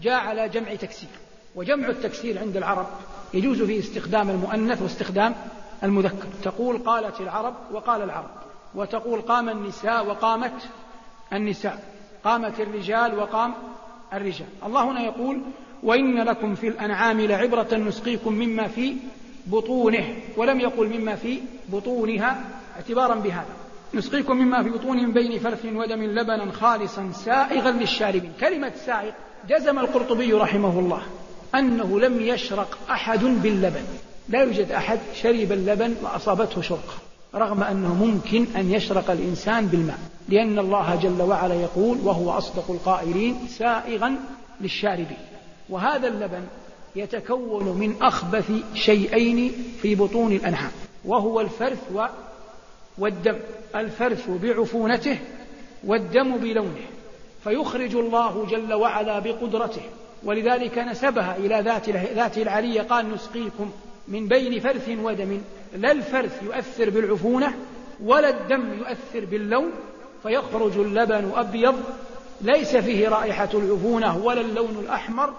جاء 0.03 0.21
على 0.21 0.49
جمع 0.49 0.75
تكسير 0.75 1.09
وجمع 1.55 1.89
التكسير 1.89 2.39
عند 2.39 2.57
العرب 2.57 2.87
يجوز 3.35 3.63
فيه 3.63 3.79
استخدام 3.79 4.31
المؤنث 4.31 4.83
واستخدام 4.83 5.35
المذكر. 5.83 6.27
تقول 6.43 6.79
قالت 6.79 7.21
العرب 7.21 7.55
وقال 7.73 8.03
العرب 8.03 8.31
وتقول 8.75 9.21
قام 9.21 9.49
النساء 9.49 10.07
وقامت 10.07 10.69
النساء 11.33 11.85
قامت 12.25 12.61
الرجال 12.61 13.19
وقام 13.19 13.55
الرجال. 14.13 14.47
الله 14.67 14.91
هنا 14.91 15.01
يقول 15.01 15.41
وإن 15.83 16.23
لكم 16.23 16.55
في 16.55 16.69
الأنعام 16.69 17.21
لعبرة 17.21 17.77
نسقيكم 17.77 18.33
مما 18.33 18.69
في 18.69 18.97
بطونه 19.47 20.15
ولم 20.37 20.61
يقل 20.61 20.99
مما 20.99 21.15
في 21.15 21.41
بطونها 21.69 22.45
اعتبارا 22.77 23.15
بهذا. 23.15 23.57
نسقيكم 23.95 24.37
مما 24.37 24.63
في 24.63 24.71
بطونه 24.71 25.03
من 25.03 25.13
بين 25.13 25.39
فرث 25.39 25.65
ودم 25.65 26.03
لبنا 26.03 26.53
خالصا 26.53 27.11
سائغا 27.13 27.71
للشاربين. 27.71 28.33
كلمة 28.41 28.73
سائغ 28.87 29.13
جزم 29.49 29.79
القرطبي 29.79 30.33
رحمه 30.33 30.79
الله 30.79 31.03
أنه 31.55 32.01
لم 32.01 32.21
يشرق 32.21 32.79
أحد 32.91 33.25
باللبن. 33.25 33.85
لا 34.29 34.43
يوجد 34.43 34.73
أحد 34.73 34.99
شرب 35.15 35.53
اللبن 35.53 35.95
وأصابته 36.03 36.63
شرقة. 36.63 37.10
رغم 37.35 37.63
أنه 37.63 37.95
ممكن 37.95 38.47
أن 38.57 38.71
يشرق 38.71 39.11
الإنسان 39.11 39.67
بالماء 39.67 39.99
لأن 40.29 40.59
الله 40.59 40.95
جل 40.95 41.23
وعلا 41.23 41.55
يقول 41.55 41.99
وهو 42.05 42.31
أصدق 42.31 42.71
القائلين 42.71 43.37
سائغا 43.49 44.17
للشاربين 44.61 45.19
وهذا 45.69 46.09
اللبن 46.09 46.47
يتكون 46.97 47.65
من 47.65 48.03
أخبث 48.03 48.53
شيئين 48.75 49.53
في 49.83 49.95
بطون 49.95 50.33
الأنعام 50.33 50.71
وهو 51.05 51.41
الفرث 51.41 51.93
والدم 52.99 53.37
الفرث 53.75 54.31
بعفونته 54.31 55.19
والدم 55.85 56.37
بلونه 56.37 56.87
فيخرج 57.45 57.97
الله 57.97 58.47
جل 58.51 58.73
وعلا 58.75 59.19
بقدرته. 59.19 59.83
ولذلك 60.25 60.79
نسبها 60.79 61.37
إلى 61.37 61.81
ذات 62.15 62.39
العلية 62.39 62.83
قال 62.83 63.15
نسقيكم 63.15 63.71
من 64.11 64.29
بين 64.29 64.61
فرث 64.61 64.89
ودم. 64.89 65.41
لا 65.77 65.93
الفرث 65.93 66.43
يؤثر 66.43 66.91
بالعفونة 66.91 67.55
ولا 68.03 68.29
الدم 68.29 68.79
يؤثر 68.79 69.25
باللون 69.25 69.73
فيخرج 70.23 70.79
اللبن 70.79 71.33
أبيض. 71.35 71.83
ليس 72.41 72.77
فيه 72.77 73.09
رائحة 73.09 73.49
العفونة 73.55 74.25
ولا 74.25 74.41
اللون 74.41 74.79
الأحمر 74.85 75.35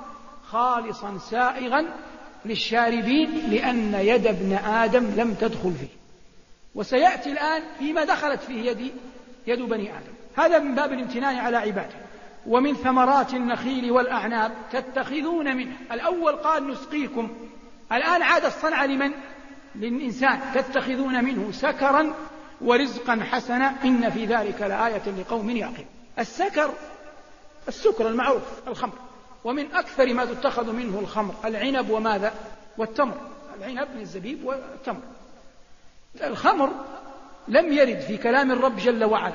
خالصا 0.47 1.17
سائغا 1.17 1.86
للشاربين 2.45 3.30
لأن 3.49 3.93
يد 3.93 4.28
ابن 4.28 4.53
آدم 4.53 5.05
لم 5.17 5.34
تدخل 5.34 5.74
فيه. 5.74 6.01
وسيأتي 6.76 7.32
الآن 7.32 7.61
فيما 7.80 8.03
دخلت 8.05 8.41
فيه 8.41 8.69
يد 8.72 8.91
يد 9.47 9.59
بني 9.61 9.89
آدم. 9.89 10.13
هذا 10.36 10.59
من 10.59 10.76
باب 10.76 10.93
الامتنان 10.93 11.36
على 11.36 11.57
عباده. 11.57 11.95
ومن 12.47 12.76
ثمرات 12.76 13.34
النخيل 13.34 13.91
والأعناب 13.91 14.51
تتخذون 14.72 15.57
منه. 15.57 15.76
الأول 15.91 16.36
قال 16.36 16.67
نسقيكم. 16.67 17.30
الآن 17.91 18.21
عاد 18.21 18.45
الصنع 18.45 18.85
لمن؟ 18.85 19.11
للإنسان. 19.75 20.39
تتخذون 20.55 21.23
منه 21.23 21.51
سكرا 21.51 22.13
ورزقا 22.61 23.19
حسنا. 23.31 23.73
إن 23.85 24.09
في 24.09 24.25
ذلك 24.25 24.61
لآية 24.61 25.01
لقوم 25.19 25.49
يعقل 25.49 25.85
السكر 26.19 26.73
السكر 27.67 28.07
المعروف 28.07 28.41
الخمر. 28.67 28.93
ومن 29.43 29.71
أكثر 29.71 30.13
ما 30.13 30.25
تتخذ 30.25 30.71
منه 30.71 30.99
الخمر 30.99 31.35
العنب 31.45 31.89
وماذا؟ 31.89 32.33
والتمر. 32.77 33.17
العنب 33.57 33.87
من 33.95 34.01
الزبيب 34.01 34.45
والتمر. 34.45 35.01
الخمر 36.23 36.69
لم 37.47 37.73
يرد 37.73 37.99
في 37.99 38.17
كلام 38.17 38.51
الرب 38.51 38.77
جل 38.77 39.03
وعلا 39.03 39.33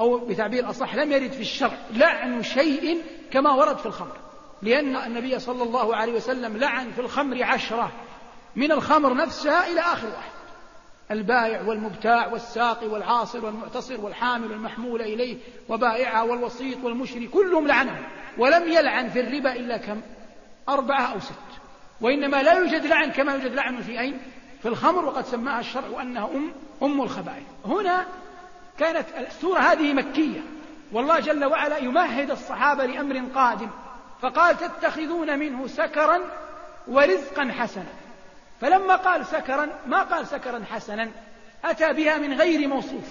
أو 0.00 0.18
بتعبير 0.18 0.70
أصح 0.70 0.94
لم 0.94 1.12
يرد 1.12 1.32
في 1.32 1.40
الشرع 1.40 1.78
لعن 1.90 2.42
شيء 2.42 3.02
كما 3.32 3.52
ورد 3.52 3.78
في 3.78 3.86
الخمر. 3.86 4.16
لأن 4.62 4.96
النبي 4.96 5.38
صلى 5.38 5.62
الله 5.62 5.96
عليه 5.96 6.12
وسلم 6.12 6.56
لعن 6.56 6.90
في 6.90 7.00
الخمر 7.00 7.42
عشرة. 7.42 7.92
من 8.56 8.72
الخمر 8.72 9.14
نفسها 9.14 9.66
إلى 9.66 9.80
آخر 9.80 10.06
واحد. 10.06 10.32
البائع 11.10 11.62
والمبتاع 11.62 12.26
والساقي 12.26 12.86
والعاصر 12.86 13.44
والمعتصر 13.44 14.00
والحامل 14.00 14.50
والمحمول 14.50 15.02
إليه 15.02 15.36
وبائعها 15.68 16.22
والوسيط 16.22 16.84
والمشري 16.84 17.26
كلهم 17.26 17.66
لعنهم. 17.66 18.04
ولم 18.38 18.72
يلعن 18.72 19.08
في 19.08 19.20
الربا 19.20 19.52
إلا 19.52 19.76
كم؟ 19.76 20.00
أربعة 20.68 21.12
أو 21.12 21.20
ست. 21.20 21.32
وإنما 22.00 22.42
لا 22.42 22.52
يوجد 22.52 22.86
لعن 22.86 23.10
كما 23.10 23.32
يوجد 23.32 23.54
لعن 23.54 23.82
في 23.82 24.00
أين؟ 24.00 24.20
في 24.62 24.68
الخمر 24.68 25.04
وقد 25.04 25.24
سماها 25.24 25.60
الشرع 25.60 26.02
أنها 26.02 26.24
أم 26.24 26.52
أم 26.82 27.02
الخبائث. 27.02 27.46
هنا 27.64 28.06
كانت 28.78 29.06
السورة 29.18 29.58
هذه 29.58 29.92
مكية. 29.92 30.40
والله 30.92 31.20
جل 31.20 31.44
وعلا 31.44 31.76
يمهد 31.76 32.30
الصحابة 32.30 32.86
لأمر 32.86 33.22
قادم. 33.34 33.68
فقال 34.22 34.58
تتخذون 34.58 35.38
منه 35.38 35.66
سكرا 35.66 36.20
ورزقا 36.88 37.52
حسنا. 37.58 37.92
فلما 38.60 38.96
قال 38.96 39.26
سكرا 39.26 39.68
ما 39.86 40.02
قال 40.02 40.26
سكرا 40.26 40.64
حسنا 40.70 41.10
أتى 41.64 41.92
بها 41.92 42.18
من 42.18 42.32
غير 42.32 42.68
موصوف. 42.68 43.04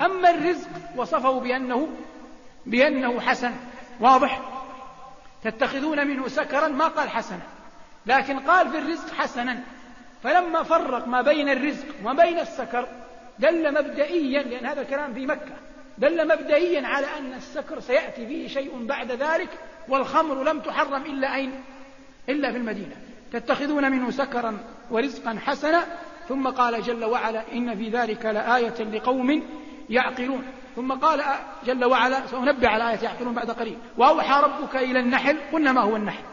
أما 0.00 0.30
الرزق 0.30 0.68
وصفه 0.96 1.40
بأنه 1.40 1.88
بأنه 2.66 3.20
حسن 3.20 3.52
واضح. 4.00 4.40
تتخذون 5.44 6.06
منه 6.06 6.28
سكرا 6.28 6.68
ما 6.68 6.88
قال 6.88 7.10
حسنا. 7.10 7.42
لكن 8.06 8.40
قال 8.40 8.70
في 8.70 8.78
الرزق 8.78 9.14
حسنا. 9.14 9.60
فلما 10.22 10.62
فرق 10.62 11.08
ما 11.08 11.22
بين 11.22 11.48
الرزق 11.48 11.86
وما 12.04 12.24
بين 12.24 12.38
السكر 12.38 12.88
دل 13.38 13.74
مبدئيا 13.74 14.42
لأن 14.42 14.66
هذا 14.66 14.80
الكلام 14.80 15.14
في 15.14 15.26
مكة. 15.26 15.56
دل 15.98 16.28
مبدئيا 16.28 16.86
على 16.86 17.06
أن 17.18 17.32
السكر 17.32 17.80
سيأتي 17.80 18.26
فيه 18.26 18.48
شيء 18.48 18.86
بعد 18.86 19.12
ذلك 19.12 19.48
والخمر 19.88 20.44
لم 20.44 20.60
تحرم 20.60 21.02
إلا 21.02 21.34
أين؟ 21.34 21.60
إلا 22.28 22.52
في 22.52 22.58
المدينة. 22.58 22.96
تتخذون 23.32 23.92
منه 23.92 24.10
سكرا 24.10 24.58
ورزقا 24.90 25.38
حسنا 25.46 25.86
ثم 26.28 26.48
قال 26.48 26.82
جل 26.82 27.04
وعلا 27.04 27.42
إن 27.52 27.76
في 27.76 27.88
ذلك 27.88 28.26
لآية 28.26 28.82
لقوم 28.82 29.42
يعقلون. 29.90 30.44
ثم 30.76 30.92
قال 30.92 31.22
جل 31.66 31.84
وعلا 31.84 32.26
سأنبه 32.26 32.68
على 32.68 32.90
آية 32.90 32.98
يعقلون 33.02 33.34
بعد 33.34 33.50
قليل. 33.50 33.78
وأوحى 33.96 34.42
ربك 34.42 34.76
إلى 34.76 35.00
النحل 35.00 35.38
قلنا 35.52 35.72
ما 35.72 35.80
هو 35.80 35.96
النحل؟ 35.96 36.24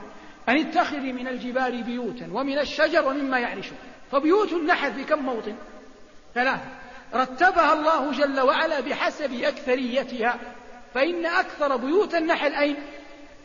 أن 0.50 0.58
اتخذي 0.58 1.14
من 1.14 1.28
الجبال 1.28 1.84
بيوتا 1.84 2.30
ومن 2.32 2.60
الشجر 2.60 3.08
ومما 3.08 3.40
يعرشون. 3.40 3.78
فبيوت 4.12 4.54
النحل 4.54 4.94
في 4.94 5.04
كم 5.04 5.20
موطن؟ 5.20 5.56
ثلاثة. 6.36 6.81
رتبها 7.14 7.74
الله 7.74 8.12
جل 8.12 8.40
وعلا 8.40 8.80
بحسب 8.80 9.34
أكثريتها 9.34 10.40
فإن 10.94 11.26
أكثر 11.26 11.76
بيوت 11.76 12.16
النحل 12.16 12.54
أين؟ 12.54 12.76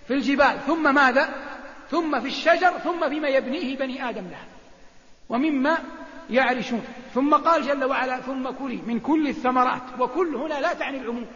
في 0.07 0.15
الجبال 0.15 0.59
ثم 0.67 0.95
ماذا؟ 0.95 1.29
ثم 1.91 2.21
في 2.21 2.27
الشجر 2.27 2.71
ثم 2.85 3.09
فيما 3.09 3.29
يبنيه 3.29 3.77
بني 3.77 4.09
آدم 4.09 4.25
لها. 4.31 4.47
ومما 5.29 5.79
يعرشون. 6.31 6.85
ثم 7.15 7.35
قال 7.35 7.63
جل 7.63 7.85
وعلا 7.85 8.21
ثم 8.21 8.51
كلي 8.51 8.81
من 8.87 9.01
كل 9.01 9.29
الثمرات. 9.29 9.83
وكل 9.99 10.35
هنا 10.35 10.55
لا 10.61 10.75
تعني 10.75 10.99
العموم 10.99 11.27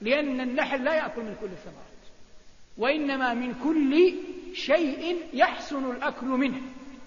لأن 0.00 0.40
النحل 0.40 0.84
لا 0.84 0.94
يأكل 0.94 1.22
من 1.22 1.36
كل 1.40 1.46
الثمرات. 1.46 1.86
وإنما 2.78 3.34
من 3.34 3.54
كل 3.64 4.14
شيء 4.54 5.16
يحسن 5.32 5.90
الأكل 5.90 6.26
منه. 6.26 6.60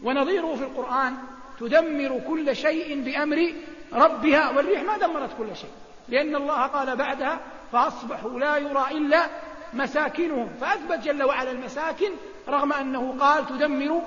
ونظيره 0.03 0.55
في 0.55 0.63
القرآن 0.63 1.17
تدمر 1.59 2.21
كل 2.27 2.55
شيء 2.55 3.01
بأمر 3.01 3.53
ربها 3.93 4.49
والريح 4.49 4.81
ما 4.81 4.97
دمرت 4.97 5.37
كل 5.37 5.55
شيء. 5.55 5.69
لأن 6.09 6.35
الله 6.35 6.61
قال 6.67 6.95
بعدها 6.95 7.39
فأصبحوا 7.71 8.39
لا 8.39 8.57
يرى 8.57 8.85
إلا 8.91 9.25
مساكنهم. 9.73 10.49
فأثبت 10.61 11.03
جل 11.03 11.23
وعلا 11.23 11.51
المساكن 11.51 12.09
رغم 12.47 12.73
أنه 12.73 13.15
قال 13.19 13.47
تدمر 13.47 14.01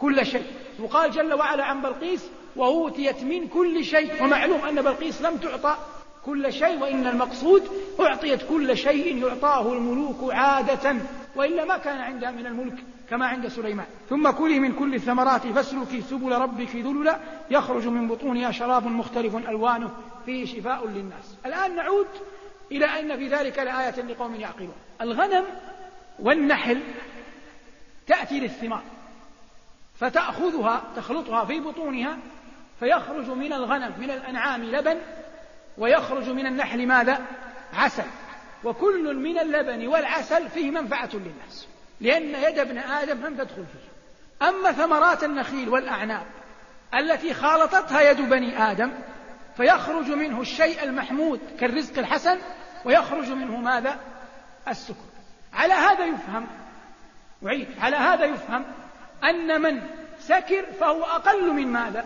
كل 0.00 0.26
شيء. 0.26 0.46
وقال 0.80 1.10
جل 1.10 1.34
وعلا 1.34 1.64
عن 1.64 1.82
بلقيس 1.82 2.30
وأوتيت 2.56 3.22
من 3.22 3.48
كل 3.48 3.84
شيء. 3.84 4.24
ومعلوم 4.24 4.60
أن 4.60 4.82
بلقيس 4.82 5.22
لم 5.22 5.36
تعطى 5.36 5.76
كل 6.26 6.52
شيء 6.52 6.82
وإن 6.82 7.06
المقصود 7.06 7.68
أعطيت 8.00 8.42
كل 8.48 8.76
شيء 8.76 9.26
يعطاه 9.26 9.72
الملوك 9.72 10.34
عادة. 10.34 10.96
وإلا 11.36 11.64
ما 11.64 11.78
كان 11.78 11.98
عندها 11.98 12.30
من 12.30 12.46
الملك. 12.46 12.84
كما 13.10 13.26
عند 13.26 13.48
سليمان. 13.48 13.86
ثم 14.08 14.30
كلي 14.30 14.58
من 14.58 14.72
كل 14.72 14.94
الثمرات 14.94 15.46
فاسلكي 15.46 16.00
سبل 16.00 16.32
ربك 16.32 16.76
ذللا 16.76 17.18
يخرج 17.50 17.86
من 17.86 18.08
بطونها 18.08 18.50
شراب 18.50 18.86
مختلف 18.86 19.36
ألوانه 19.36 19.90
فيه 20.26 20.46
شفاء 20.46 20.88
للناس. 20.88 21.36
الآن 21.46 21.76
نعود 21.76 22.06
إلى 22.72 22.84
أن 22.84 23.16
في 23.16 23.28
ذلك 23.28 23.58
لآية 23.58 24.02
لقوم 24.02 24.34
يعقلون. 24.34 24.74
الغنم 25.00 25.44
والنحل 26.18 26.82
تأتي 28.06 28.40
للثمار 28.40 28.82
فتأخذها 29.94 30.82
تخلطها 30.96 31.44
في 31.44 31.60
بطونها 31.60 32.18
فيخرج 32.80 33.30
من 33.30 33.52
الغنم 33.52 33.92
من 33.98 34.10
الأنعام 34.10 34.62
لبن 34.62 34.98
ويخرج 35.78 36.28
من 36.28 36.46
النحل 36.46 36.86
ماذا؟ 36.86 37.26
عسل. 37.74 38.04
وكل 38.64 39.16
من 39.16 39.38
اللبن 39.38 39.86
والعسل 39.86 40.48
فيه 40.48 40.70
منفعة 40.70 41.10
للناس. 41.14 41.68
لأن 42.00 42.34
يد 42.34 42.58
ابن 42.58 42.78
آدم 42.78 43.26
لم 43.26 43.34
تدخل 43.34 43.64
فيه 43.66 44.48
أما 44.48 44.72
ثمرات 44.72 45.24
النخيل 45.24 45.68
والأعناب 45.68 46.26
التي 46.94 47.34
خالطتها 47.34 48.00
يد 48.00 48.20
بني 48.20 48.70
آدم 48.70 48.92
فيخرج 49.56 50.10
منه 50.10 50.40
الشيء 50.40 50.84
المحمود 50.84 51.40
كالرزق 51.60 51.98
الحسن 51.98 52.38
ويخرج 52.84 53.30
منه 53.30 53.56
ماذا؟ 53.56 53.98
السكر 54.68 55.06
على 55.52 55.74
هذا 55.74 56.04
يفهم 56.04 56.46
وعيد 57.42 57.68
على 57.80 57.96
هذا 57.96 58.24
يفهم 58.24 58.64
أن 59.24 59.62
من 59.62 59.82
سكر 60.18 60.64
فهو 60.80 61.04
أقل 61.04 61.52
من 61.52 61.66
ماذا؟ 61.72 62.04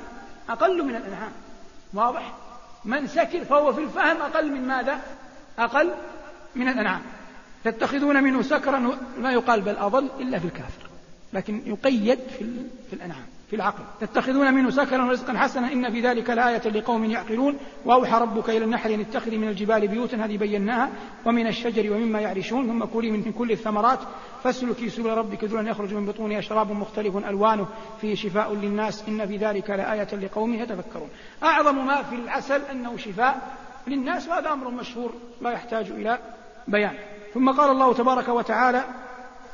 أقل 0.49 0.82
من 0.84 0.97
الأنعام 0.97 1.32
واضح؟ 1.95 2.32
من 2.84 3.07
سكر 3.07 3.45
فهو 3.45 3.72
في 3.72 3.80
الفهم 3.80 4.22
أقل 4.22 4.53
من 4.53 4.68
ماذا؟ 4.68 5.01
أقل 5.59 5.95
من 6.55 6.68
الأنعام 6.68 7.03
تتخذون 7.64 8.22
منه 8.22 8.42
سكرا 8.42 8.98
ما 9.18 9.32
يقال 9.32 9.61
بل 9.61 9.76
أضل 9.76 10.08
إلا 10.20 10.38
في 10.38 10.44
الكافر 10.44 10.90
لكن 11.32 11.62
يقيد 11.66 12.18
في, 12.38 12.44
في 12.90 12.92
الأنعام 12.92 13.26
في 13.50 13.56
العقل. 13.56 13.84
تتخذون 14.00 14.54
منه 14.54 14.70
سكرا 14.70 15.04
ورزقا 15.04 15.38
حسنا 15.38 15.72
إن 15.72 15.92
في 15.92 16.00
ذلك 16.00 16.30
لآية 16.30 16.68
لقوم 16.68 17.04
يعقلون. 17.04 17.56
وأوحى 17.84 18.18
ربك 18.18 18.50
إلى 18.50 18.64
النحل 18.64 18.92
أن 18.92 19.00
اتخذي 19.00 19.38
من 19.38 19.48
الجبال 19.48 19.88
بيوتا 19.88 20.16
هذه 20.16 20.36
بيناها 20.36 20.90
ومن 21.24 21.46
الشجر 21.46 21.92
ومما 21.92 22.20
يعرشون. 22.20 22.66
ثم 22.66 22.84
كلي 22.84 23.11
من 23.11 23.32
كل 23.32 23.52
الثمرات 23.52 23.98
فاسلكي 24.44 24.88
سبل 24.88 25.11
ربك 25.11 25.44
ذلا 25.44 25.70
يخرج 25.70 25.94
من 25.94 26.06
بطونها 26.06 26.40
شراب 26.40 26.72
مختلف 26.72 27.16
ألوانه 27.16 27.68
فيه 28.00 28.14
شفاء 28.14 28.54
للناس. 28.54 29.04
إن 29.08 29.26
في 29.26 29.36
ذلك 29.36 29.70
لآية 29.70 30.14
لقوم 30.14 30.54
يتفكرون. 30.54 31.08
أعظم 31.42 31.86
ما 31.86 32.02
في 32.02 32.14
العسل 32.14 32.62
أنه 32.62 32.96
شفاء 32.96 33.56
للناس 33.86 34.28
وهذا 34.28 34.52
أمر 34.52 34.70
مشهور 34.70 35.14
لا 35.42 35.50
يحتاج 35.50 35.90
إلى 35.90 36.18
بيان. 36.68 36.94
ثم 37.34 37.50
قال 37.50 37.70
الله 37.70 37.94
تبارك 37.94 38.28
وتعالى 38.28 38.84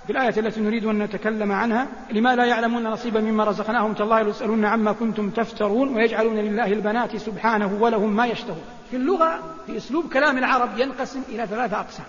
في 0.06 0.12
الآية 0.12 0.40
التي 0.40 0.60
نريد 0.60 0.84
أن 0.84 0.98
نتكلم 0.98 1.52
عنها 1.52 1.88
لما 2.10 2.36
لا 2.36 2.44
يعلمون 2.44 2.86
نصيبا 2.86 3.20
مما 3.20 3.44
رزقناهم 3.44 3.92
تالله 3.92 4.22
ليسألون 4.22 4.64
عما 4.64 4.92
كنتم 4.92 5.30
تفترون 5.30 5.96
ويجعلون 5.96 6.36
لله 6.36 6.72
البنات 6.72 7.16
سبحانه 7.16 7.78
ولهم 7.80 8.16
ما 8.16 8.26
يشتهون. 8.26 8.64
في 8.90 8.96
اللغة 8.96 9.54
في 9.66 9.76
أسلوب 9.76 10.12
كلام 10.12 10.38
العرب 10.38 10.78
ينقسم 10.78 11.22
إلى 11.28 11.46
ثلاثة 11.46 11.80
أقسام. 11.80 12.06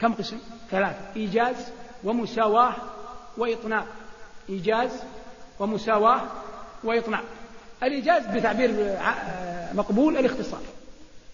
كم 0.00 0.12
قسم؟ 0.12 0.38
ثلاثة. 0.70 0.98
إيجاز 1.16 1.72
ومساواة 2.04 2.72
وإطناب 3.38 3.84
إيجاز 4.48 4.90
ومساواة 5.60 6.20
وإطناب 6.84 7.24
الإيجاز 7.82 8.26
بتعبير 8.26 8.96
مقبول 9.74 10.16
الاختصار. 10.16 10.60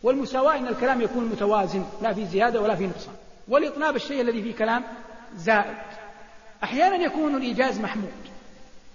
والمساواة 0.03 0.59
أن 0.59 0.69
الكلام 0.69 1.01
يكون 1.01 1.25
متوازن 1.25 1.85
لا 2.03 2.13
في 2.13 2.27
زيادة 2.27 2.61
ولا 2.61 2.75
في 2.75 2.87
نقصان. 2.87 3.15
والإطناب 3.49 3.97
الشيء 3.97 4.21
الذي 4.21 4.43
فيه 4.43 4.55
كلام 4.55 4.85
زائد. 5.37 5.77
أحيانا 6.65 6.97
يكون 6.97 7.35
الإيجاز 7.35 7.81
محمود 7.81 8.13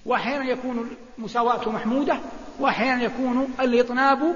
وأحيانا 0.06 0.46
يكون 0.46 0.98
المساواة 1.18 1.70
محمودة 1.70 2.20
وأحيانا 2.60 3.04
يكون 3.04 3.54
الإطناب 3.60 4.36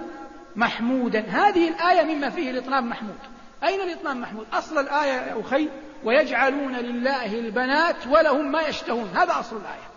محمودا. 0.56 1.20
هذه 1.20 1.68
الآية 1.68 2.16
مما 2.16 2.30
فيه 2.30 2.52
الإطناب 2.52 2.84
محمود. 2.84 3.18
أين 3.64 3.82
الإطناب 3.82 4.16
محمود؟ 4.16 4.46
أصل 4.54 4.80
الآية 4.80 5.12
يا 5.12 5.42
أخي 5.42 5.70
ويجعلون 6.04 6.76
لله 6.76 7.40
البنات 7.40 8.08
ولهم 8.08 8.52
ما 8.52 8.62
يشتهون. 8.62 9.10
هذا 9.16 9.40
أصل 9.40 9.58
الآية. 9.58 9.92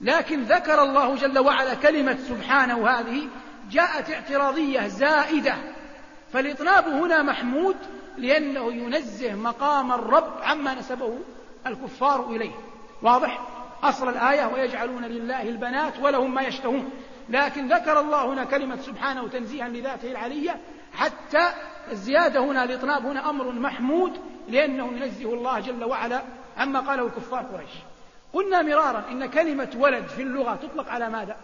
لكن 0.00 0.42
ذكر 0.42 0.82
الله 0.82 1.14
جل 1.14 1.38
وعلا 1.38 1.74
كلمة 1.74 2.18
سبحانه 2.28 2.88
هذه 2.88 3.28
جاءت 3.70 4.10
اعتراضية 4.10 4.86
زائدة. 4.86 5.54
فالإطناب 6.32 6.88
هنا 6.88 7.22
محمود 7.22 7.76
لأنه 8.18 8.72
ينزه 8.72 9.34
مقام 9.34 9.92
الرب 9.92 10.32
عما 10.42 10.74
نسبه 10.74 11.18
الكفار 11.66 12.30
إليه. 12.30 12.52
واضح؟ 13.02 13.40
أصل 13.82 14.08
الآية 14.08 14.46
ويجعلون 14.46 15.04
لله 15.04 15.42
البنات 15.42 15.92
ولهم 16.02 16.34
ما 16.34 16.42
يشتهون. 16.42 16.90
لكن 17.28 17.68
ذكر 17.68 18.00
الله 18.00 18.24
هنا 18.24 18.44
كلمة 18.44 18.76
سبحانه 18.76 19.28
تنزيها 19.28 19.68
لذاته 19.68 20.10
العلية 20.10 20.60
حتى 20.92 21.52
الزيادة 21.90 22.40
هنا 22.40 22.64
الإطناب 22.64 23.06
هنا 23.06 23.30
أمر 23.30 23.52
محمود 23.52 24.12
لأنه 24.48 24.86
ينزه 24.86 25.34
الله 25.34 25.60
جل 25.60 25.84
وعلا 25.84 26.22
عما 26.56 26.80
قاله 26.80 27.06
الكفار 27.06 27.42
قريش. 27.42 27.70
قلنا 28.32 28.62
مرارا 28.62 29.04
إن 29.10 29.26
كلمة 29.26 29.70
ولد 29.76 30.06
في 30.06 30.22
اللغة 30.22 30.54
تطلق 30.54 30.88
على 30.88 31.08
ماذا؟ 31.08 31.36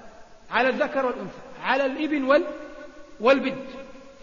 على 0.51 0.69
الذكر 0.69 1.07
والأنثى 1.07 1.39
على 1.64 1.87
الإبن 1.87 2.25
وال 2.25 2.45
والبنت. 3.21 3.69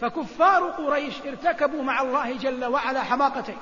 فكفار 0.00 0.70
قريش 0.70 1.14
ارتكبوا 1.26 1.82
مع 1.82 2.02
الله 2.02 2.36
جل 2.36 2.64
وعلا 2.64 3.02
حماقتين 3.02 3.56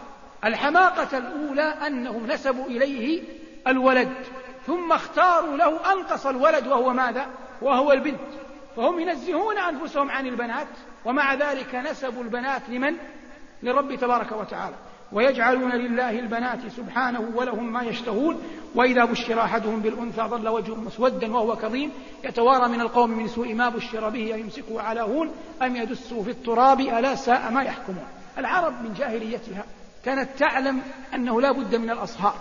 الحماقة 0.45 1.19
الأولى 1.19 1.63
أنهم 1.63 2.27
نسبوا 2.27 2.67
إليه 2.67 3.23
الولد 3.67 4.13
ثم 4.67 4.93
اختاروا 4.93 5.57
له 5.57 5.93
أنقص 5.93 6.27
الولد 6.27 6.67
وهو 6.67 6.93
ماذا؟ 6.93 7.27
وهو 7.63 7.93
البنت 7.93 8.21
فهم 8.77 9.01
ينزهون 9.01 9.59
أنفسهم 9.59 10.11
عن 10.11 10.27
البنات 10.27 10.67
ومع 11.05 11.35
ذلك 11.35 11.75
نسبوا 11.75 12.23
البنات 12.23 12.63
لمن؟ 12.69 12.97
للرب 13.63 13.95
تبارك 13.95 14.33
وتعالى 14.33 14.75
ويجعلون 15.15 15.73
لله 15.73 16.11
البنات 16.11 16.59
سبحانه 16.77 17.31
ولهم 17.35 17.73
ما 17.73 17.83
يشتهون 17.83 18.43
وإذا 18.75 19.05
بشر 19.05 19.41
أحدهم 19.41 19.81
بالأنثى 19.81 20.23
ظل 20.23 20.49
وجهه 20.49 20.75
مسودا 20.75 21.33
وهو 21.33 21.57
كظيم. 21.57 21.91
يتوارى 22.25 22.69
من 22.69 22.81
القوم 22.81 23.11
من 23.11 23.29
سوء 23.29 23.55
ما 23.55 23.69
بشر 23.69 24.09
به 24.09 24.35
أيمسكه 24.35 24.81
على 24.81 25.01
هون 25.01 25.31
أم 25.63 25.77
يدسه 25.77 26.23
في 26.23 26.31
التراب 26.31 26.81
ألا 26.81 27.15
ساء 27.15 27.51
ما 27.51 27.63
يحكمون؟ 27.63 28.05
العرب 28.39 28.83
من 28.83 28.95
جاهليتها 28.95 29.65
كانت 30.05 30.29
تعلم 30.39 30.83
أنه 31.15 31.41
لا 31.41 31.53
بد 31.53 31.75
من 31.75 31.91
الأصهار 31.91 32.35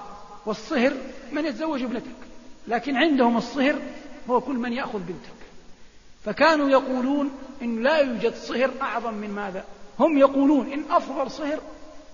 والصهر 0.45 0.93
من 1.31 1.45
يتزوج 1.45 1.83
ابنتك 1.83 2.23
لكن 2.67 2.97
عندهم 2.97 3.37
الصهر 3.37 3.75
هو 4.29 4.41
كل 4.41 4.55
من 4.55 4.73
يأخذ 4.73 4.99
بنتك. 4.99 5.43
فكانوا 6.25 6.69
يقولون 6.69 7.31
إن 7.61 7.83
لا 7.83 7.97
يوجد 7.97 8.33
صهر 8.33 8.71
أعظم 8.81 9.13
من 9.13 9.29
ماذا؟ 9.29 9.65
هم 9.99 10.17
يقولون 10.17 10.71
إن 10.71 10.83
أفضل 10.91 11.31
صهر 11.31 11.59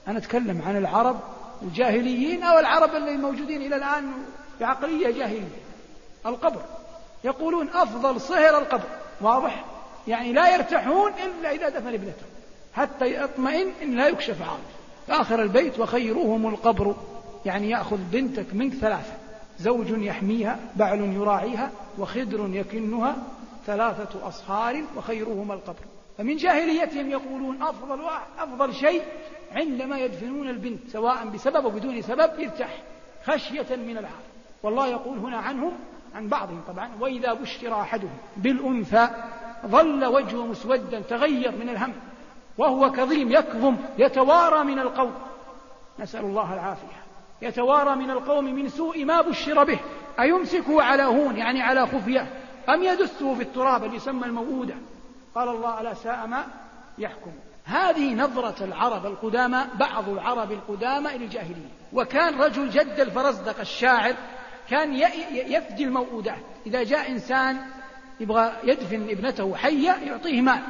أنا 0.10 0.18
أتكلم 0.18 0.62
عن 0.68 0.78
العرب 0.78 1.20
الجاهليين 1.62 2.43
أو 2.43 2.60
العرب 2.60 2.95
اللي 2.95 3.18
موجودين 3.18 3.62
إلى 3.62 3.76
الآن 3.76 4.12
بعقلية 4.60 5.12
جاهلية. 5.12 5.60
القبر. 6.26 6.62
يقولون 7.24 7.70
أفضل 7.70 8.22
صهر 8.22 8.57
القبر. 8.57 8.88
واضح؟ 9.22 9.66
يعني 10.07 10.34
لا 10.34 10.55
يرتاحون 10.55 11.12
إلا 11.12 11.51
إذا 11.51 11.70
دفن 11.70 11.88
ابنته. 11.93 12.26
حتى 12.74 13.24
يطمئن 13.24 13.72
إن 13.82 13.95
لا 13.95 14.07
يكشف 14.07 14.41
عنه. 14.41 15.20
آخر 15.22 15.41
البيت 15.41 15.80
وخيرهم 15.80 16.47
القبر. 16.47 16.95
يعني 17.45 17.70
يأخذ 17.70 17.97
بنتك 17.97 18.53
منك 18.53 18.74
ثلاثة. 18.74 19.14
زوج 19.60 19.89
يحميها 19.89 20.60
بعل 20.76 20.99
يراعيها 20.99 21.72
وخدر 21.97 22.49
يكنها 22.53 23.16
ثلاثة 23.68 24.28
أصهار 24.28 24.84
وخيرهما 24.97 25.53
القبر. 25.53 25.84
فمن 26.18 26.36
جاهليتهم 26.36 27.10
يقولون 27.10 27.62
أفضل 27.62 27.99
أفضل 28.39 28.76
شيء 28.76 29.03
عندما 29.56 29.97
يدفنون 29.97 30.50
البنت 30.50 30.89
سواء 30.89 31.26
بسبب 31.26 31.66
أو 31.66 31.70
بدون 31.70 32.02
سبب 32.02 32.39
يرتاح 32.39 32.82
خشية 33.26 33.76
من 33.76 33.97
العار. 33.97 34.22
والله 34.64 34.88
يقول 34.88 35.18
هنا 35.18 35.38
عنهم 35.38 35.72
عن 36.16 36.28
بعضهم 36.28 36.62
طبعا 36.68 36.89
وإذا 37.00 37.34
بشر 37.34 37.82
أحدهم 37.82 38.18
بالأنثى 38.38 39.10
ظل 39.68 40.06
وجهه 40.06 40.45
مسودا 40.45 41.00
تغير 41.00 41.52
من 41.52 41.70
الهم 41.70 41.93
وهو 42.58 42.91
كظيم 42.91 43.32
يكظم 43.32 43.76
يتوارى 43.97 44.64
من 44.64 44.80
القوم. 44.80 45.14
نسأل 46.00 46.26
الله 46.26 46.54
العافية. 46.54 47.00
يتوارى 47.41 47.95
من 47.95 48.10
القوم 48.12 48.45
من 48.45 48.70
سوء 48.70 49.06
ما 49.06 49.22
بشر 49.22 49.64
به. 49.64 49.80
أيمسكه 50.20 50.84
على 50.84 51.04
هون 51.04 51.38
يعني 51.38 51.62
على 51.62 51.88
خفية؟ 51.88 52.28
أم 52.70 52.84
يدسه 52.84 53.36
في 53.36 53.41
التراب 53.41 53.84
اللي 53.84 53.95
يسمى 53.95 54.26
الموؤودة؟ 54.26 54.76
قال 55.36 55.50
الله 55.50 55.82
ألا 55.82 55.93
ساء 55.93 56.28
ما 56.28 56.43
يحكم. 56.97 57.32
هذه 57.70 58.14
نظرة 58.14 58.64
العرب 58.64 59.06
القدامى 59.06 59.66
بعض 59.80 60.10
العرب 60.10 60.52
القدامى 60.52 61.16
إلى 61.16 61.26
الجاهلية. 61.26 61.70
وكان 61.94 62.42
رجل 62.42 62.70
جد 62.70 63.00
الفرزدق 63.00 63.60
الشاعر 63.60 64.16
كان 64.70 64.94
يفدي 65.34 65.84
الموؤودات. 65.84 66.44
إذا 66.66 66.84
جاء 66.84 67.12
إنسان 67.12 67.58
يبغى 68.20 68.54
يدفن 68.64 69.10
ابنته 69.10 69.56
حية 69.56 69.92
يعطيه 69.92 70.42
مال 70.42 70.62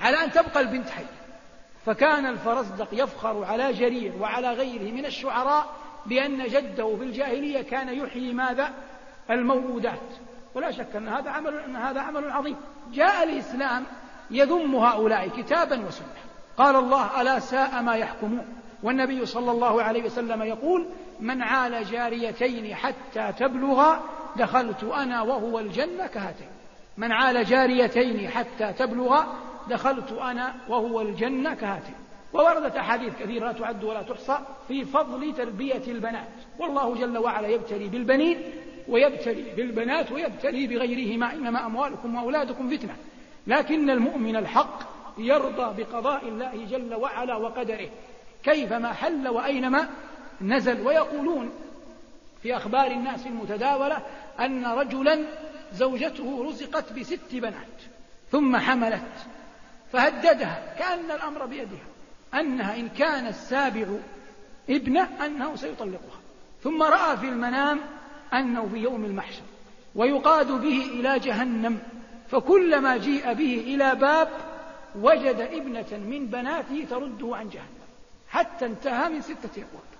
على 0.00 0.24
أن 0.24 0.30
تبقى 0.32 0.60
البنت 0.60 0.90
حية. 0.90 1.20
فكان 1.86 2.26
الفرزدق 2.26 2.88
يفخر 2.92 3.44
على 3.44 3.72
جرير 3.72 4.12
وعلى 4.20 4.52
غيره 4.52 4.92
من 4.92 5.06
الشعراء 5.06 5.66
بأن 6.06 6.46
جده 6.46 6.96
في 6.96 7.04
الجاهلية 7.04 7.62
كان 7.62 7.88
يحيي 7.88 8.32
ماذا؟ 8.32 8.70
الموؤودات. 9.30 10.00
ولا 10.54 10.70
شك 10.70 10.96
أن 10.96 11.08
هذا 11.08 11.30
عمل 11.30 11.56
أن 11.58 11.76
هذا 11.76 12.00
عمل 12.00 12.30
عظيم. 12.30 12.56
جاء 12.92 13.24
الإسلام 13.24 13.84
يذم 14.30 14.76
هؤلاء 14.76 15.28
كتابا 15.28 15.86
وسنة. 15.86 16.06
قال 16.56 16.76
الله 16.76 17.20
ألا 17.20 17.38
ساء 17.38 17.82
ما 17.82 17.96
يحكمون؟ 17.96 18.46
والنبي 18.82 19.26
صلى 19.26 19.50
الله 19.50 19.82
عليه 19.82 20.04
وسلم 20.04 20.42
يقول 20.42 20.86
من 21.20 21.42
عال 21.42 21.84
جاريتين 21.84 22.74
حتى 22.74 23.32
تبلغا 23.38 24.00
دخلت 24.36 24.84
أنا 24.84 25.22
وهو 25.22 25.58
الجنة 25.58 26.06
كهاتين. 26.06 26.48
من 26.96 27.12
عال 27.12 27.44
جاريتين 27.44 28.28
حتى 28.28 28.72
تبلغا 28.72 29.26
دخلت 29.70 30.12
أنا 30.12 30.54
وهو 30.68 31.00
الجنة 31.00 31.54
كهاتين. 31.54 31.94
ووردت 32.32 32.76
أحاديث 32.76 33.14
كثيرة 33.20 33.46
لا 33.46 33.52
تعد 33.52 33.84
ولا 33.84 34.02
تحصى 34.02 34.38
في 34.68 34.84
فضل 34.84 35.34
تربية 35.34 35.82
البنات. 35.88 36.28
والله 36.58 36.94
جل 36.94 37.18
وعلا 37.18 37.48
يبتلي 37.48 37.88
بالبنين 37.88 38.42
ويبتلي 38.88 39.54
بالبنات 39.56 40.12
ويبتلي 40.12 40.66
بغيرهما. 40.66 41.32
إنما 41.32 41.66
أموالكم 41.66 42.14
وأولادكم 42.14 42.76
فتنة. 42.76 42.96
لكن 43.46 43.90
المؤمن 43.90 44.36
الحق 44.36 44.78
يرضى 45.18 45.82
بقضاء 45.82 46.28
الله 46.28 46.66
جل 46.70 46.94
وعلا 46.94 47.36
وقدره. 47.36 47.88
كيفما 48.42 48.92
حل 48.92 49.28
وأينما 49.28 49.88
نزل. 50.40 50.86
ويقولون 50.86 51.50
في 52.42 52.56
أخبار 52.56 52.90
الناس 52.90 53.26
المتداولة 53.26 54.02
أن 54.40 54.66
رجلا 54.66 55.24
زوجته 55.72 56.44
رزقت 56.48 56.92
بست 56.92 57.32
بنات 57.32 57.80
ثم 58.32 58.56
حملت 58.56 59.26
فهددها 59.92 60.74
كأن 60.78 61.10
الأمر 61.10 61.46
بيدها 61.46 61.86
أنها 62.34 62.76
إن 62.76 62.88
كان 62.88 63.26
السابع 63.26 63.86
ابنة 64.70 65.08
أنه 65.26 65.56
سيطلقها. 65.56 66.20
ثم 66.64 66.82
رأى 66.82 67.16
في 67.16 67.28
المنام 67.28 67.80
أنه 68.32 68.68
في 68.72 68.78
يوم 68.78 69.04
المحشر 69.04 69.42
ويقاد 69.94 70.52
به 70.52 70.84
إلى 70.92 71.18
جهنم. 71.18 71.78
فكلما 72.30 72.96
جيء 72.96 73.32
به 73.32 73.64
إلى 73.66 73.94
باب 73.94 74.28
وجد 74.96 75.40
ابنة 75.40 75.98
من 75.98 76.26
بناته 76.26 76.86
ترده 76.90 77.36
عن 77.36 77.48
جهنم. 77.48 77.80
حتى 78.28 78.66
انتهى 78.66 79.08
من 79.08 79.20
ستة 79.20 79.56
أبواب 79.56 79.90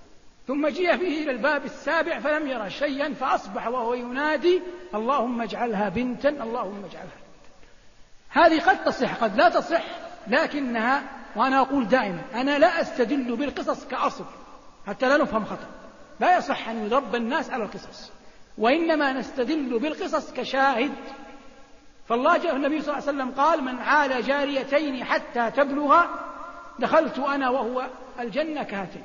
ثم 0.47 0.69
جيء 0.69 0.97
به 0.97 1.23
إلى 1.23 1.31
الباب 1.31 1.65
السابع 1.65 2.19
فلم 2.19 2.47
يرى 2.47 2.71
شيئا 2.71 3.15
فأصبح 3.15 3.69
وهو 3.69 3.95
ينادي 3.95 4.63
اللهم 4.95 5.43
اجعلها 5.43 5.89
بنتا 5.89 6.29
اللهم 6.29 6.85
اجعلها 6.85 7.17
بنتا. 7.21 7.51
هذه 8.29 8.61
قد 8.61 8.85
تصح 8.85 9.15
قد 9.15 9.37
لا 9.37 9.49
تصح 9.49 9.85
لكنها 10.27 11.03
وأنا 11.37 11.61
أقول 11.61 11.89
دائما 11.89 12.23
أنا 12.35 12.59
لا 12.59 12.81
أستدل 12.81 13.37
بالقصص 13.37 13.87
كأصل 13.87 14.25
حتى 14.87 15.09
لا 15.09 15.17
نفهم 15.17 15.45
خطأ. 15.45 15.69
لا 16.21 16.37
يصح 16.37 16.69
أن 16.69 16.85
يضرب 16.87 17.15
الناس 17.15 17.51
على 17.51 17.65
القصص 17.65 18.13
وإنما 18.59 19.13
نستدل 19.13 19.79
بالقصص 19.79 20.33
كشاهد 20.33 20.93
فالله 22.11 22.37
جاء 22.37 22.57
النبي 22.57 22.83
صلى 22.83 22.99
الله 22.99 23.09
عليه 23.09 23.19
وسلم 23.19 23.31
قال 23.31 23.65
من 23.65 23.79
عال 23.79 24.23
جاريتين 24.23 25.05
حتى 25.05 25.51
تبلغا 25.51 26.09
دخلت 26.79 27.19
أنا 27.19 27.49
وهو 27.49 27.87
الجنة 28.21 28.63
كهاتين. 28.63 29.03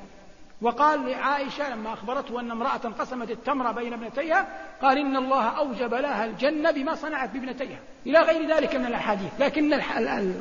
وقال 0.62 1.10
لعائشة 1.10 1.74
لما 1.74 1.94
أخبرته 1.94 2.40
أن 2.40 2.52
امرأة 2.52 2.94
قسمت 3.00 3.32
التمر 3.32 3.72
بين 3.72 3.94
ابنتيها 3.94 4.48
قال 4.82 4.98
إن 4.98 5.18
الله 5.18 5.44
أوجب 5.44 5.94
لها 5.94 6.26
الجنة 6.26 6.72
بما 6.72 6.96
صنعت 6.96 7.30
بابنتيها. 7.30 7.80
إلى 8.08 8.20
غير 8.20 8.56
ذلك 8.56 8.76
من 8.76 8.86
الأحاديث. 8.86 9.32
لكن 9.40 9.74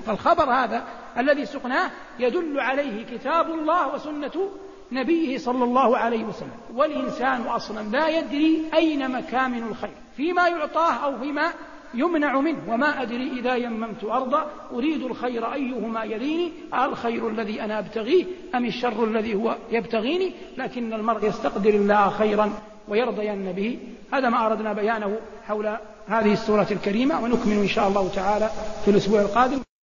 الخبر 0.08 0.50
هذا 0.50 0.84
الذي 1.18 1.46
سقناه 1.46 1.90
يدل 2.18 2.60
عليه 2.60 3.06
كتاب 3.06 3.50
الله 3.50 3.94
وسنة 3.94 4.48
نبيه 4.92 5.38
صلى 5.38 5.64
الله 5.64 5.98
عليه 5.98 6.24
وسلم. 6.24 6.60
والإنسان 6.74 7.42
أصلا 7.42 7.88
لا 7.88 8.08
يدري 8.08 8.70
أين 8.74 9.10
مكامن 9.10 9.62
الخير. 9.62 9.94
فيما 10.16 10.48
يعطاه 10.48 10.92
أو 10.92 11.18
فيما 11.18 11.52
يمنع 11.94 12.40
منه. 12.40 12.58
وما 12.68 13.02
أدري 13.02 13.30
إذا 13.38 13.54
يممت 13.54 14.04
أرضا. 14.04 14.46
أريد 14.72 15.02
الخير 15.02 15.52
أيهما 15.52 16.04
يليني. 16.04 16.52
الخير 16.74 17.28
الذي 17.28 17.62
أنا 17.62 17.78
أبتغيه 17.78 18.24
أم 18.54 18.64
الشر 18.64 19.04
الذي 19.04 19.34
هو 19.34 19.56
يبتغيني؟ 19.70 20.32
لكن 20.58 20.92
المرء 20.92 21.28
يستقدر 21.28 21.70
الله 21.70 22.10
خيرا 22.10 22.52
ويرضين 22.88 23.52
به. 23.52 23.78
هذا 24.12 24.28
ما 24.28 24.46
أردنا 24.46 24.72
بيانه 24.72 25.18
حول 25.46 25.76
هذه 26.06 26.32
السورة 26.32 26.66
الكريمة. 26.70 27.22
ونكمل 27.22 27.56
إن 27.56 27.68
شاء 27.68 27.88
الله 27.88 28.08
تعالى 28.08 28.50
في 28.84 28.90
الأسبوع 28.90 29.20
القادم. 29.20 29.73